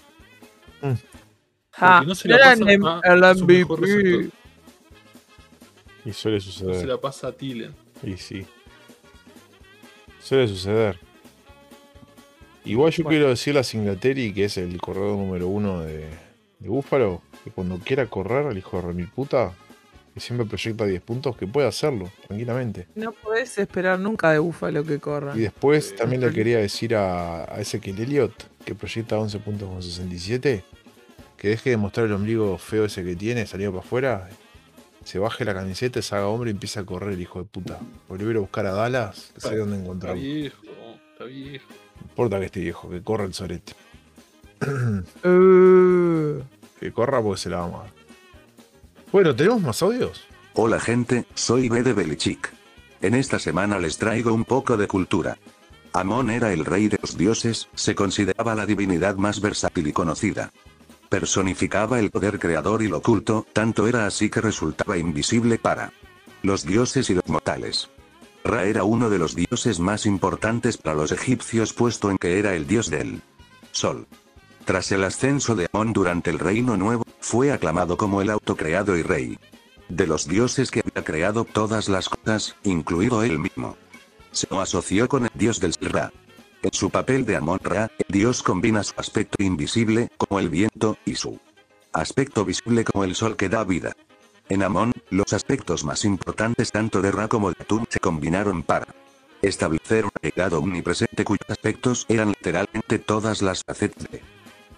Ja, 1.72 1.98
porque 1.98 2.06
no 2.08 2.14
se 2.14 2.28
la 2.28 2.36
era 2.36 2.44
pasa 2.56 3.00
el, 3.14 3.24
a 3.24 3.34
su 3.34 3.44
mejor 3.46 3.80
receptor. 3.82 4.30
Y 6.06 6.12
suele 6.12 6.36
No 6.38 6.40
se 6.42 6.50
suceder. 6.52 6.86
la 6.88 7.00
pasa 7.00 7.26
a 7.28 7.32
Tillen. 7.32 7.74
Y 8.02 8.16
sí. 8.16 8.46
Suele 10.20 10.48
suceder. 10.48 10.98
Igual 12.66 12.92
yo 12.92 13.04
Bueno. 13.04 13.16
quiero 13.16 13.28
decirle 13.30 13.60
a 13.60 13.64
Singletary, 13.64 14.32
que 14.34 14.44
es 14.44 14.56
el 14.58 14.78
corredor 14.80 15.16
número 15.16 15.48
uno 15.48 15.80
de, 15.82 16.08
de 16.58 16.68
Búfalo, 16.68 17.22
que 17.44 17.50
cuando 17.50 17.78
quiera 17.78 18.06
correr, 18.06 18.46
el 18.46 18.58
hijo 18.58 18.76
de 18.78 18.88
remil 18.88 19.08
puta, 19.08 19.52
que 20.12 20.20
siempre 20.20 20.46
proyecta 20.46 20.84
10 20.86 21.02
puntos, 21.02 21.36
que 21.36 21.46
puede 21.46 21.68
hacerlo, 21.68 22.10
tranquilamente. 22.26 22.88
No 22.94 23.12
podés 23.12 23.56
esperar 23.58 23.98
nunca 24.00 24.32
de 24.32 24.38
Búfalo 24.38 24.82
que 24.84 24.98
corra. 24.98 25.36
Y 25.36 25.40
después 25.40 25.92
Eh, 25.92 25.96
también 25.96 26.22
le 26.22 26.32
quería 26.32 26.58
decir 26.58 26.94
a, 26.96 27.44
a 27.44 27.60
Ezequiel 27.60 28.00
Elliott, 28.00 28.32
que 28.64 28.74
proyecta 28.74 29.18
11 29.18 29.38
puntos 29.40 29.68
con 29.68 29.82
67, 29.82 30.64
que 31.36 31.48
deje 31.48 31.70
de 31.70 31.76
mostrar 31.76 32.06
el 32.06 32.12
ombligo 32.14 32.56
feo 32.58 32.86
ese 32.86 33.04
que 33.04 33.14
tiene, 33.14 33.46
salido 33.46 33.72
para 33.72 33.84
afuera, 33.84 34.28
se 35.04 35.18
baje 35.20 35.44
la 35.44 35.54
camiseta, 35.54 36.00
se 36.02 36.16
haga 36.16 36.26
hombre 36.26 36.50
y 36.50 36.54
empiece 36.54 36.80
a 36.80 36.84
correr 36.84 37.12
el 37.12 37.20
hijo 37.20 37.38
de 37.38 37.44
puta. 37.44 37.78
Volver 38.08 38.36
a 38.36 38.40
buscar 38.40 38.66
a 38.66 38.72
Dallas, 38.72 39.30
que 39.34 39.40
sabe 39.40 39.58
dónde 39.58 39.76
Está 39.76 39.84
encontrarlo. 39.84 40.20
No 40.20 40.26
viejo. 40.26 40.56
Está 41.12 41.24
viejo. 41.26 41.66
Importa 42.02 42.38
que 42.38 42.46
esté 42.46 42.60
viejo, 42.60 42.90
que 42.90 43.02
corra 43.02 43.24
el 43.24 43.34
sorete. 43.34 43.74
Uh, 45.24 46.40
que 46.80 46.92
corra 46.92 47.22
porque 47.22 47.40
se 47.40 47.50
la 47.50 47.58
vamos 47.58 47.80
a 47.80 47.84
dar. 47.84 47.92
Bueno, 49.12 49.36
¿tenemos 49.36 49.60
más 49.60 49.82
audios? 49.82 50.26
Hola 50.54 50.80
gente, 50.80 51.26
soy 51.34 51.68
B 51.68 51.82
de 51.82 51.92
Belichick. 51.92 52.52
En 53.02 53.14
esta 53.14 53.38
semana 53.38 53.78
les 53.78 53.98
traigo 53.98 54.32
un 54.32 54.44
poco 54.44 54.76
de 54.76 54.88
cultura. 54.88 55.36
Amón 55.92 56.30
era 56.30 56.52
el 56.52 56.64
rey 56.64 56.88
de 56.88 56.98
los 57.00 57.16
dioses, 57.16 57.68
se 57.74 57.94
consideraba 57.94 58.54
la 58.54 58.66
divinidad 58.66 59.16
más 59.16 59.40
versátil 59.40 59.86
y 59.86 59.92
conocida. 59.92 60.50
Personificaba 61.08 62.00
el 62.00 62.10
poder 62.10 62.38
creador 62.38 62.82
y 62.82 62.88
lo 62.88 62.98
oculto, 62.98 63.46
tanto 63.52 63.86
era 63.86 64.06
así 64.06 64.28
que 64.28 64.40
resultaba 64.40 64.98
invisible 64.98 65.58
para 65.58 65.92
los 66.42 66.64
dioses 66.64 67.08
y 67.10 67.14
los 67.14 67.26
mortales. 67.28 67.88
Ra 68.46 68.64
era 68.64 68.84
uno 68.84 69.10
de 69.10 69.18
los 69.18 69.34
dioses 69.34 69.80
más 69.80 70.06
importantes 70.06 70.76
para 70.76 70.96
los 70.96 71.12
egipcios 71.12 71.72
puesto 71.72 72.10
en 72.10 72.18
que 72.18 72.38
era 72.38 72.54
el 72.54 72.66
dios 72.66 72.90
del 72.90 73.22
sol. 73.72 74.06
Tras 74.64 74.90
el 74.92 75.04
ascenso 75.04 75.54
de 75.54 75.68
Amón 75.72 75.92
durante 75.92 76.30
el 76.30 76.38
Reino 76.38 76.76
Nuevo, 76.76 77.04
fue 77.20 77.52
aclamado 77.52 77.96
como 77.96 78.22
el 78.22 78.30
autocreado 78.30 78.96
y 78.96 79.02
rey 79.02 79.38
de 79.88 80.06
los 80.06 80.26
dioses 80.26 80.70
que 80.70 80.80
había 80.80 81.04
creado 81.04 81.44
todas 81.44 81.88
las 81.88 82.08
cosas, 82.08 82.56
incluido 82.64 83.22
él 83.22 83.38
mismo. 83.38 83.76
Se 84.32 84.46
lo 84.50 84.60
asoció 84.60 85.08
con 85.08 85.24
el 85.24 85.30
dios 85.34 85.60
del 85.60 85.74
Ra. 85.80 86.12
En 86.62 86.72
su 86.72 86.90
papel 86.90 87.24
de 87.24 87.36
Amon 87.36 87.60
Ra, 87.62 87.90
el 87.98 88.12
dios 88.12 88.42
combina 88.42 88.82
su 88.82 88.94
aspecto 88.96 89.42
invisible, 89.42 90.10
como 90.16 90.40
el 90.40 90.50
viento, 90.50 90.98
y 91.04 91.14
su 91.14 91.38
aspecto 91.92 92.44
visible 92.44 92.84
como 92.84 93.04
el 93.04 93.14
sol 93.14 93.36
que 93.36 93.48
da 93.48 93.64
vida. 93.64 93.92
En 94.48 94.62
Amon, 94.62 94.92
los 95.10 95.32
aspectos 95.32 95.84
más 95.84 96.04
importantes 96.04 96.72
tanto 96.72 97.00
de 97.00 97.12
Ra 97.12 97.28
como 97.28 97.50
de 97.50 97.56
Atum 97.60 97.84
se 97.88 98.00
combinaron 98.00 98.62
para 98.62 98.86
establecer 99.42 100.04
un 100.04 100.10
legado 100.20 100.58
omnipresente 100.58 101.24
cuyos 101.24 101.48
aspectos 101.48 102.06
eran 102.08 102.28
literalmente 102.28 102.98
todas 102.98 103.42
las 103.42 103.62
facetas 103.64 104.10
de 104.10 104.22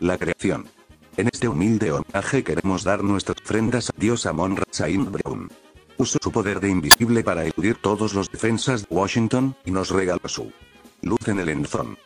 la 0.01 0.19
creación. 0.19 0.69
En 1.17 1.29
este 1.29 1.49
humilde 1.49 1.93
homenaje 1.93 2.45
queremos 2.45 2.85
dar 2.85 3.03
nuestras 3.03 3.39
ofrendas 3.43 3.91
a 3.91 3.95
Dios 3.97 4.27
Amon 4.27 4.57
Ra 4.57 4.65
Saint 4.71 5.11
Brown. 5.11 5.51
Usó 5.97 6.19
su 6.23 6.31
poder 6.31 6.61
de 6.61 6.69
invisible 6.69 7.25
para 7.25 7.45
eludir 7.45 7.77
todos 7.81 8.15
los 8.15 8.31
defensas 8.31 8.83
de 8.89 8.95
Washington, 8.95 9.57
y 9.65 9.73
nos 9.73 9.91
regaló 9.91 10.29
su 10.29 10.53
luz 11.03 11.27
en 11.27 11.41
el 11.41 11.49
enzón. 11.49 11.99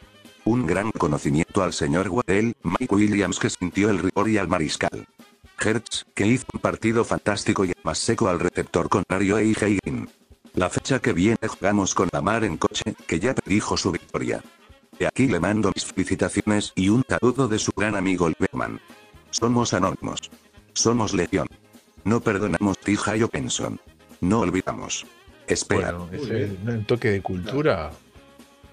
Un 0.45 0.67
gran 0.67 0.91
conocimiento 0.93 1.63
al 1.63 1.75
señor 1.75 2.09
Waddell, 2.09 2.57
Mike 2.63 2.95
Williams 2.95 3.39
que 3.39 3.51
sintió 3.51 3.91
el 3.91 3.99
rigor 3.99 4.31
y 4.31 4.39
al 4.39 4.49
mariscal. 4.49 5.07
Hertz, 5.65 6.05
que 6.15 6.27
hizo 6.27 6.45
un 6.53 6.61
partido 6.61 7.05
fantástico 7.05 7.65
y 7.65 7.69
el 7.71 7.77
más 7.85 7.99
seco 7.99 8.29
al 8.29 8.41
receptor 8.41 8.89
contrario 8.89 9.37
A.J. 9.37 9.67
Green. 9.83 10.09
La 10.55 10.69
fecha 10.69 10.99
que 11.01 11.13
viene 11.13 11.39
jugamos 11.47 11.95
con 11.95 12.09
Lamar 12.13 12.45
en 12.45 12.57
coche, 12.59 12.95
que 13.07 13.19
ya 13.21 13.35
predijo 13.35 13.77
su 13.77 13.91
victoria. 13.91 14.43
De 14.99 15.07
aquí 15.07 15.27
le 15.27 15.41
mando 15.41 15.73
mis 15.75 15.85
felicitaciones 15.87 16.73
y 16.75 16.89
un 16.91 17.03
saludo 17.09 17.49
de 17.49 17.59
su 17.59 17.73
gran 17.75 17.97
amigo 17.97 18.29
Lieberman. 18.29 18.81
Somos 19.31 19.73
anónimos. 19.73 20.19
Somos 20.75 21.15
legión. 21.15 21.47
No 22.05 22.21
perdonamos 22.21 22.79
Tija 22.79 23.17
y 23.17 23.23
Openson. 23.23 23.81
No 24.21 24.41
olvidamos. 24.41 25.07
Espera. 25.47 25.93
Bueno, 25.93 26.27
bien. 26.27 26.59
un 26.67 26.85
toque 26.85 27.11
de 27.11 27.23
cultura. 27.23 27.91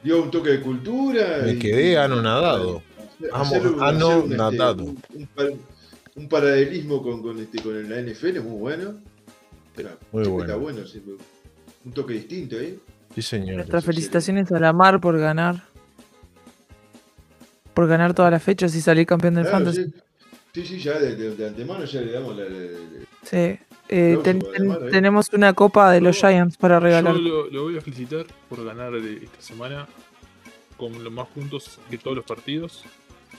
Dio 0.03 0.23
un 0.23 0.31
toque 0.31 0.49
de 0.51 0.61
cultura. 0.61 1.39
Me 1.43 1.53
y- 1.53 1.59
quedé 1.59 1.97
anonadado. 1.97 2.81
Un- 3.19 3.27
Amo- 3.33 3.55
un, 3.55 3.67
este, 3.67 3.83
anonadado. 3.85 4.83
un- 4.83 5.01
un 5.13 5.27
par- 5.27 5.47
un 6.15 6.27
paralelismo 6.29 7.01
con, 7.01 7.21
con, 7.21 7.39
este, 7.39 7.61
con 7.61 7.89
la 7.89 8.01
NFL 8.01 8.39
muy 8.41 8.57
bueno. 8.59 8.93
Pero, 9.75 9.91
Muy 10.11 10.27
bueno. 10.27 10.43
Está 10.43 10.55
bueno, 10.57 10.85
sí, 10.87 11.01
un 11.85 11.91
toque 11.93 12.13
distinto 12.13 12.57
ahí. 12.57 12.77
Sí, 13.15 13.21
señor. 13.21 13.55
Nuestras 13.55 13.85
felicitaciones 13.85 14.51
a 14.51 14.59
la 14.59 14.73
Mar 14.73 14.99
por 14.99 15.17
ganar. 15.17 15.63
Por 17.73 17.87
ganar 17.87 18.13
todas 18.13 18.31
las 18.31 18.43
fechas 18.43 18.75
y 18.75 18.81
salir 18.81 19.05
campeón 19.05 19.35
del 19.35 19.43
Claro, 19.45 19.65
Fantasy. 19.65 19.85
sí, 19.85 19.93
sí, 20.53 20.65
sí, 20.65 20.79
ya 20.79 20.99
de, 20.99 21.15
de- 21.15 21.35
de 21.35 21.47
antemano 21.47 21.85
ya 21.85 22.01
le 22.01 22.11
damos 22.11 22.35
la. 22.37 22.43
la- 22.43 22.49
la- 22.49 23.05
Sí. 23.23 23.57
Eh, 23.91 24.19
ten- 24.23 24.39
ten- 24.39 24.71
¿eh? 24.71 24.77
tenemos 24.91 25.29
una 25.33 25.53
copa 25.53 25.91
de 25.91 25.99
los 26.01 26.17
Giants 26.17 26.57
para 26.57 26.79
regalar. 26.79 27.15
Yo 27.15 27.21
lo, 27.21 27.47
lo 27.49 27.63
voy 27.63 27.77
a 27.77 27.81
felicitar 27.81 28.25
por 28.47 28.63
ganar 28.63 28.91
de 28.93 29.23
esta 29.23 29.41
semana 29.41 29.87
con 30.77 31.03
los 31.03 31.11
más 31.11 31.27
puntos 31.29 31.79
de 31.89 31.97
todos 31.97 32.15
los 32.17 32.25
partidos, 32.25 32.83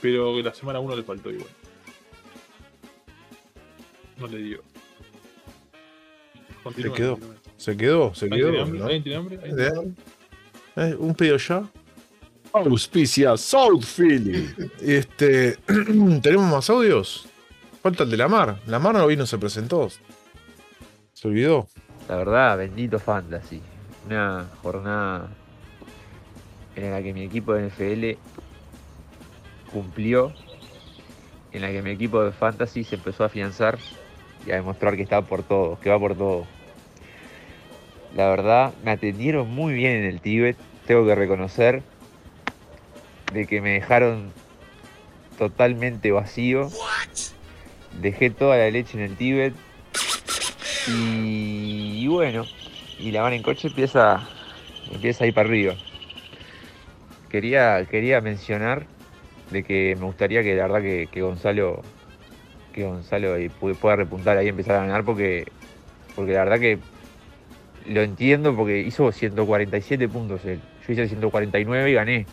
pero 0.01 0.37
la 0.41 0.53
semana 0.53 0.79
1 0.79 0.95
le 0.95 1.03
faltó 1.03 1.29
igual. 1.31 1.47
No 4.21 4.27
le 4.27 4.37
dio. 4.37 4.61
Continúa, 6.63 6.95
quedó. 6.95 7.13
continúa. 7.17 7.35
Se 7.57 7.75
quedó, 7.77 8.13
se 8.15 8.25
¿Alguien 8.25 8.39
quedó. 8.41 8.49
tiene 8.51 8.61
hambre? 8.63 8.79
¿no? 8.79 8.85
¿Alguien 8.85 9.03
tiene 9.03 9.17
hambre? 9.17 9.35
¿Alguien 9.37 9.55
¿De 9.55 9.63
tiene 9.65 9.79
hambre? 9.79 10.03
Eh, 10.75 10.95
¿Un 10.99 11.15
pedido 11.15 11.37
ya? 11.37 11.63
Auspicia 12.53 13.37
South 13.37 13.83
Philly. 13.97 14.49
Este, 14.81 15.57
¿Tenemos 16.21 16.51
más 16.51 16.69
audios? 16.69 17.25
Falta 17.81 18.03
el 18.03 18.11
de 18.11 18.17
la 18.17 18.27
Mar. 18.27 18.59
La 18.67 18.77
Mar 18.79 18.93
no 18.93 19.07
vino, 19.07 19.25
se 19.25 19.37
presentó. 19.37 19.89
Se 21.13 21.27
olvidó. 21.27 21.67
La 22.07 22.17
verdad, 22.17 22.57
bendito 22.57 22.99
Fantasy. 22.99 23.61
Una 24.05 24.47
jornada 24.61 25.29
en 26.75 26.91
la 26.91 27.01
que 27.01 27.13
mi 27.13 27.23
equipo 27.23 27.53
de 27.53 27.67
NFL 27.69 28.19
cumplió, 29.71 30.33
en 31.51 31.61
la 31.61 31.71
que 31.71 31.81
mi 31.81 31.91
equipo 31.91 32.23
de 32.23 32.31
Fantasy 32.31 32.83
se 32.83 32.95
empezó 32.95 33.23
a 33.23 33.27
afianzar 33.27 33.77
y 34.45 34.51
a 34.51 34.55
demostrar 34.55 34.95
que 34.95 35.03
está 35.03 35.21
por 35.21 35.43
todo, 35.43 35.79
que 35.79 35.89
va 35.89 35.99
por 35.99 36.15
todo. 36.15 36.45
La 38.15 38.29
verdad, 38.29 38.73
me 38.83 38.91
atendieron 38.91 39.49
muy 39.49 39.73
bien 39.73 39.93
en 39.93 40.05
el 40.05 40.19
Tíbet, 40.19 40.57
tengo 40.85 41.05
que 41.05 41.15
reconocer, 41.15 41.81
de 43.33 43.47
que 43.47 43.61
me 43.61 43.71
dejaron 43.71 44.31
totalmente 45.37 46.11
vacío. 46.11 46.69
Dejé 48.01 48.29
toda 48.29 48.57
la 48.57 48.69
leche 48.69 48.97
en 48.97 49.03
el 49.03 49.15
Tíbet 49.15 49.53
y, 50.87 52.07
bueno, 52.07 52.45
y 52.99 53.11
la 53.11 53.21
van 53.21 53.33
en 53.33 53.43
coche 53.43 53.67
empieza, 53.67 54.27
empieza 54.91 55.23
a 55.23 55.27
ir 55.27 55.33
para 55.33 55.47
arriba. 55.47 55.75
Quería, 57.29 57.85
quería 57.85 58.19
mencionar 58.19 58.85
de 59.51 59.63
que 59.63 59.95
me 59.97 60.05
gustaría 60.05 60.43
que 60.43 60.55
la 60.55 60.67
verdad 60.67 60.81
que 60.81 61.21
Gonzalo 61.21 61.81
que 62.73 62.83
Gonzalo 62.83 63.37
pu- 63.37 63.75
pueda 63.75 63.95
repuntar 63.95 64.37
ahí 64.37 64.45
y 64.45 64.49
empezar 64.49 64.75
a 64.75 64.81
ganar 64.81 65.03
porque, 65.03 65.45
porque 66.15 66.33
la 66.33 66.43
verdad 66.43 66.59
que 66.59 66.79
lo 67.87 68.01
entiendo 68.01 68.55
porque 68.55 68.79
hizo 68.79 69.11
147 69.11 70.07
puntos 70.07 70.45
él. 70.45 70.59
Yo 70.87 70.93
hice 70.93 71.07
149 71.07 71.89
y 71.89 71.93
gané. 71.93 72.25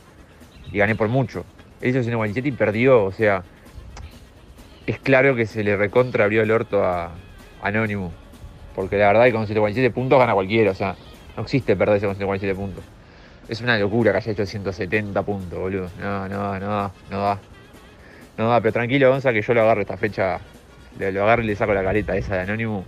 Y 0.73 0.79
gané 0.79 0.95
por 0.95 1.09
mucho. 1.09 1.45
Él 1.81 1.91
hizo 1.91 2.03
147 2.03 2.49
y 2.49 2.53
perdió, 2.53 3.05
o 3.05 3.13
sea. 3.13 3.43
Es 4.87 4.99
claro 5.01 5.35
que 5.35 5.47
se 5.47 5.63
le 5.65 5.77
recontra 5.77 6.25
abrió 6.25 6.43
el 6.43 6.51
orto 6.51 6.85
a 6.85 7.11
Anónimo. 7.63 8.11
Porque 8.75 8.97
la 8.97 9.09
verdad 9.09 9.25
que 9.25 9.33
con 9.33 9.47
147 9.47 9.93
puntos 9.93 10.19
gana 10.19 10.35
cualquiera, 10.35 10.71
o 10.71 10.75
sea, 10.75 10.95
no 11.37 11.43
existe 11.43 11.77
perderse 11.77 12.07
con 12.07 12.15
147 12.17 12.55
puntos. 12.59 12.85
Es 13.49 13.61
una 13.61 13.79
locura 13.79 14.13
que 14.13 14.19
haya 14.19 14.33
hecho 14.33 14.47
170 14.47 15.23
puntos, 15.23 15.59
boludo. 15.59 15.89
No, 16.01 16.29
no, 16.29 16.59
no, 16.59 16.93
no 17.11 17.19
da. 17.19 17.41
No 17.43 17.58
da, 18.47 18.61
pero 18.61 18.73
tranquilo, 18.73 19.11
Gonza, 19.11 19.33
que 19.33 19.43
yo 19.43 19.55
lo 19.55 19.63
agarro 19.63 19.81
esta 19.81 19.97
fecha. 19.97 20.39
le- 20.99 21.13
Lo 21.13 21.23
agarro 21.25 21.43
y 21.43 21.47
le 21.47 21.57
saco 21.57 21.73
la 21.75 21.83
careta 21.83 22.17
esa 22.17 22.35
de 22.37 22.41
Anónimo. 22.43 22.85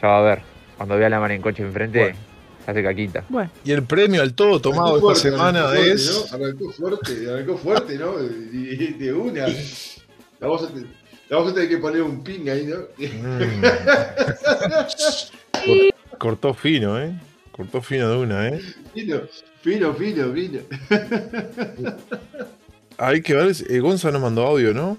Ya 0.00 0.08
va 0.08 0.18
a 0.18 0.22
ver. 0.22 0.42
Cuando 0.76 0.96
vea 0.96 1.08
la 1.10 1.20
mano 1.20 1.34
en 1.34 1.42
coche 1.42 1.62
enfrente, 1.62 1.98
Bueno. 1.98 2.16
se 2.64 2.70
hace 2.70 2.82
caquita. 2.82 3.24
Bueno, 3.28 3.50
Y 3.64 3.72
el 3.72 3.82
premio 3.84 4.22
al 4.22 4.32
todo 4.34 4.60
tomado 4.60 4.88
Arrancó 4.92 5.12
esta 5.12 5.28
fuerte, 5.30 5.36
semana 5.36 5.60
arrancó 5.68 5.76
fuerte, 5.76 5.92
es. 5.92 6.26
¿no? 6.30 6.36
Arrancó 6.36 6.70
fuerte, 6.72 7.30
arrancó 7.30 7.56
fuerte, 7.58 7.98
¿no? 7.98 8.12
De, 8.18 9.12
una. 9.12 9.46
La 9.48 10.46
vamos, 10.46 10.62
a, 10.62 10.68
te- 10.68 10.80
la 10.80 11.36
vamos 11.36 11.52
a 11.52 11.54
tener 11.54 11.68
que 11.68 11.76
poner 11.78 12.02
un 12.02 12.22
ping 12.24 12.48
ahí, 12.48 12.66
¿no? 12.66 12.78
Mm. 12.96 13.60
Cor- 15.52 15.94
Cortó 16.18 16.54
fino, 16.54 16.98
¿eh? 17.00 17.12
Cortó 17.52 17.82
fino 17.82 18.08
de 18.10 18.16
una, 18.16 18.48
¿eh? 18.48 18.60
Fino, 18.94 19.20
fino, 19.62 19.92
fino, 19.94 20.32
fino. 20.32 20.60
Hay 23.02 23.22
que 23.22 23.34
ver, 23.34 23.56
eh, 23.70 23.78
Gonza 23.80 24.10
nos 24.10 24.20
mandó 24.20 24.46
audio, 24.46 24.74
¿no? 24.74 24.98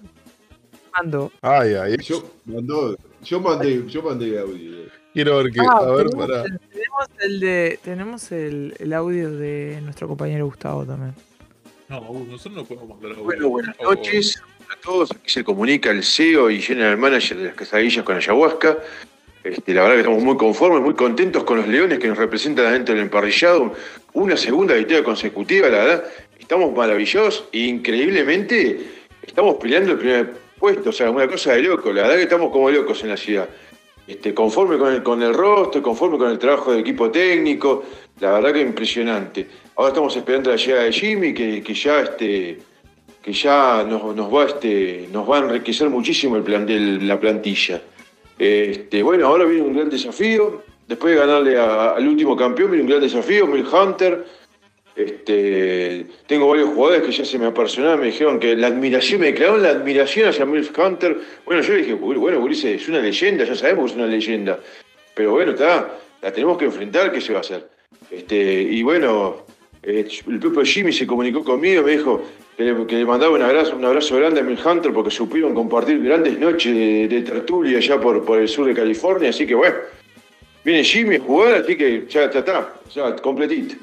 mando. 0.91 1.32
Ay, 1.41 1.76
ay, 1.76 1.97
Yo, 2.04 2.24
mandó, 2.45 2.97
yo 3.24 3.39
mandé, 3.39 3.86
yo 3.88 4.02
mandé 4.02 4.39
audio. 4.39 4.88
quiero 5.14 5.38
ver 5.38 5.52
que. 5.52 5.60
Ah, 5.62 5.78
a 5.78 5.91
ver, 5.91 6.10
tenemos, 6.10 6.28
para. 6.28 6.43
el, 6.43 6.60
tenemos 6.60 7.10
el 7.20 7.39
de 7.39 7.80
tenemos 7.84 8.32
el, 8.32 8.74
el 8.80 8.93
audio 8.93 9.32
de 9.32 9.80
nuestro 9.84 10.08
compañero 10.08 10.45
Gustavo 10.45 10.84
también. 10.84 11.14
No, 11.89 12.02
uh, 12.02 12.26
nosotros 12.26 12.56
no 12.56 12.66
podemos 12.66 12.89
mandar 12.89 13.12
audio. 13.12 13.24
Bueno, 13.24 13.49
buenas 13.49 13.76
noches 13.80 14.41
a 14.68 14.82
todos. 14.82 15.12
Aquí 15.12 15.30
se 15.30 15.43
comunica 15.43 15.91
el 15.91 16.04
CEO 16.04 16.49
y 16.49 16.60
General 16.60 16.97
Manager 16.97 17.38
de 17.38 17.43
las 17.45 17.56
quesadillas 17.56 18.04
con 18.04 18.16
ayahuasca. 18.18 18.80
Este, 19.43 19.76
la 19.76 19.82
verdad 19.82 19.95
que 19.95 20.02
estamos 20.02 20.24
muy 20.24 20.38
conformes, 20.38 20.82
muy 20.82 20.95
contentos 20.95 21.43
con 21.43 21.58
los 21.58 21.68
leones 21.68 21.99
que 21.99 22.08
nos 22.08 22.18
representan 22.18 22.66
adentro 22.66 22.95
del 22.95 23.04
emparrillado. 23.04 23.76
Una 24.14 24.36
segunda 24.38 24.74
victoria 24.74 25.04
consecutiva, 25.04 25.70
la 25.70 25.78
verdad. 25.78 26.04
Estamos 26.52 26.76
maravillados 26.76 27.45
e 27.54 27.60
increíblemente 27.60 28.78
estamos 29.26 29.56
peleando 29.56 29.93
el 29.93 29.97
primer 29.97 30.34
puesto. 30.60 30.89
O 30.89 30.91
sea, 30.91 31.10
una 31.10 31.26
cosa 31.26 31.54
de 31.54 31.62
loco. 31.62 31.93
La 31.93 32.02
verdad 32.02 32.18
que 32.18 32.24
estamos 32.24 32.52
como 32.52 32.70
locos 32.70 33.02
en 33.04 33.10
la 33.12 33.16
ciudad. 33.16 33.47
Este, 34.06 34.34
conforme 34.34 34.78
con 34.78 34.93
el, 34.93 35.02
con 35.02 35.24
el 35.24 35.34
rostro, 35.34 35.82
conforme 35.82 36.18
con 36.18 36.30
el 36.30 36.38
trabajo 36.38 36.74
del 36.74 36.82
equipo 36.82 37.10
técnico. 37.10 37.86
La 38.20 38.34
verdad 38.34 38.52
que 38.52 38.60
impresionante. 38.60 39.47
Ahora 39.78 39.91
estamos 39.91 40.14
esperando 40.18 40.49
la 40.49 40.58
llegada 40.58 40.84
de 40.84 40.91
Jimmy, 40.91 41.34
que, 41.34 41.64
que 41.64 41.74
ya 41.74 42.02
este, 42.02 42.60
que 43.22 43.32
ya 43.32 43.86
nos, 43.88 44.14
nos 44.14 44.30
va 44.36 44.43
este, 44.43 45.08
nos 45.10 45.30
va 45.32 45.38
a 45.38 45.39
enriquecer 45.43 45.89
muchísimo 45.89 46.36
el 46.36 46.43
plan, 46.43 46.66
del- 46.66 47.08
la 47.08 47.18
plantilla. 47.18 47.82
Este, 48.38 49.02
bueno, 49.04 49.26
ahora 49.28 49.45
viene 49.45 49.62
un 49.64 49.74
gran 49.74 49.89
desafío. 49.89 50.64
Después 50.86 51.14
de 51.14 51.20
ganarle 51.22 51.58
al 51.58 52.06
último 52.06 52.36
campeón, 52.36 52.72
viene 52.72 52.84
un 52.84 52.89
gran 52.89 52.99
desafío, 53.02 53.47
Mil 53.47 53.66
Hunter. 53.66 54.41
Este, 54.96 56.06
tengo 56.28 56.50
varios 56.50 56.70
jugadores 56.70 57.04
que 57.04 57.12
ya 57.12 57.24
se 57.24 57.39
me 57.39 57.46
apersonaron, 57.46 58.02
me 58.02 58.08
dijeron 58.08 58.39
que 58.39 58.56
la 58.56 58.68
admiración, 58.68 59.22
me 59.22 59.28
declararon 59.28 59.64
la 59.64 59.70
admiración 59.70 60.28
hacia 60.30 60.46
Milf 60.46 60.78
Hunter. 60.78 61.18
Bueno, 61.46 61.62
yo 61.62 61.74
dije, 61.74 61.94
bueno, 61.94 62.39
Ulises, 62.39 62.82
es 62.82 62.89
una 62.89 63.00
leyenda, 63.00 63.46
ya 63.46 63.56
sabemos 63.56 63.86
que 63.86 63.92
es 63.92 63.98
una 63.98 64.08
leyenda. 64.08 64.60
Pero 65.16 65.32
bueno, 65.32 65.52
está, 65.52 65.98
la 66.22 66.32
tenemos 66.32 66.58
que 66.58 66.66
enfrentar, 66.66 67.12
¿qué 67.12 67.22
se 67.22 67.32
va 67.32 67.39
a 67.39 67.42
hacer? 67.42 67.70
Este, 68.10 68.62
y 68.64 68.84
bueno, 68.84 69.46
eh, 69.82 70.08
el 70.28 70.39
propio 70.39 70.64
Jimmy 70.64 70.92
se 70.92 71.08
comunicó 71.08 71.44
conmigo, 71.44 71.84
me 71.84 71.92
dijo 71.92 72.22
que 72.58 72.64
le, 72.96 73.06
mandaba 73.06 73.34
un 73.34 73.42
abrazo, 73.42 73.76
un 73.76 73.86
abrazo 73.86 74.18
grande 74.18 74.42
a 74.42 74.44
Mil 74.44 74.60
Hunter 74.64 74.94
porque 74.94 75.10
supieron 75.10 75.56
compartir 75.56 76.04
grandes 76.04 76.38
noches 76.38 76.76
de, 76.76 77.08
de 77.08 77.22
tertulia 77.22 77.78
allá 77.78 78.00
por, 78.00 78.24
por 78.24 78.39
el 78.39 78.48
sur 78.48 78.68
de 78.68 78.74
California, 78.74 79.30
así 79.30 79.48
que 79.48 79.56
bueno, 79.56 79.78
viene 80.64 80.84
Jimmy 80.84 81.16
a 81.16 81.20
jugar, 81.20 81.54
así 81.56 81.76
que 81.76 82.06
ya 82.08 82.26
está, 82.26 82.74
ya 82.94 83.16
completito. 83.16 83.76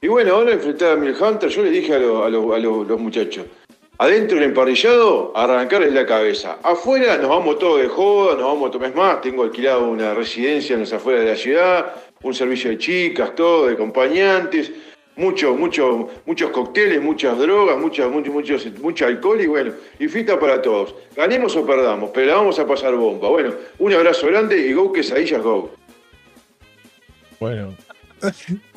Y 0.00 0.08
bueno, 0.08 0.34
ahora 0.34 0.52
enfrentar 0.52 0.92
a 0.92 0.96
Mil 0.96 1.14
Hunter, 1.18 1.48
yo 1.48 1.62
le 1.62 1.70
dije 1.70 1.94
a, 1.94 1.98
lo- 1.98 2.24
a 2.24 2.28
lo- 2.30 2.54
a 2.54 2.58
lo- 2.58 2.84
los 2.84 3.00
muchachos, 3.00 3.46
adentro 3.98 4.36
del 4.38 4.48
emparrillado, 4.50 5.32
arrancarles 5.34 5.92
la 5.92 6.04
cabeza. 6.06 6.58
Afuera 6.62 7.16
nos 7.16 7.28
vamos 7.30 7.58
todos 7.58 7.80
de 7.80 7.88
joda, 7.88 8.34
nos 8.34 8.44
vamos 8.44 8.68
a 8.68 8.72
tomar 8.72 8.94
más, 8.94 9.20
tengo 9.22 9.42
alquilado 9.42 9.88
una 9.88 10.14
residencia 10.14 10.74
en 10.74 10.80
las 10.80 10.92
afueras 10.92 11.24
de 11.24 11.30
la 11.30 11.36
ciudad, 11.36 11.94
un 12.22 12.34
servicio 12.34 12.70
de 12.70 12.78
chicas, 12.78 13.34
todo, 13.34 13.66
de 13.66 13.72
acompañantes, 13.74 14.70
muchos, 15.16 15.56
muchos, 15.58 16.06
muchos 16.26 16.50
cócteles, 16.50 17.00
muchas 17.00 17.38
drogas, 17.38 17.78
muchas, 17.78 18.10
muchos, 18.10 18.34
muchos, 18.34 18.66
mucho 18.80 19.06
alcohol 19.06 19.40
y 19.40 19.46
bueno, 19.46 19.72
y 19.98 20.08
fiesta 20.08 20.38
para 20.38 20.60
todos. 20.60 20.94
Ganemos 21.16 21.56
o 21.56 21.64
perdamos, 21.66 22.10
pero 22.12 22.26
la 22.26 22.34
vamos 22.34 22.58
a 22.58 22.66
pasar 22.66 22.94
bomba. 22.94 23.30
Bueno, 23.30 23.54
un 23.78 23.92
abrazo 23.94 24.26
grande 24.26 24.58
y 24.58 24.74
go 24.74 24.92
quesadillas 24.92 25.42
go. 25.42 25.70
Bueno. 27.40 27.74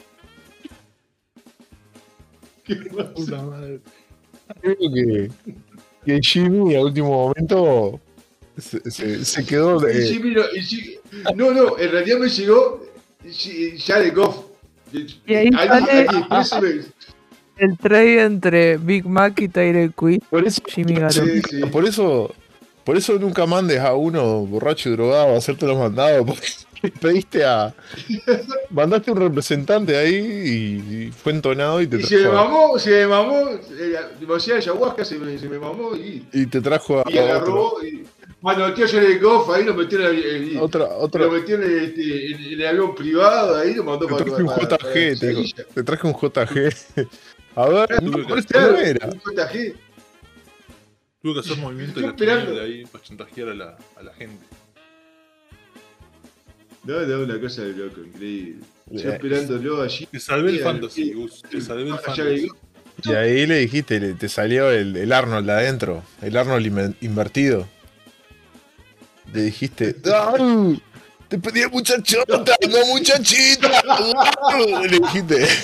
¿Qué 2.70 2.76
pasa? 2.96 3.48
Creo 4.62 4.76
que, 4.78 5.30
que 6.06 6.20
Jimmy 6.22 6.76
a 6.76 6.82
último 6.82 7.10
momento 7.10 8.00
se, 8.58 8.80
se- 8.92 9.26
se 9.26 9.46
quedó. 9.46 9.78
Y 9.90 10.08
Jimmy 10.08 10.32
no, 10.36 10.42
y 10.56 10.62
Jimmy- 10.62 10.96
no, 11.36 11.52
no, 11.52 11.78
en 11.78 11.92
realidad 11.92 12.18
me 12.20 12.30
llegó 12.30 12.86
Jared 13.86 14.16
Goff. 14.16 14.46
Y 15.28 15.34
ahí 15.36 15.50
sale-. 16.44 16.86
El 17.58 17.78
trade 17.78 18.22
entre 18.24 18.78
Big 18.78 19.06
Mac 19.06 19.40
y 19.42 19.50
Tyrell 19.50 19.94
Quinn. 19.94 20.24
por 20.30 20.48
eso, 20.48 20.62
Jimmy 20.68 20.94
Garoppolo. 20.94 21.26
Sí, 21.34 21.42
sí. 21.50 21.62
por 21.66 21.86
eso, 21.86 22.34
por 22.86 22.96
eso 22.98 23.20
nunca 23.20 23.46
mandes 23.46 23.80
a 23.80 23.94
uno 23.96 24.46
borracho 24.46 24.90
y 24.90 24.94
drogado 24.94 25.34
a 25.34 25.38
hacerte 25.38 25.66
los 25.68 25.78
mandados, 25.78 26.26
porque 26.26 26.48
pediste 27.02 27.44
a. 27.46 27.74
Mandaste 28.70 29.12
un 29.12 29.18
representante 29.20 29.98
ahí 29.98 30.16
y, 30.16 30.94
y 31.08 31.12
fue 31.12 31.32
entonado 31.34 31.82
y 31.82 31.88
te 31.88 31.98
Y 31.98 32.04
se 32.04 32.18
me 32.18 32.22
trajo 32.24 32.44
mamó, 32.50 32.80
se 32.80 32.90
me 32.92 33.08
mamó, 33.08 33.50
eh, 33.52 33.96
demasiada 34.20 34.60
ayahuasca 34.60 35.04
se 35.06 35.18
me, 35.18 35.38
se 35.38 35.50
me 35.50 35.60
mamó 35.60 35.96
y, 35.96 36.26
y 36.34 36.46
te 36.46 36.62
trajo 36.62 37.00
a 37.00 37.04
y 37.12 37.18
agarró. 37.18 37.74
Y, 37.84 38.04
bueno, 38.42 38.68
el 38.68 38.74
tío 38.74 38.88
Jared 38.88 39.22
Goff 39.22 39.50
ahí 39.50 39.66
lo 39.66 39.74
metió 39.74 40.00
en 40.00 40.06
el, 40.16 40.24
el- 40.24 40.58
otra, 40.60 40.86
lo 40.86 40.98
otra, 41.00 41.28
metió 41.28 41.56
en 41.56 41.64
el, 41.64 41.78
este, 41.86 42.32
en 42.32 42.44
el 42.62 42.68
avión 42.68 42.96
privado, 42.96 43.58
ahí 43.58 43.74
lo 43.74 43.84
mandó 43.84 44.06
te 44.06 44.14
para, 44.14 44.26
traje 44.26 44.42
un 44.44 44.48
para- 44.48 44.68
para 44.70 44.94
JG, 44.94 45.20
te, 45.20 45.66
te 45.74 45.84
traje 45.84 46.08
un 46.08 46.14
JG. 46.14 47.08
A 47.56 47.68
ver, 47.68 48.04
no, 48.04 48.12
Claro, 48.48 48.72
no 48.74 48.78
era. 48.80 49.08
un 49.08 49.20
JG. 49.20 49.76
Tuve 51.22 51.34
que 51.34 51.40
hacer 51.42 51.58
movimiento 51.58 52.00
de 52.00 52.08
la 52.08 52.62
ahí 52.62 52.86
para 52.86 53.04
chantajear 53.04 53.50
a 53.50 53.54
la, 53.54 53.78
a 53.98 54.04
la 54.04 54.14
gente. 54.14 54.46
No, 56.84 57.00
no, 57.02 57.24
una 57.24 57.40
cosa 57.40 57.62
de 57.64 57.74
loco, 57.74 58.02
increíble. 58.02 58.64
Yo 58.92 59.10
Eh. 59.10 59.14
esperándolo 59.14 59.82
allí. 59.82 60.06
Te 60.08 60.20
salvé 60.20 60.50
el 60.52 60.58
Sí, 60.58 60.64
fantasy. 60.64 61.14
Gus. 61.14 61.42
Te 61.44 61.62
salvé 61.62 61.84
el 61.84 61.94
Ah, 61.94 62.02
ya 62.08 62.14
fantasy. 62.16 62.48
Y 63.04 63.12
ahí 63.14 63.46
le 63.48 63.60
dijiste, 63.60 64.00
le- 64.00 64.14
te 64.14 64.28
salió 64.28 64.72
el, 64.72 64.96
el 64.98 65.12
Arnold 65.14 65.46
de 65.46 65.52
adentro, 65.54 66.04
el 66.22 66.36
Arnold 66.36 66.66
inver- 66.66 66.96
invertido. 67.02 67.68
Le 69.34 69.44
dijiste, 69.44 69.96
¡Ay! 70.06 70.82
Te 71.28 71.38
pedí 71.38 71.62
muchachota, 71.72 72.56
no 72.68 72.86
muchachita. 72.88 73.84
Le 74.90 75.00
dijiste. 75.00 75.48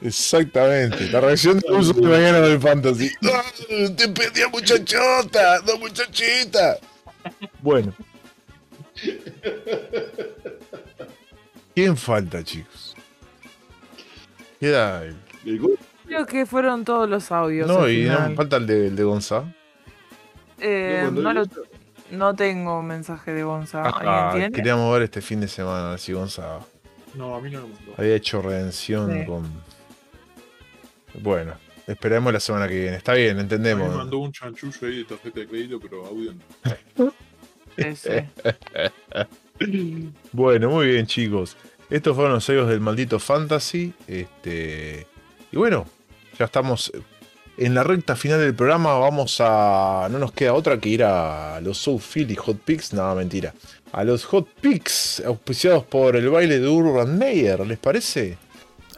Exactamente, 0.00 1.08
la 1.10 1.20
reacción 1.20 1.58
de 1.58 1.72
uso 1.72 1.92
de 1.92 2.02
mañana 2.02 2.40
del 2.40 2.60
fantasy. 2.60 3.10
Te 3.96 4.08
pedí 4.08 4.40
muchachota, 4.52 5.60
no 5.66 5.78
muchachita. 5.78 6.78
Bueno. 7.60 7.92
¿Quién 11.74 11.96
falta, 11.96 12.42
chicos? 12.42 12.94
Queda. 14.60 15.02
Creo 16.06 16.26
que 16.26 16.46
fueron 16.46 16.84
todos 16.84 17.08
los 17.08 17.30
audios. 17.30 17.68
No, 17.68 17.82
al 17.82 17.92
y 17.92 18.04
no, 18.04 18.34
falta 18.34 18.56
el 18.56 18.66
de, 18.66 18.86
el 18.88 18.96
de 18.96 19.04
Gonza. 19.04 19.44
Eh, 20.60 21.08
No, 21.12 21.32
lo- 21.32 21.44
no 22.10 22.34
tengo 22.34 22.82
mensaje 22.82 23.32
de 23.32 23.42
Gonza. 23.44 23.82
Ah, 23.84 24.34
queríamos 24.52 24.92
ver 24.92 25.02
este 25.02 25.20
fin 25.20 25.40
de 25.40 25.48
semana 25.48 25.88
a 25.88 25.90
ver 25.90 25.98
si 26.00 26.12
Gonza 26.12 26.58
No, 27.14 27.34
a 27.36 27.40
mí 27.40 27.50
no 27.50 27.62
me 27.66 27.74
mandó. 27.74 27.94
había 27.96 28.14
hecho 28.16 28.40
redención 28.42 29.12
Sí. 29.20 29.26
con. 29.26 29.44
Bueno, 31.20 31.54
esperemos 31.86 32.32
la 32.32 32.40
semana 32.40 32.68
que 32.68 32.80
viene. 32.80 32.96
Está 32.96 33.14
bien, 33.14 33.30
mí 33.30 33.34
me 33.36 33.42
entendemos. 33.42 33.94
mandó 33.94 34.18
un 34.18 34.32
chanchullo 34.32 34.86
ahí 34.86 34.98
de 34.98 35.04
tarjeta 35.04 35.40
de 35.40 35.46
crédito, 35.48 35.80
pero 35.80 36.06
audio 36.06 36.34
no. 36.96 37.12
Bueno, 40.32 40.70
muy 40.70 40.86
bien, 40.88 41.06
chicos. 41.06 41.56
Estos 41.90 42.14
fueron 42.14 42.34
los 42.34 42.44
sellos 42.44 42.68
del 42.68 42.80
maldito 42.80 43.18
fantasy. 43.18 43.92
Este. 44.06 45.06
Y 45.50 45.56
bueno, 45.56 45.86
ya 46.38 46.44
estamos 46.44 46.92
en 47.56 47.74
la 47.74 47.82
recta 47.82 48.14
final 48.14 48.38
del 48.38 48.54
programa 48.54 48.94
vamos 48.98 49.38
a. 49.40 50.08
No 50.10 50.18
nos 50.18 50.32
queda 50.32 50.54
otra 50.54 50.78
que 50.78 50.88
ir 50.90 51.02
a 51.02 51.60
los 51.60 51.78
South 51.78 52.00
Philly 52.00 52.36
Hot 52.36 52.58
Picks. 52.58 52.92
Nada, 52.92 53.14
mentira. 53.14 53.52
A 53.92 54.04
los 54.04 54.24
Hot 54.26 54.48
Picks, 54.60 55.22
auspiciados 55.26 55.84
por 55.84 56.14
el 56.14 56.28
baile 56.28 56.60
de 56.60 56.68
Urban 56.68 57.18
Meyer, 57.18 57.66
¿les 57.66 57.78
parece? 57.78 58.38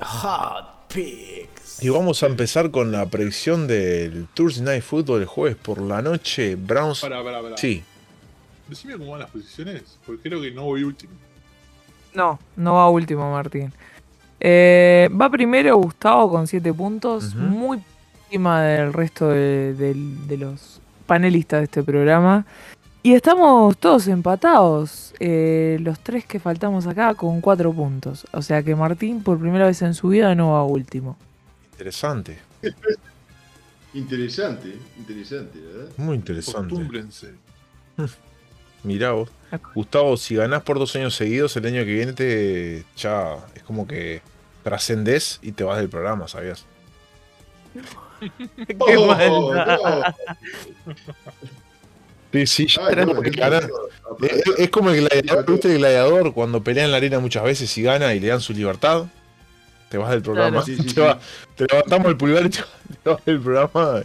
Hot 0.01 0.89
Picks. 0.89 1.60
Y 1.83 1.89
vamos 1.89 2.23
a 2.23 2.27
empezar 2.27 2.71
con 2.71 2.93
la 2.93 3.07
predicción 3.07 3.67
del 3.67 4.27
Thursday 4.35 4.65
Night 4.65 4.83
Football 4.83 5.23
el 5.23 5.27
jueves 5.27 5.57
por 5.57 5.81
la 5.81 6.03
noche. 6.03 6.55
Browns. 6.55 7.01
Pará, 7.01 7.23
pará, 7.25 7.41
pará. 7.41 7.57
Sí. 7.57 7.83
Decime 8.69 8.99
cómo 8.99 9.13
van 9.13 9.21
las 9.21 9.31
posiciones, 9.31 9.99
porque 10.05 10.29
creo 10.29 10.41
que 10.43 10.51
no 10.51 10.65
voy 10.65 10.85
último. 10.85 11.13
No, 12.15 12.39
no 12.57 12.75
va 12.75 12.91
último, 12.91 13.31
Martín. 13.33 13.73
Eh, 14.39 15.09
va 15.19 15.31
primero 15.31 15.77
Gustavo 15.77 16.31
con 16.31 16.47
7 16.47 16.73
puntos, 16.73 17.35
muy 17.35 17.83
encima 18.25 18.63
del 18.63 18.93
resto 18.93 19.29
de 19.29 20.37
los 20.39 20.81
panelistas 21.07 21.61
de 21.61 21.65
este 21.65 21.83
programa. 21.83 22.45
Y 23.03 23.15
estamos 23.15 23.79
todos 23.79 24.09
empatados, 24.09 25.15
eh, 25.19 25.79
los 25.81 25.99
tres 26.01 26.27
que 26.27 26.39
faltamos 26.39 26.87
acá 26.87 27.15
con 27.15 27.41
4 27.41 27.73
puntos. 27.73 28.27
O 28.33 28.43
sea 28.43 28.63
que 28.63 28.77
Martín 28.77 29.23
por 29.23 29.39
primera 29.39 29.67
vez 29.67 29.81
en 29.81 29.95
su 29.95 30.09
vida 30.09 30.35
no 30.35 30.53
va 30.53 30.65
último. 30.65 31.17
Interesante. 31.81 32.39
Interesante, 33.95 34.77
interesante, 34.99 35.59
¿verdad? 35.59 35.89
Muy 35.97 36.15
interesante. 36.17 36.67
Acostúmbrense. 36.75 37.35
Mirá 38.83 39.13
vos. 39.13 39.31
Gustavo, 39.75 40.15
si 40.19 40.35
ganás 40.35 40.63
por 40.63 40.79
dos 40.79 40.95
años 40.95 41.15
seguidos, 41.15 41.57
el 41.57 41.65
año 41.65 41.83
que 41.87 41.95
viene 41.95 42.13
te 42.13 42.85
ya 42.99 43.37
es 43.55 43.63
como 43.63 43.87
que 43.87 44.21
trascendés 44.63 45.39
y 45.41 45.53
te 45.53 45.65
vas 45.65 45.79
del 45.79 45.89
programa, 45.89 46.29
¿sabías? 46.29 46.67
Qué 48.21 48.77
Oh, 48.79 49.07
maldad. 49.07 50.15
Sí, 52.33 52.47
sí, 52.47 52.67
ya 52.69 52.87
Ay, 52.87 52.95
es 52.97 53.07
no, 53.07 53.23
es, 53.25 54.59
es 54.59 54.71
como 54.71 54.91
el 54.91 55.01
gladiador, 55.01 55.51
¿viste 55.51 55.73
el 55.73 55.79
gladiador 55.79 56.33
cuando 56.33 56.63
pelea 56.63 56.85
en 56.85 56.93
la 56.93 56.99
arena 56.99 57.19
muchas 57.19 57.43
veces 57.43 57.77
y 57.77 57.83
gana 57.83 58.15
y 58.15 58.21
le 58.21 58.29
dan 58.29 58.41
su 58.41 58.53
libertad? 58.53 59.07
Te 59.91 59.99
vas 59.99 60.11
del 60.11 60.23
programa, 60.23 60.63
Claro, 60.63 60.65
sí, 60.65 60.77
sí, 60.77 60.83
te, 60.85 60.89
sí. 60.91 61.01
va- 61.01 61.19
te 61.57 61.67
levantamos 61.67 62.07
el 62.09 62.17
pulgar 62.17 62.47
y 62.47 62.49
te, 62.51 62.61
te 63.03 63.11
vas 63.11 63.25
del 63.27 63.41
programa 63.41 64.01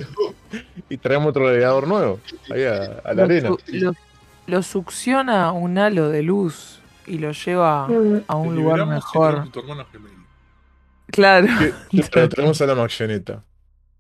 y 0.89 0.97
traemos 0.97 1.29
otro 1.29 1.43
gladiador 1.43 1.88
nuevo 1.88 2.19
ahí 2.51 2.63
a, 2.63 2.73
a 3.03 3.13
la 3.13 3.13
Lo, 3.13 3.23
arena. 3.23 3.49
lo- 3.67 3.93
lo 4.47 4.61
succiona 4.63 5.51
un 5.53 5.77
halo 5.77 6.09
de 6.09 6.21
luz 6.23 6.79
y 7.07 7.19
lo 7.19 7.31
lleva 7.31 7.86
a 7.86 7.88
Te 7.88 7.93
un 7.97 8.55
lugar 8.55 8.79
y 8.81 8.86
mejor. 8.88 9.49
tu. 9.51 9.61
Claro. 11.11 11.47
Que- 11.91 12.01
Te 12.03 12.27
traemos 12.27 12.59
a 12.61 12.65
la 12.65 12.75
marioneta. 12.75 13.43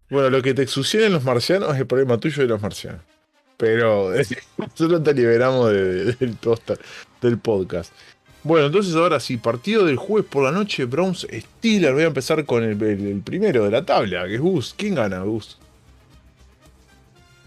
Bueno, 0.09 0.29
lo 0.29 0.41
que 0.41 0.53
te 0.53 0.61
exucionen 0.63 1.13
los 1.13 1.23
marcianos 1.23 1.73
es 1.73 1.79
el 1.79 1.87
problema 1.87 2.17
tuyo 2.19 2.41
de 2.43 2.47
los 2.49 2.61
marcianos. 2.61 3.01
Pero 3.57 4.11
nosotros 4.57 5.03
te 5.03 5.13
liberamos 5.13 5.69
de- 5.71 6.05
de- 6.13 6.35
del 7.21 7.37
podcast. 7.39 7.91
Bueno, 8.45 8.67
entonces 8.67 8.93
ahora 8.95 9.19
sí, 9.19 9.37
partido 9.37 9.85
del 9.85 9.95
jueves 9.97 10.29
por 10.29 10.43
la 10.43 10.51
noche, 10.51 10.85
Browns 10.85 11.25
Steelers. 11.31 11.93
Voy 11.95 12.03
a 12.03 12.07
empezar 12.07 12.45
con 12.45 12.63
el, 12.63 12.79
el- 12.81 13.07
el 13.07 13.21
primero 13.21 13.63
de 13.65 13.71
la 13.71 13.83
tabla, 13.83 14.25
que 14.27 14.35
es 14.35 14.39
Gus. 14.39 14.75
¿Quién 14.77 14.93
gana, 14.93 15.19
Gus? 15.21 15.57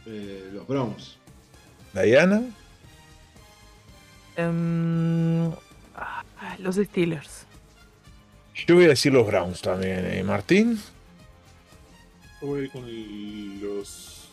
Eh, 0.06 0.50
los 0.52 0.66
Browns. 0.66 1.16
¿Diana? 1.94 2.42
Em, 4.36 5.50
ah, 5.94 6.22
los 6.58 6.76
Steelers. 6.76 7.44
Yo 8.66 8.74
voy 8.74 8.86
a 8.86 8.88
decir 8.88 9.12
los 9.12 9.24
Browns 9.24 9.60
también, 9.62 10.04
¿eh? 10.04 10.22
Martín. 10.24 10.80
Voy 12.40 12.68
con 12.70 12.82
los. 13.60 14.28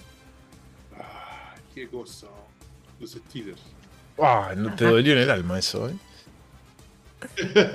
Ah, 1.00 1.54
qué 1.76 1.88
cosa. 1.88 2.26
Los 3.00 3.12
Steelers. 3.12 3.62
Ah, 4.18 4.54
no 4.58 4.74
te 4.76 4.86
dolió 4.86 5.14
en 5.14 5.20
el 5.20 5.30
alma 5.30 5.60
eso, 5.60 5.90
¿eh? 5.90 5.94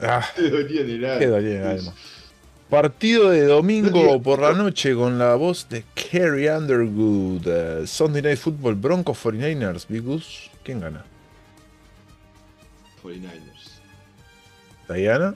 Ah, 0.03 0.27
Te 0.37 0.51
dolía 0.51 0.81
en 0.83 0.91
el 0.91 1.05
alma. 1.05 1.19
Qué 1.19 1.27
dolió 1.27 1.51
en 1.51 1.63
el 1.63 1.67
alma. 1.67 1.95
Partido 2.69 3.31
de 3.31 3.45
domingo 3.47 4.23
por 4.23 4.39
la 4.41 4.53
noche 4.53 4.95
con 4.95 5.19
la 5.19 5.35
voz 5.35 5.69
de 5.69 5.85
Kerry 5.95 6.49
Underwood. 6.49 7.43
eh, 7.47 7.87
Sunday 7.87 8.23
Night 8.23 8.39
Football 8.39 8.77
Broncos 8.77 9.19
49ers. 9.25 9.87
Big 9.89 10.03
Gus. 10.03 10.51
¿Quién 10.63 10.81
gana? 10.81 11.05
49ers. 13.03 13.81
¿Diana? 14.89 15.35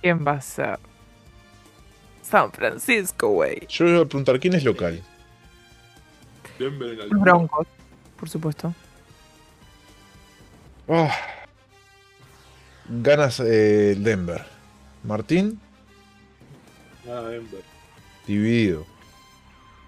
¿Quién 0.00 0.26
va 0.26 0.32
a 0.32 0.40
ser? 0.40 0.78
San 2.22 2.50
Francisco, 2.52 3.28
güey. 3.28 3.66
Yo 3.68 3.84
le 3.84 3.92
voy 3.92 4.02
a 4.02 4.04
preguntar 4.06 4.40
quién 4.40 4.54
es 4.54 4.64
local. 4.64 5.02
Denver 6.58 6.90
en 6.90 6.98
la 7.00 7.04
Los 7.06 7.20
Broncos, 7.20 7.66
por 8.16 8.28
supuesto. 8.30 8.74
Ah. 10.88 11.10
Ganas 12.90 13.40
eh, 13.40 13.96
Denver. 13.98 14.44
Martín, 15.04 15.58
Ah, 17.08 17.22
Denver. 17.22 17.62
dividido. 18.26 18.86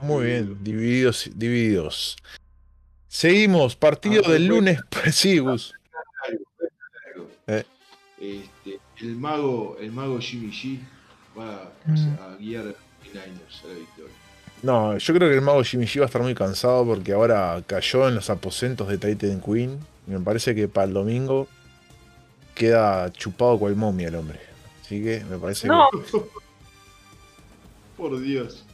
Muy 0.00 0.26
bien, 0.26 0.56
divididos, 0.64 1.30
divididos. 1.34 2.16
Seguimos, 3.08 3.76
partido 3.76 4.22
Ah, 4.26 4.30
del 4.32 4.46
lunes. 4.46 4.80
Sí, 5.12 5.38
Gus. 5.38 5.72
Algo. 6.26 7.28
Eh. 7.46 7.64
Este, 8.20 8.78
el 9.00 9.16
mago, 9.16 9.76
el 9.80 9.92
mago 9.92 10.18
Jimmy 10.20 10.50
G 10.50 10.78
va 11.38 11.54
a, 11.64 11.72
Mm. 11.86 12.16
a 12.20 12.36
guiar 12.38 12.62
a 12.62 12.66
los 12.68 12.76
49ers 13.02 13.64
a 13.64 13.68
la 13.68 13.74
victoria. 13.74 14.14
No, 14.62 14.96
yo 14.96 15.14
creo 15.14 15.28
que 15.28 15.34
el 15.34 15.40
mago 15.42 15.62
Jimmy 15.64 15.86
G 15.86 15.98
va 15.98 16.04
a 16.04 16.06
estar 16.06 16.22
muy 16.22 16.34
cansado 16.34 16.84
porque 16.86 17.12
ahora 17.12 17.62
cayó 17.66 18.08
en 18.08 18.14
los 18.14 18.30
aposentos 18.30 18.88
de 18.88 18.96
Titan 18.98 19.40
Queen. 19.40 19.78
Y 20.06 20.10
me 20.12 20.20
parece 20.20 20.54
que 20.54 20.68
para 20.68 20.86
el 20.86 20.94
domingo 20.94 21.48
queda 22.62 23.12
chupado 23.12 23.58
cual 23.58 23.74
momia 23.74 24.08
el 24.08 24.14
hombre. 24.14 24.38
Así 24.80 25.02
que 25.02 25.24
me 25.28 25.36
parece 25.36 25.66
No. 25.66 25.88
Por 27.96 28.20
Dios. 28.20 28.64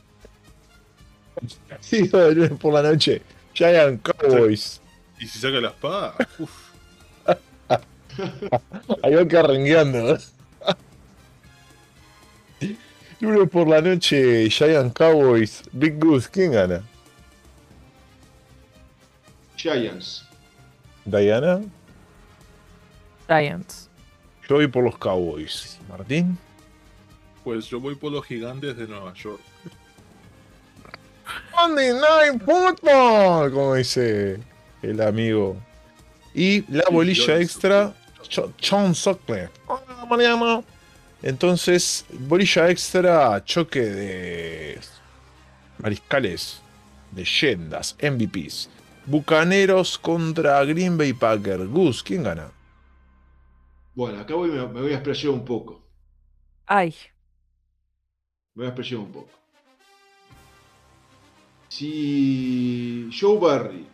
Sí, 1.80 2.08
de 2.08 2.34
lunes 2.34 2.58
por 2.58 2.74
la 2.74 2.82
noche. 2.82 3.22
Giant 3.54 4.02
Cowboys. 4.02 4.80
Y 5.20 5.28
si 5.28 5.38
saca 5.38 5.60
la 5.60 5.68
espada, 5.68 6.14
uff. 6.38 6.50
Ahí 9.02 9.14
va 9.14 9.24
quedar 9.24 9.46
rengueando. 9.46 10.16
¿eh? 10.16 10.18
Lunes 13.20 13.48
por 13.48 13.68
la 13.68 13.80
noche, 13.80 14.50
Giant 14.50 14.92
Cowboys. 14.92 15.62
Big 15.70 15.96
Goose, 15.98 16.28
¿quién 16.28 16.52
gana? 16.52 16.82
Giants. 19.56 20.24
¿Diana? 21.04 21.62
Giants. 23.28 23.88
Yo 24.48 24.56
voy 24.56 24.66
por 24.66 24.84
los 24.84 24.96
Cowboys. 24.96 25.78
¿Martín? 25.88 26.38
Pues 27.44 27.66
yo 27.66 27.80
voy 27.80 27.94
por 27.94 28.12
los 28.12 28.24
gigantes 28.24 28.76
de 28.76 28.86
Nueva 28.86 29.12
York. 29.14 29.40
Monday 31.54 31.92
Night 31.92 32.42
Football, 32.44 33.52
como 33.52 33.74
dice 33.74 34.40
el 34.82 35.00
amigo. 35.00 35.56
Y 36.34 36.64
la 36.72 36.84
bolilla 36.90 37.40
extra, 37.40 37.94
Sean 38.60 38.94
Sutcliffe. 38.94 39.50
Hola, 39.66 40.06
Mariano. 40.08 40.64
Entonces, 41.22 42.06
bolilla 42.10 42.70
extra, 42.70 43.44
choque 43.44 43.80
de 43.80 44.80
mariscales, 45.78 46.60
leyendas, 47.14 47.96
MVPs. 48.00 48.70
Bucaneros 49.06 49.98
contra 49.98 50.64
Green 50.64 50.96
Bay 50.96 51.12
Packers. 51.12 51.68
Gus, 51.68 52.02
¿quién 52.02 52.22
gana? 52.22 52.50
Bueno, 53.98 54.20
acá 54.20 54.36
voy, 54.36 54.48
me, 54.50 54.64
me 54.68 54.80
voy 54.80 54.92
a 54.92 54.94
explayar 54.94 55.30
un 55.30 55.44
poco. 55.44 55.82
Ay. 56.66 56.94
Me 58.54 58.62
voy 58.62 58.66
a 58.66 58.68
explayar 58.68 59.00
un 59.00 59.10
poco. 59.10 59.30
Si 61.68 63.10
Joe 63.10 63.40
Barry 63.40 63.84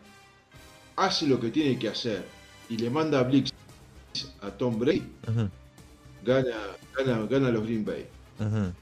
hace 0.97 1.27
lo 1.27 1.41
que 1.41 1.49
tiene 1.49 1.79
que 1.79 1.89
hacer 1.89 2.23
y 2.69 2.77
le 2.77 2.91
manda 2.91 3.19
a 3.19 3.23
Blitz 3.23 3.51
a 4.43 4.51
Tom 4.51 4.79
Brady, 4.79 5.11
gana, 6.23 6.55
gana, 6.99 7.25
gana 7.25 7.49
los 7.49 7.65
Green 7.65 7.87
Bay. 7.87 8.07
ujú. 8.41 8.75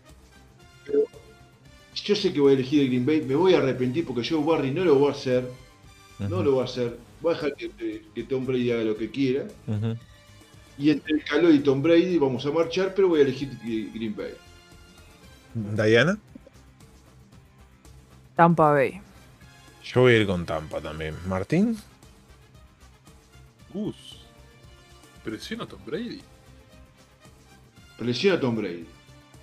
Yo 2.05 2.17
sé 2.17 2.33
que 2.33 2.41
voy 2.41 2.51
a 2.51 2.55
elegir 2.57 2.81
el 2.81 2.89
Green 2.89 3.07
Bay, 3.07 3.23
me 3.23 3.37
voy 3.37 3.55
a 3.55 3.59
arrepentir 3.59 4.05
porque 4.05 4.29
Joe 4.29 4.45
Barry 4.45 4.73
no 4.73 4.85
lo 4.85 5.01
va 5.01 5.11
a 5.11 5.13
hacer, 5.13 5.49
no 6.19 6.43
lo 6.43 6.57
va 6.57 6.63
a 6.63 6.65
hacer. 6.65 6.99
Voy 7.21 7.31
a 7.33 7.37
dejar 7.37 7.55
que, 7.55 8.03
que 8.13 8.23
Tom 8.25 8.45
Brady 8.45 8.73
haga 8.73 8.83
lo 8.83 8.97
que 8.97 9.09
quiera. 9.09 9.47
ujú. 9.69 9.97
Y 10.83 10.91
entre 10.91 11.15
el 11.15 11.23
calor 11.25 11.53
y 11.55 11.61
Tom 11.61 11.81
Brady 11.81 12.19
vamos 12.19 12.45
a 12.45 12.51
marchar, 12.51 12.93
pero 12.93 13.07
voy 13.07 13.21
a 13.21 13.23
elegir 13.23 13.57
Green 13.63 14.17
Bay. 14.17 14.35
¿Diana? 15.55 16.19
Tampa 18.35 18.73
Bay. 18.73 19.01
Yo 19.85 20.01
voy 20.01 20.15
a 20.15 20.17
ir 20.19 20.27
con 20.27 20.45
Tampa 20.45 20.81
también. 20.81 21.15
¿Martín? 21.29 21.79
Gus. 23.73 23.95
Presiona 25.23 25.63
a 25.63 25.69
Tom 25.69 25.79
Brady. 25.87 26.21
Presiona 27.97 28.37
a 28.39 28.41
Tom 28.41 28.57
Brady. 28.57 28.87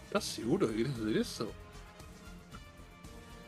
¿Estás 0.08 0.26
seguro 0.26 0.68
que 0.68 0.76
querés 0.76 0.94
hacer 0.94 1.18
eso? 1.18 1.52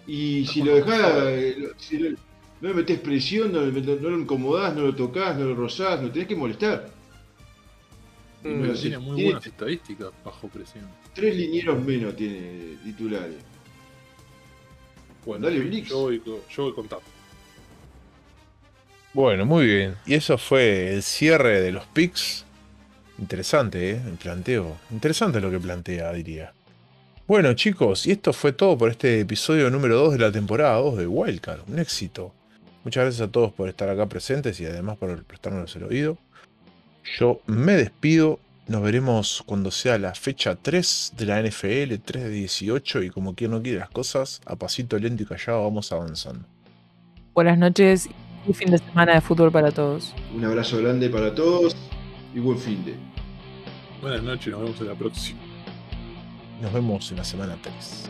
Y 0.08 0.46
si 0.48 0.62
lo 0.64 0.76
dejás, 0.76 1.12
eh, 1.26 1.72
si 1.78 1.98
lo- 1.98 2.18
no 2.62 2.70
le 2.70 2.74
metés 2.74 3.02
presión, 3.02 3.52
no, 3.52 3.60
no 3.66 4.10
lo 4.10 4.18
incomodás, 4.18 4.74
no 4.76 4.84
lo 4.84 4.96
tocas, 4.96 5.36
no 5.38 5.44
lo 5.44 5.56
rozás, 5.56 6.02
no 6.02 6.10
tenés 6.10 6.30
que 6.30 6.38
molestar. 6.38 7.01
Pero 8.44 8.66
haces. 8.66 8.82
tiene 8.82 8.98
muy 8.98 9.16
Tiene 9.16 9.32
buenas 9.32 9.48
estadísticas 9.48 10.10
bajo 10.24 10.48
presión. 10.48 10.88
Tres 11.14 11.36
linieros 11.36 11.84
menos 11.84 12.16
tiene 12.16 12.78
titulares. 12.84 13.36
Bueno, 15.26 15.46
Dale, 15.48 15.82
yo, 15.84 16.00
voy, 16.00 16.22
yo 16.26 16.64
voy 16.64 16.74
con 16.74 16.88
Tap. 16.88 17.02
Bueno, 19.14 19.46
muy 19.46 19.66
bien. 19.66 19.96
Y 20.06 20.14
eso 20.16 20.38
fue 20.38 20.94
el 20.94 21.04
cierre 21.04 21.62
de 21.62 21.72
los 21.72 21.86
picks. 21.88 22.46
Interesante, 23.20 23.92
¿eh? 23.92 24.02
El 24.08 24.16
planteo. 24.18 24.78
Interesante 24.90 25.40
lo 25.42 25.52
que 25.52 25.60
plantea, 25.60 26.12
diría. 26.14 26.54
Bueno, 27.28 27.54
chicos, 27.54 28.08
y 28.08 28.12
esto 28.12 28.34
fue 28.34 28.52
todo 28.52 28.78
por 28.78 28.90
este 28.90 29.20
episodio 29.20 29.70
número 29.70 29.98
2 29.98 30.14
de 30.14 30.20
la 30.20 30.32
temporada 30.32 30.78
2 30.78 30.98
de 30.98 31.08
Wildcard. 31.08 31.62
Un 31.68 31.80
éxito. 31.80 32.34
Muchas 32.84 33.04
gracias 33.04 33.28
a 33.28 33.32
todos 33.32 33.54
por 33.54 33.70
estar 33.70 33.90
acá 33.90 34.08
presentes 34.08 34.60
y 34.60 34.66
además 34.66 34.98
por 34.98 35.24
prestarnos 35.24 35.76
el 35.76 35.84
oído. 35.84 36.18
Yo 37.20 37.42
me 37.46 37.74
despido. 37.74 38.40
Nos 38.68 38.82
veremos 38.82 39.44
cuando 39.46 39.70
sea 39.70 39.98
la 39.98 40.14
fecha 40.14 40.56
3 40.56 41.14
de 41.18 41.26
la 41.26 41.42
NFL, 41.42 41.96
3 42.04 42.24
de 42.24 42.30
18. 42.30 43.04
Y 43.04 43.10
como 43.10 43.36
quien 43.36 43.52
no 43.52 43.62
quiere 43.62 43.80
las 43.80 43.90
cosas, 43.90 44.42
a 44.46 44.56
pasito 44.56 44.98
lento 44.98 45.24
y 45.24 45.26
callado 45.26 45.64
vamos 45.64 45.92
avanzando. 45.92 46.46
Buenas 47.34 47.58
noches 47.58 48.10
y 48.48 48.54
fin 48.54 48.72
de 48.72 48.78
semana 48.78 49.16
de 49.16 49.22
fútbol 49.22 49.52
para 49.52 49.72
todos. 49.72 50.14
Un 50.34 50.46
abrazo 50.46 50.78
grande 50.78 51.10
para 51.10 51.34
todos 51.34 51.76
y 52.34 52.40
buen 52.40 52.58
fin 52.58 52.84
de. 52.86 52.96
Buenas 54.02 54.24
noches, 54.24 54.48
nos 54.48 54.62
vemos 54.62 54.82
en 54.82 54.88
la 54.88 54.96
próxima. 54.96 55.40
Nos 56.62 56.74
vemos 56.74 57.12
en 57.12 57.18
la 57.18 57.24
semana 57.24 57.58
3. 57.62 58.10